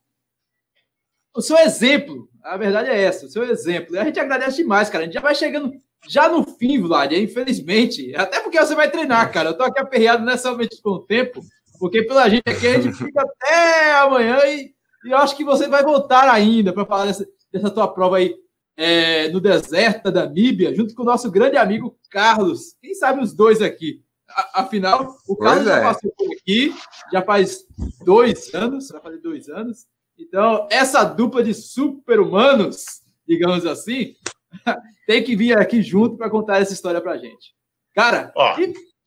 [1.35, 2.31] O seu exemplo.
[2.47, 3.99] A verdade é essa, o seu exemplo.
[3.99, 5.03] A gente agradece demais, cara.
[5.03, 5.73] A gente já vai chegando
[6.09, 8.15] já no fim, Vlad, infelizmente.
[8.15, 9.51] Até porque você vai treinar, cara.
[9.51, 11.41] Eu tô aqui aperreado nessa mente com o tempo.
[11.81, 14.73] Porque pela gente aqui, a gente fica até amanhã e,
[15.05, 18.35] e eu acho que você vai voltar ainda para falar dessa, dessa tua prova aí
[18.77, 22.77] é, no deserto da Namíbia, junto com o nosso grande amigo Carlos.
[22.81, 24.05] Quem sabe os dois aqui?
[24.31, 25.71] A, afinal, o Carlos é.
[25.71, 26.75] já passou por aqui,
[27.13, 27.65] já faz
[28.05, 29.87] dois anos, vai fazer dois anos.
[30.19, 34.17] Então, essa dupla de super-humanos, digamos assim,
[35.07, 37.55] tem que vir aqui junto para contar essa história para gente.
[37.95, 38.57] Cara, Ó,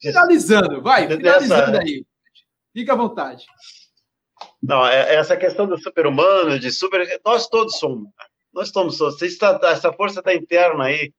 [0.02, 2.06] finalizando, vai, finalizando aí.
[2.73, 3.45] Fica à vontade.
[4.61, 7.19] Não, é, é essa questão do super-humano, de super.
[7.26, 8.10] Nós todos somos.
[8.53, 8.99] Nós somos.
[9.22, 11.14] Está, essa força está interna aí.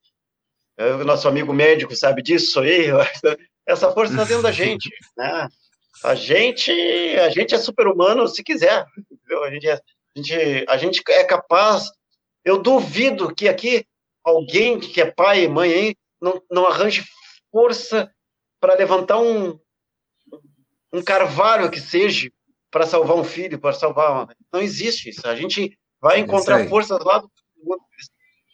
[0.77, 2.87] É, o nosso amigo médico sabe disso aí.
[3.67, 5.49] essa força está dentro da gente, né?
[6.03, 6.71] A gente,
[7.19, 9.45] a gente é super-humano se quiser, entendeu?
[9.45, 11.91] A gente, é, a, gente, a gente é capaz.
[12.45, 13.85] Eu duvido que aqui
[14.25, 17.05] alguém que é pai e mãe aí não, não arranje
[17.53, 18.11] força
[18.59, 19.59] para levantar um,
[20.93, 22.31] um carvalho que seja
[22.71, 24.29] para salvar um filho, para salvar.
[24.53, 25.27] Não existe isso.
[25.27, 27.31] A gente vai encontrar forças lá do.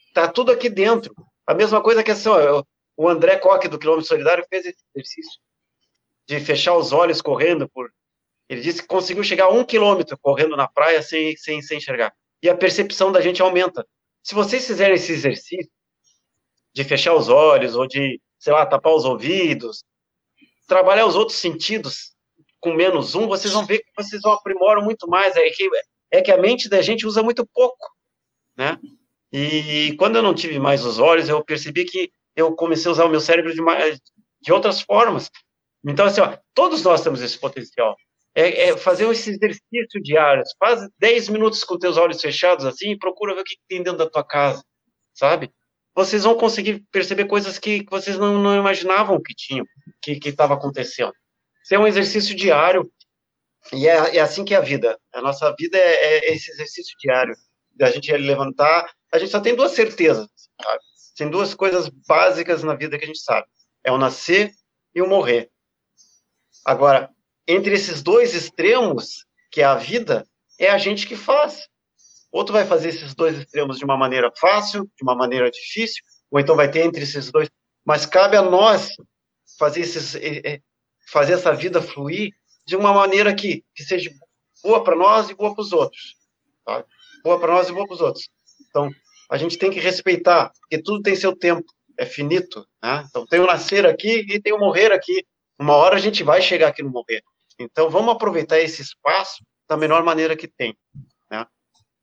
[0.08, 1.14] Está tudo aqui dentro.
[1.46, 2.64] A mesma coisa que assim, ó,
[2.96, 5.45] o André Coque do Quilômetro Solidário fez esse exercício
[6.26, 7.90] de fechar os olhos correndo por.
[8.48, 12.12] Ele disse que conseguiu chegar a um quilômetro correndo na praia sem, sem, sem enxergar.
[12.42, 13.86] E a percepção da gente aumenta.
[14.22, 15.70] Se vocês fizerem esse exercício
[16.72, 19.82] de fechar os olhos ou de, sei lá, tapar os ouvidos,
[20.66, 22.14] trabalhar os outros sentidos
[22.60, 25.36] com menos um, vocês vão ver que vocês vão aprimoram muito mais.
[25.36, 25.68] É que,
[26.10, 27.86] é que a mente da gente usa muito pouco,
[28.56, 28.78] né?
[29.32, 33.04] E quando eu não tive mais os olhos, eu percebi que eu comecei a usar
[33.04, 34.00] o meu cérebro de, mais,
[34.40, 35.30] de outras formas.
[35.86, 37.96] Então, assim, ó, todos nós temos esse potencial.
[38.34, 40.42] É, é, fazer esse exercício diário.
[40.58, 43.98] Faz 10 minutos com teus olhos fechados, assim, e procura ver o que tem dentro
[43.98, 44.62] da tua casa,
[45.14, 45.50] sabe?
[45.94, 49.64] Vocês vão conseguir perceber coisas que, vocês não, não, imaginavam que tinham,
[50.02, 51.12] que estava acontecendo.
[51.64, 52.90] Isso é um exercício diário,
[53.72, 54.98] e é, é, assim que é a vida.
[55.14, 57.34] A nossa vida é, é esse exercício diário,
[57.74, 58.90] da gente levantar.
[59.12, 60.28] A gente só tem duas certezas,
[60.62, 60.80] sabe?
[61.16, 63.46] Tem duas coisas básicas na vida que a gente sabe:
[63.82, 64.52] é o nascer
[64.94, 65.50] e o morrer.
[66.66, 67.08] Agora,
[67.46, 70.26] entre esses dois extremos, que é a vida,
[70.58, 71.68] é a gente que faz.
[72.32, 76.02] Ou tu vai fazer esses dois extremos de uma maneira fácil, de uma maneira difícil,
[76.28, 77.48] ou então vai ter entre esses dois.
[77.84, 78.88] Mas cabe a nós
[79.56, 80.16] fazer, esses,
[81.08, 82.32] fazer essa vida fluir
[82.66, 84.10] de uma maneira que, que seja
[84.60, 86.16] boa para nós e boa para os outros.
[86.64, 86.84] Tá?
[87.22, 88.28] Boa para nós e boa para os outros.
[88.68, 88.90] Então,
[89.30, 91.64] a gente tem que respeitar, porque tudo tem seu tempo,
[91.96, 92.66] é finito.
[92.82, 93.04] Né?
[93.08, 95.24] Então, tem o nascer aqui e tem o morrer aqui.
[95.58, 97.22] Uma hora a gente vai chegar aqui no morrer.
[97.58, 100.76] Então, vamos aproveitar esse espaço da melhor maneira que tem.
[101.30, 101.46] Né?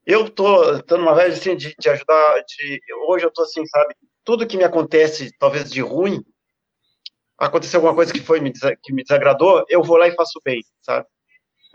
[0.05, 3.95] Eu tô, tô numa vez assim, de, de ajudar, de, hoje eu tô assim, sabe,
[4.23, 6.23] tudo que me acontece, talvez de ruim,
[7.37, 8.39] aconteceu alguma coisa que foi
[8.81, 11.05] que me desagradou, eu vou lá e faço bem, sabe?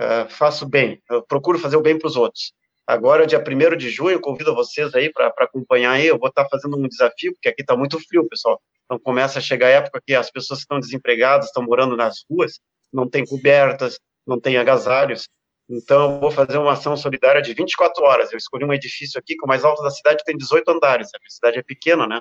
[0.00, 2.52] Uh, faço bem, eu procuro fazer o bem para os outros.
[2.88, 6.06] Agora, dia 1 de junho, convido vocês aí para acompanhar aí.
[6.06, 8.58] Eu vou estar tá fazendo um desafio, porque aqui está muito frio, pessoal.
[8.88, 12.58] Então, começa a chegar a época que as pessoas estão desempregadas, estão morando nas ruas,
[12.90, 15.28] não tem cobertas, não tem agasalhos.
[15.68, 18.32] Então, vou fazer uma ação solidária de 24 horas.
[18.32, 21.08] Eu escolhi um edifício aqui, que o mais alto da cidade, tem 18 andares.
[21.14, 22.18] A cidade é pequena, né?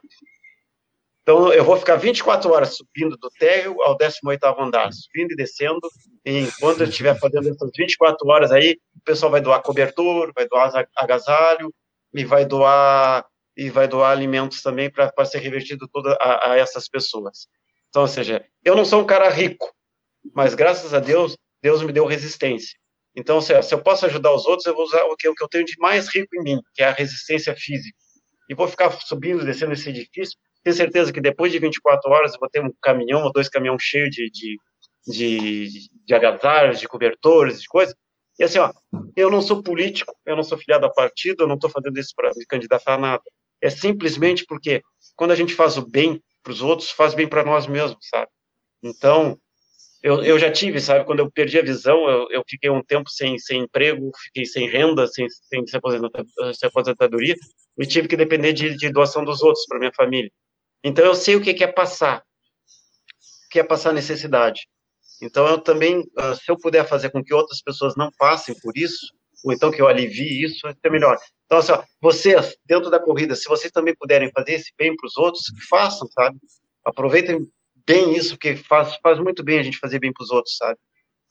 [1.21, 5.79] Então, eu vou ficar 24 horas subindo do térreo ao 18º andar, subindo e descendo,
[6.25, 10.47] e enquanto eu estiver fazendo essas 24 horas aí, o pessoal vai doar cobertor, vai
[10.47, 11.73] doar agasalho,
[12.13, 13.25] e vai doar
[13.57, 17.47] e vai doar alimentos também para ser revertido toda a, a, essas pessoas.
[17.89, 19.73] Então, ou seja, eu não sou um cara rico,
[20.33, 22.77] mas graças a Deus, Deus me deu resistência.
[23.15, 25.49] Então, se, eu posso ajudar os outros, eu vou usar o que, o que eu
[25.49, 27.97] tenho de mais rico em mim, que é a resistência física.
[28.47, 32.39] E vou ficar subindo descendo esse edifício tenho certeza que depois de 24 horas eu
[32.41, 34.57] vou ter um caminhão ou dois caminhões cheios de, de,
[35.07, 37.95] de, de agasalhos, de cobertores, de coisas.
[38.37, 38.73] E assim, ó,
[39.15, 42.11] eu não sou político, eu não sou filiado a partido, eu não estou fazendo isso
[42.13, 43.23] para me candidatar a nada.
[43.61, 44.81] É simplesmente porque
[45.15, 48.29] quando a gente faz o bem para os outros, faz bem para nós mesmos, sabe?
[48.81, 49.37] Então,
[50.01, 53.09] eu, eu já tive, sabe, quando eu perdi a visão, eu, eu fiquei um tempo
[53.09, 55.63] sem, sem emprego, fiquei sem renda, sem, sem,
[56.63, 57.35] aposentadoria,
[57.77, 60.31] e tive que depender de, de doação dos outros para minha família.
[60.83, 64.67] Então eu sei o que é passar, o que é passar necessidade.
[65.21, 68.77] Então eu também, ah, se eu puder fazer com que outras pessoas não passem por
[68.77, 69.07] isso,
[69.43, 71.17] ou então que eu alivie isso, é melhor.
[71.47, 75.07] Então, assim, ó, vocês, dentro da corrida, se vocês também puderem fazer esse bem para
[75.07, 76.37] os outros, façam, sabe?
[76.83, 77.47] Aproveitem
[77.85, 80.77] bem isso, porque faz, faz muito bem a gente fazer bem para os outros, sabe?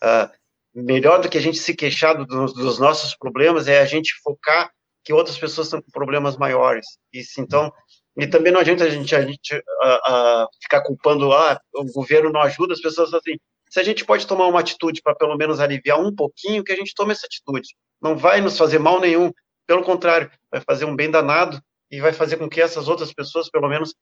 [0.02, 4.14] Uh, melhor do que a gente se queixar dos, dos, nossos problemas é a gente
[4.22, 4.70] focar
[5.04, 6.86] que outras pessoas estão com problemas maiores.
[7.12, 7.70] E, então,
[8.18, 12.40] e também não adianta a gente, a gente uh, ficar culpando, ah, o governo não
[12.40, 13.36] ajuda as pessoas assim.
[13.68, 16.76] Se a gente pode tomar uma atitude para pelo menos aliviar um pouquinho, que a
[16.76, 17.68] gente tome essa atitude.
[18.00, 19.30] Não vai nos fazer mal nenhum.
[19.66, 21.60] Pelo contrário, vai fazer um bem danado
[21.90, 23.94] e vai fazer com que essas outras pessoas, pelo menos,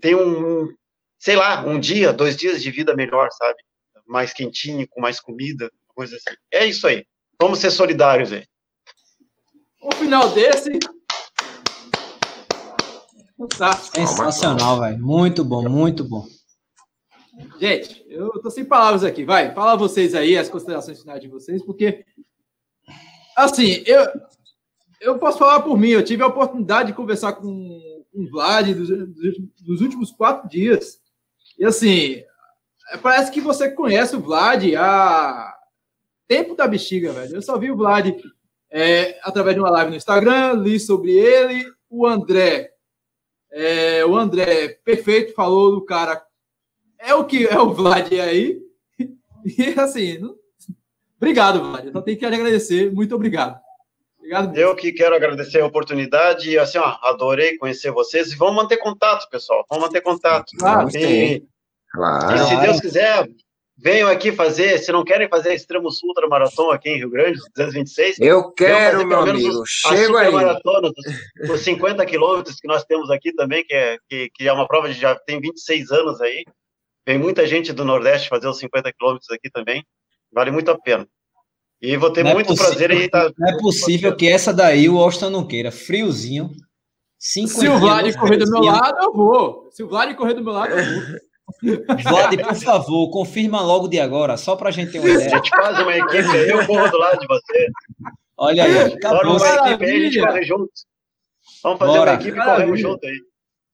[0.00, 0.74] tenham, um,
[1.18, 3.58] sei lá, um dia, dois dias de vida melhor, sabe?
[4.06, 6.36] Mais quentinho, com mais comida, coisa assim.
[6.52, 7.04] É isso aí.
[7.40, 8.44] Vamos ser solidários aí.
[9.82, 10.78] O final desse,
[13.40, 13.96] Fantástico.
[13.96, 14.98] Sensacional, velho.
[14.98, 16.26] Muito bom, muito bom.
[17.58, 19.24] Gente, eu tô sem palavras aqui.
[19.24, 22.04] Vai, fala vocês aí, as considerações finais de vocês, porque,
[23.34, 24.06] assim, eu,
[25.00, 25.88] eu posso falar por mim.
[25.88, 27.46] Eu tive a oportunidade de conversar com,
[28.12, 31.00] o Vlad dos, últimos quatro dias.
[31.58, 32.22] E, assim,
[33.02, 35.56] parece que você conhece o Vlad há
[36.28, 37.36] tempo da bexiga, velho.
[37.36, 38.14] Eu só vi o Vlad
[38.70, 41.64] é, através de uma live no Instagram, li sobre ele.
[41.88, 42.72] O André,
[43.50, 46.22] é, o André, perfeito, falou do cara.
[46.98, 48.60] É o que é o Vlad aí.
[49.42, 50.36] E assim, não...
[51.16, 51.86] obrigado, Vlad.
[51.86, 52.92] Eu só tenho que agradecer.
[52.92, 53.58] Muito obrigado.
[54.30, 54.56] Obrigado.
[54.56, 58.76] Eu que quero agradecer a oportunidade e assim, ó, adorei conhecer vocês e vamos manter
[58.76, 59.64] contato, pessoal.
[59.68, 60.52] Vamos manter contato.
[60.56, 61.42] Claro, e,
[61.90, 62.36] claro.
[62.36, 63.28] e se Deus quiser,
[63.76, 68.20] venham aqui fazer, se não querem fazer Extremo Sul Maratona aqui em Rio Grande, 226.
[68.20, 69.64] Eu quero, meu amigo.
[69.66, 70.30] Chego aí.
[70.30, 74.52] Maratona dos, dos 50 quilômetros que nós temos aqui também, que é, que, que é
[74.52, 76.44] uma prova de já tem 26 anos aí.
[77.04, 79.84] Vem muita gente do Nordeste fazer os 50 quilômetros aqui também.
[80.32, 81.04] Vale muito a pena.
[81.82, 83.32] E vou ter não é muito é prazer em estar.
[83.38, 85.72] Não é possível que essa daí o Austin não queira.
[85.72, 86.50] Friozinho.
[87.18, 89.68] Se o Vlad correr do meu lado, eu vou.
[89.70, 91.20] Se o Vlad correr do meu lado, eu vou.
[92.02, 95.26] Vlad, por favor, confirma logo de agora, só para a gente ter uma ideia.
[95.26, 97.68] A gente faz uma equipe aí, eu corro do lado de você.
[98.36, 99.38] Olha aí, acabou.
[99.38, 100.70] Bora uma equipe aí, a gente corre junto.
[101.62, 102.10] Vamos fazer Bora.
[102.12, 103.16] uma equipe e corremos junto aí.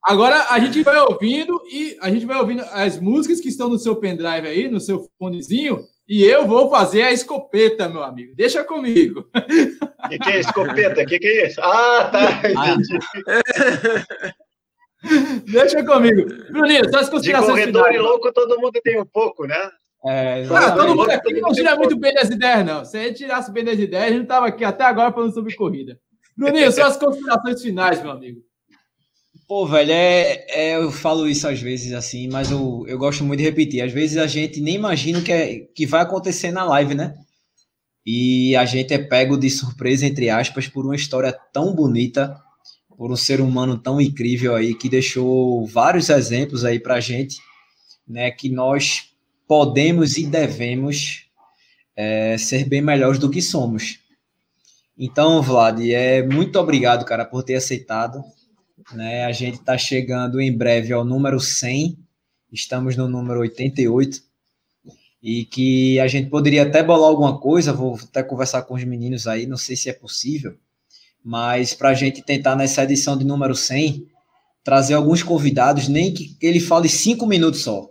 [0.03, 3.79] Agora a gente vai ouvindo e a gente vai ouvindo as músicas que estão no
[3.79, 8.35] seu pendrive aí, no seu fonezinho, e eu vou fazer a escopeta, meu amigo.
[8.37, 9.29] Deixa comigo.
[10.05, 11.03] O que, que, é escopeta?
[11.03, 11.61] O que, que, é isso?
[11.61, 12.41] Ah, tá.
[12.57, 12.75] Ah.
[12.75, 12.99] Entendi.
[15.53, 16.27] Deixa comigo.
[16.51, 17.97] Bruninho, suas considerações De corredor finais.
[17.97, 19.71] e louco, todo mundo tem um pouco, né?
[20.05, 22.85] É, ah, todo mundo aqui não tira muito bem das ideias, não.
[22.85, 25.55] Se a gente tirasse bem das ideias, a gente estava aqui até agora falando sobre
[25.57, 25.99] corrida.
[26.37, 28.41] Bruninho, suas considerações finais, meu amigo.
[29.49, 33.39] Pô, velho, é, é, eu falo isso às vezes assim, mas eu, eu gosto muito
[33.39, 33.81] de repetir.
[33.81, 37.15] Às vezes a gente nem imagina o que, é, que vai acontecer na live, né?
[38.05, 42.37] E a gente é pego de surpresa, entre aspas, por uma história tão bonita,
[42.97, 47.39] por um ser humano tão incrível aí, que deixou vários exemplos aí pra gente,
[48.07, 48.33] né?
[48.33, 49.13] Que nós
[49.47, 51.27] podemos e devemos
[51.95, 54.01] é, ser bem melhores do que somos.
[54.99, 58.25] Então, Vlad, é muito obrigado, cara, por ter aceitado.
[58.93, 59.25] Né?
[59.25, 61.99] A gente está chegando em breve ao número 100,
[62.53, 64.23] estamos no número 88,
[65.23, 69.27] e que a gente poderia até bolar alguma coisa, vou até conversar com os meninos
[69.27, 70.57] aí, não sei se é possível,
[71.25, 74.07] mas para a gente tentar nessa edição de número 100,
[74.63, 77.91] trazer alguns convidados, nem que ele fale cinco minutos só,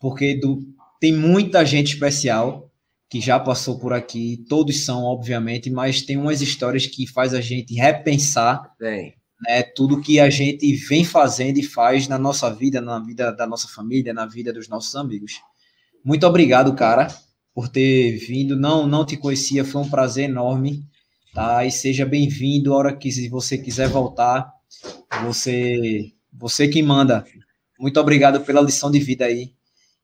[0.00, 0.62] porque do,
[0.98, 2.70] tem muita gente especial
[3.10, 7.42] que já passou por aqui, todos são, obviamente, mas tem umas histórias que faz a
[7.42, 12.80] gente repensar Bem né, tudo que a gente vem fazendo e faz na nossa vida,
[12.80, 15.40] na vida da nossa família, na vida dos nossos amigos.
[16.04, 17.08] Muito obrigado, cara,
[17.54, 18.56] por ter vindo.
[18.56, 20.86] Não, não te conhecia, foi um prazer enorme,
[21.34, 21.64] tá?
[21.64, 24.52] E seja bem-vindo a hora que você quiser voltar.
[25.24, 27.24] Você, você que manda.
[27.78, 29.52] Muito obrigado pela lição de vida aí.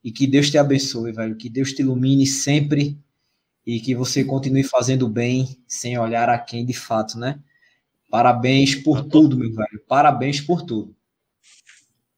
[0.03, 1.35] E que Deus te abençoe, velho.
[1.35, 2.97] Que Deus te ilumine sempre
[3.65, 7.39] e que você continue fazendo bem sem olhar a quem de fato, né?
[8.09, 9.83] Parabéns por tudo, meu velho.
[9.87, 10.95] Parabéns por tudo.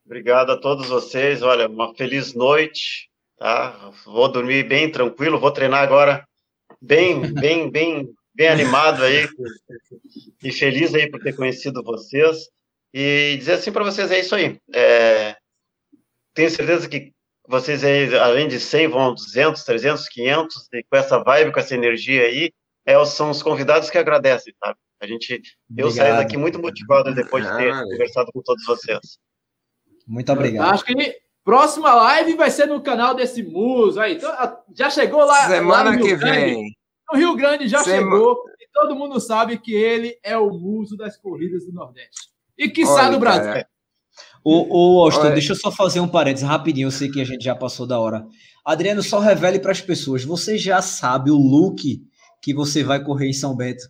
[0.06, 1.42] Obrigado a todos vocês.
[1.42, 3.92] Olha, uma feliz noite, tá?
[4.06, 6.26] Vou dormir bem tranquilo, vou treinar agora
[6.82, 9.28] bem, bem, bem, bem animado aí
[10.44, 12.50] e feliz aí por ter conhecido vocês
[12.94, 14.60] e dizer assim para vocês é isso aí.
[14.74, 15.36] É,
[16.34, 17.12] tenho certeza que
[17.48, 21.76] vocês aí, além de 100, vão 200, 300, 500 e com essa vibe, com essa
[21.76, 22.52] energia aí,
[22.86, 24.78] é, são os convidados que agradecem, sabe?
[25.02, 25.42] A gente,
[25.76, 25.94] eu obrigado.
[25.96, 29.00] saio daqui muito motivado depois de ter ah, conversado com todos vocês.
[30.08, 30.74] Muito obrigado.
[30.74, 34.16] Acho que próxima live vai ser no canal desse muso aí.
[34.16, 34.32] Então,
[34.76, 35.48] já chegou lá.
[35.48, 36.40] Semana lá que Grande.
[36.40, 36.76] vem.
[37.12, 41.18] No Rio Grande já chegou e todo mundo sabe que ele é o muso das
[41.18, 42.30] corridas do Nordeste.
[42.58, 43.54] E que sabe do Brasil.
[43.54, 43.68] Cara.
[44.44, 46.88] O, o Austin, deixa eu só fazer um parênteses rapidinho.
[46.88, 48.26] Eu sei que a gente já passou da hora.
[48.64, 50.24] Adriano, só revele para as pessoas.
[50.24, 52.02] Você já sabe o look
[52.42, 53.84] que você vai correr em São Bento?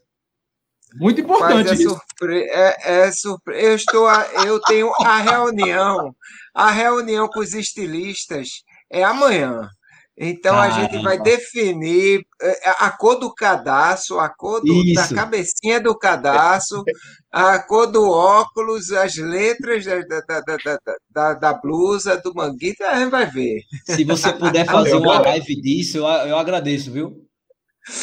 [0.96, 2.44] Muito importante é surpre...
[2.50, 3.56] é, é surpre...
[3.64, 4.26] Eu estou, a...
[4.46, 6.14] eu tenho a reunião,
[6.54, 8.50] a reunião com os estilistas
[8.90, 9.70] é amanhã.
[10.18, 10.76] Então Caramba.
[10.76, 15.98] a gente vai definir é, a cor do cadastro, a cor do, da cabecinha do
[15.98, 16.84] cadastro,
[17.32, 23.00] a cor do óculos, as letras da, da, da, da, da blusa, do manguito, a
[23.00, 23.62] gente vai ver.
[23.86, 27.28] Se você puder fazer uma live disso, eu, eu agradeço, viu?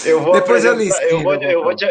[0.04, 1.86] Eu vou Depois eu, eu, vou, eu, vou te,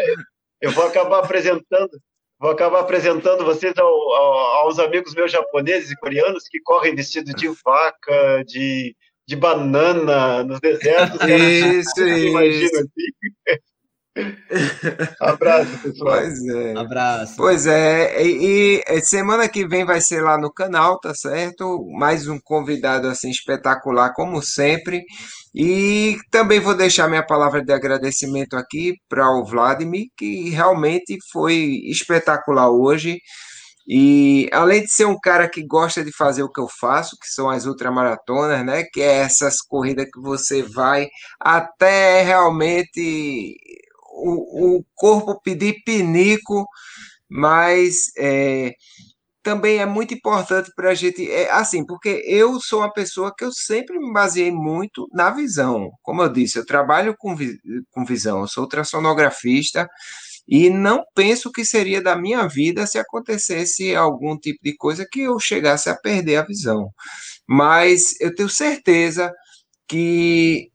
[0.60, 1.90] eu vou acabar apresentando,
[2.38, 7.32] vou acabar apresentando vocês ao, ao, aos amigos meus japoneses e coreanos que correm vestido
[7.34, 11.20] de vaca, de, de banana nos desertos.
[11.28, 12.28] Isso, isso.
[12.28, 13.60] Imagina assim.
[15.20, 16.18] Abraço, pessoal.
[16.18, 16.76] Pois é.
[16.76, 17.34] Abraço.
[17.36, 21.84] Pois é, e, e, semana que vem vai ser lá no canal, tá certo?
[21.98, 25.04] Mais um convidado assim espetacular, como sempre.
[25.54, 31.80] E também vou deixar minha palavra de agradecimento aqui para o Vladimir, que realmente foi
[31.86, 33.18] espetacular hoje.
[33.90, 37.26] E além de ser um cara que gosta de fazer o que eu faço, que
[37.26, 38.84] são as ultramaratonas, né?
[38.92, 41.08] Que é essas corridas que você vai
[41.40, 43.56] até realmente
[44.18, 46.66] o, o corpo pedir pinico,
[47.28, 48.74] mas é,
[49.42, 53.44] também é muito importante para a gente, é, assim, porque eu sou uma pessoa que
[53.44, 55.90] eu sempre me baseei muito na visão.
[56.02, 57.36] Como eu disse, eu trabalho com,
[57.90, 59.88] com visão, eu sou ultrassonografista,
[60.48, 65.20] e não penso que seria da minha vida se acontecesse algum tipo de coisa que
[65.20, 66.90] eu chegasse a perder a visão.
[67.46, 69.32] Mas eu tenho certeza
[69.86, 70.70] que,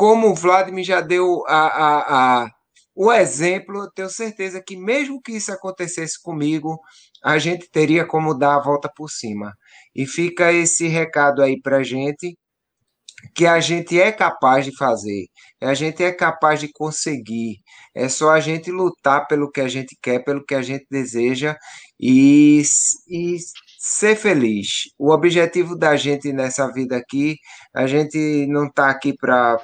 [0.00, 2.50] como o Vladimir já deu a, a, a,
[2.96, 6.80] o exemplo, eu tenho certeza que, mesmo que isso acontecesse comigo,
[7.22, 9.52] a gente teria como dar a volta por cima.
[9.94, 12.34] E fica esse recado aí para gente
[13.34, 15.26] que a gente é capaz de fazer,
[15.60, 17.58] a gente é capaz de conseguir.
[17.94, 21.54] É só a gente lutar pelo que a gente quer, pelo que a gente deseja
[22.00, 22.62] e,
[23.06, 23.36] e
[23.78, 24.84] ser feliz.
[24.98, 27.36] O objetivo da gente nessa vida aqui,
[27.74, 29.58] a gente não está aqui para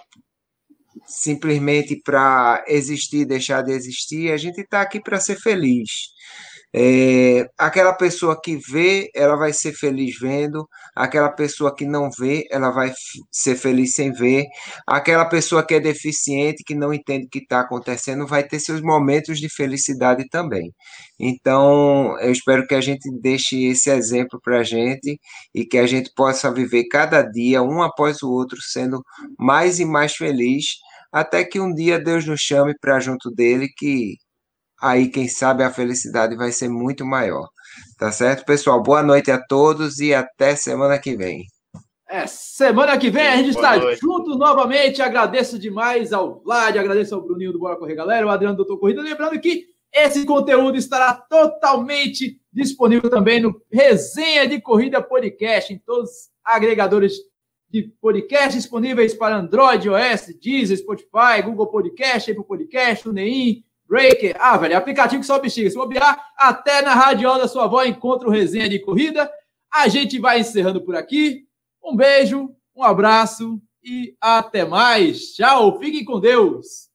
[1.06, 5.90] simplesmente para existir, deixar de existir, a gente está aqui para ser feliz.
[6.78, 10.68] É, aquela pessoa que vê, ela vai ser feliz vendo.
[10.94, 12.92] Aquela pessoa que não vê, ela vai
[13.30, 14.44] ser feliz sem ver.
[14.86, 18.82] Aquela pessoa que é deficiente, que não entende o que está acontecendo, vai ter seus
[18.82, 20.70] momentos de felicidade também.
[21.18, 25.18] Então, eu espero que a gente deixe esse exemplo para a gente
[25.54, 29.02] e que a gente possa viver cada dia, um após o outro, sendo
[29.38, 30.74] mais e mais feliz,
[31.16, 34.18] até que um dia Deus nos chame para junto dele, que
[34.78, 37.48] aí quem sabe a felicidade vai ser muito maior.
[37.98, 38.82] Tá certo, pessoal?
[38.82, 41.46] Boa noite a todos e até semana que vem.
[42.06, 45.00] É, semana que vem a gente está junto novamente.
[45.00, 48.78] Agradeço demais ao Vlad, agradeço ao Bruninho do Bora Correr Galera, o Adriano do Doutor
[48.78, 49.00] Corrida.
[49.00, 56.10] Lembrando que esse conteúdo estará totalmente disponível também no Resenha de Corrida Podcast, em todos
[56.10, 57.14] os agregadores
[57.82, 64.34] de podcast disponíveis para Android, iOS, Deezer, Spotify, Google Podcast, Apple Podcast, TuneIn, Breaker.
[64.38, 65.68] Ah, velho, é aplicativo que só bexiga.
[65.68, 69.30] Se bobear, até na radiola da sua avó encontra o resenha de corrida.
[69.72, 71.46] A gente vai encerrando por aqui.
[71.84, 75.34] Um beijo, um abraço e até mais.
[75.34, 76.85] Tchau, fiquem com Deus.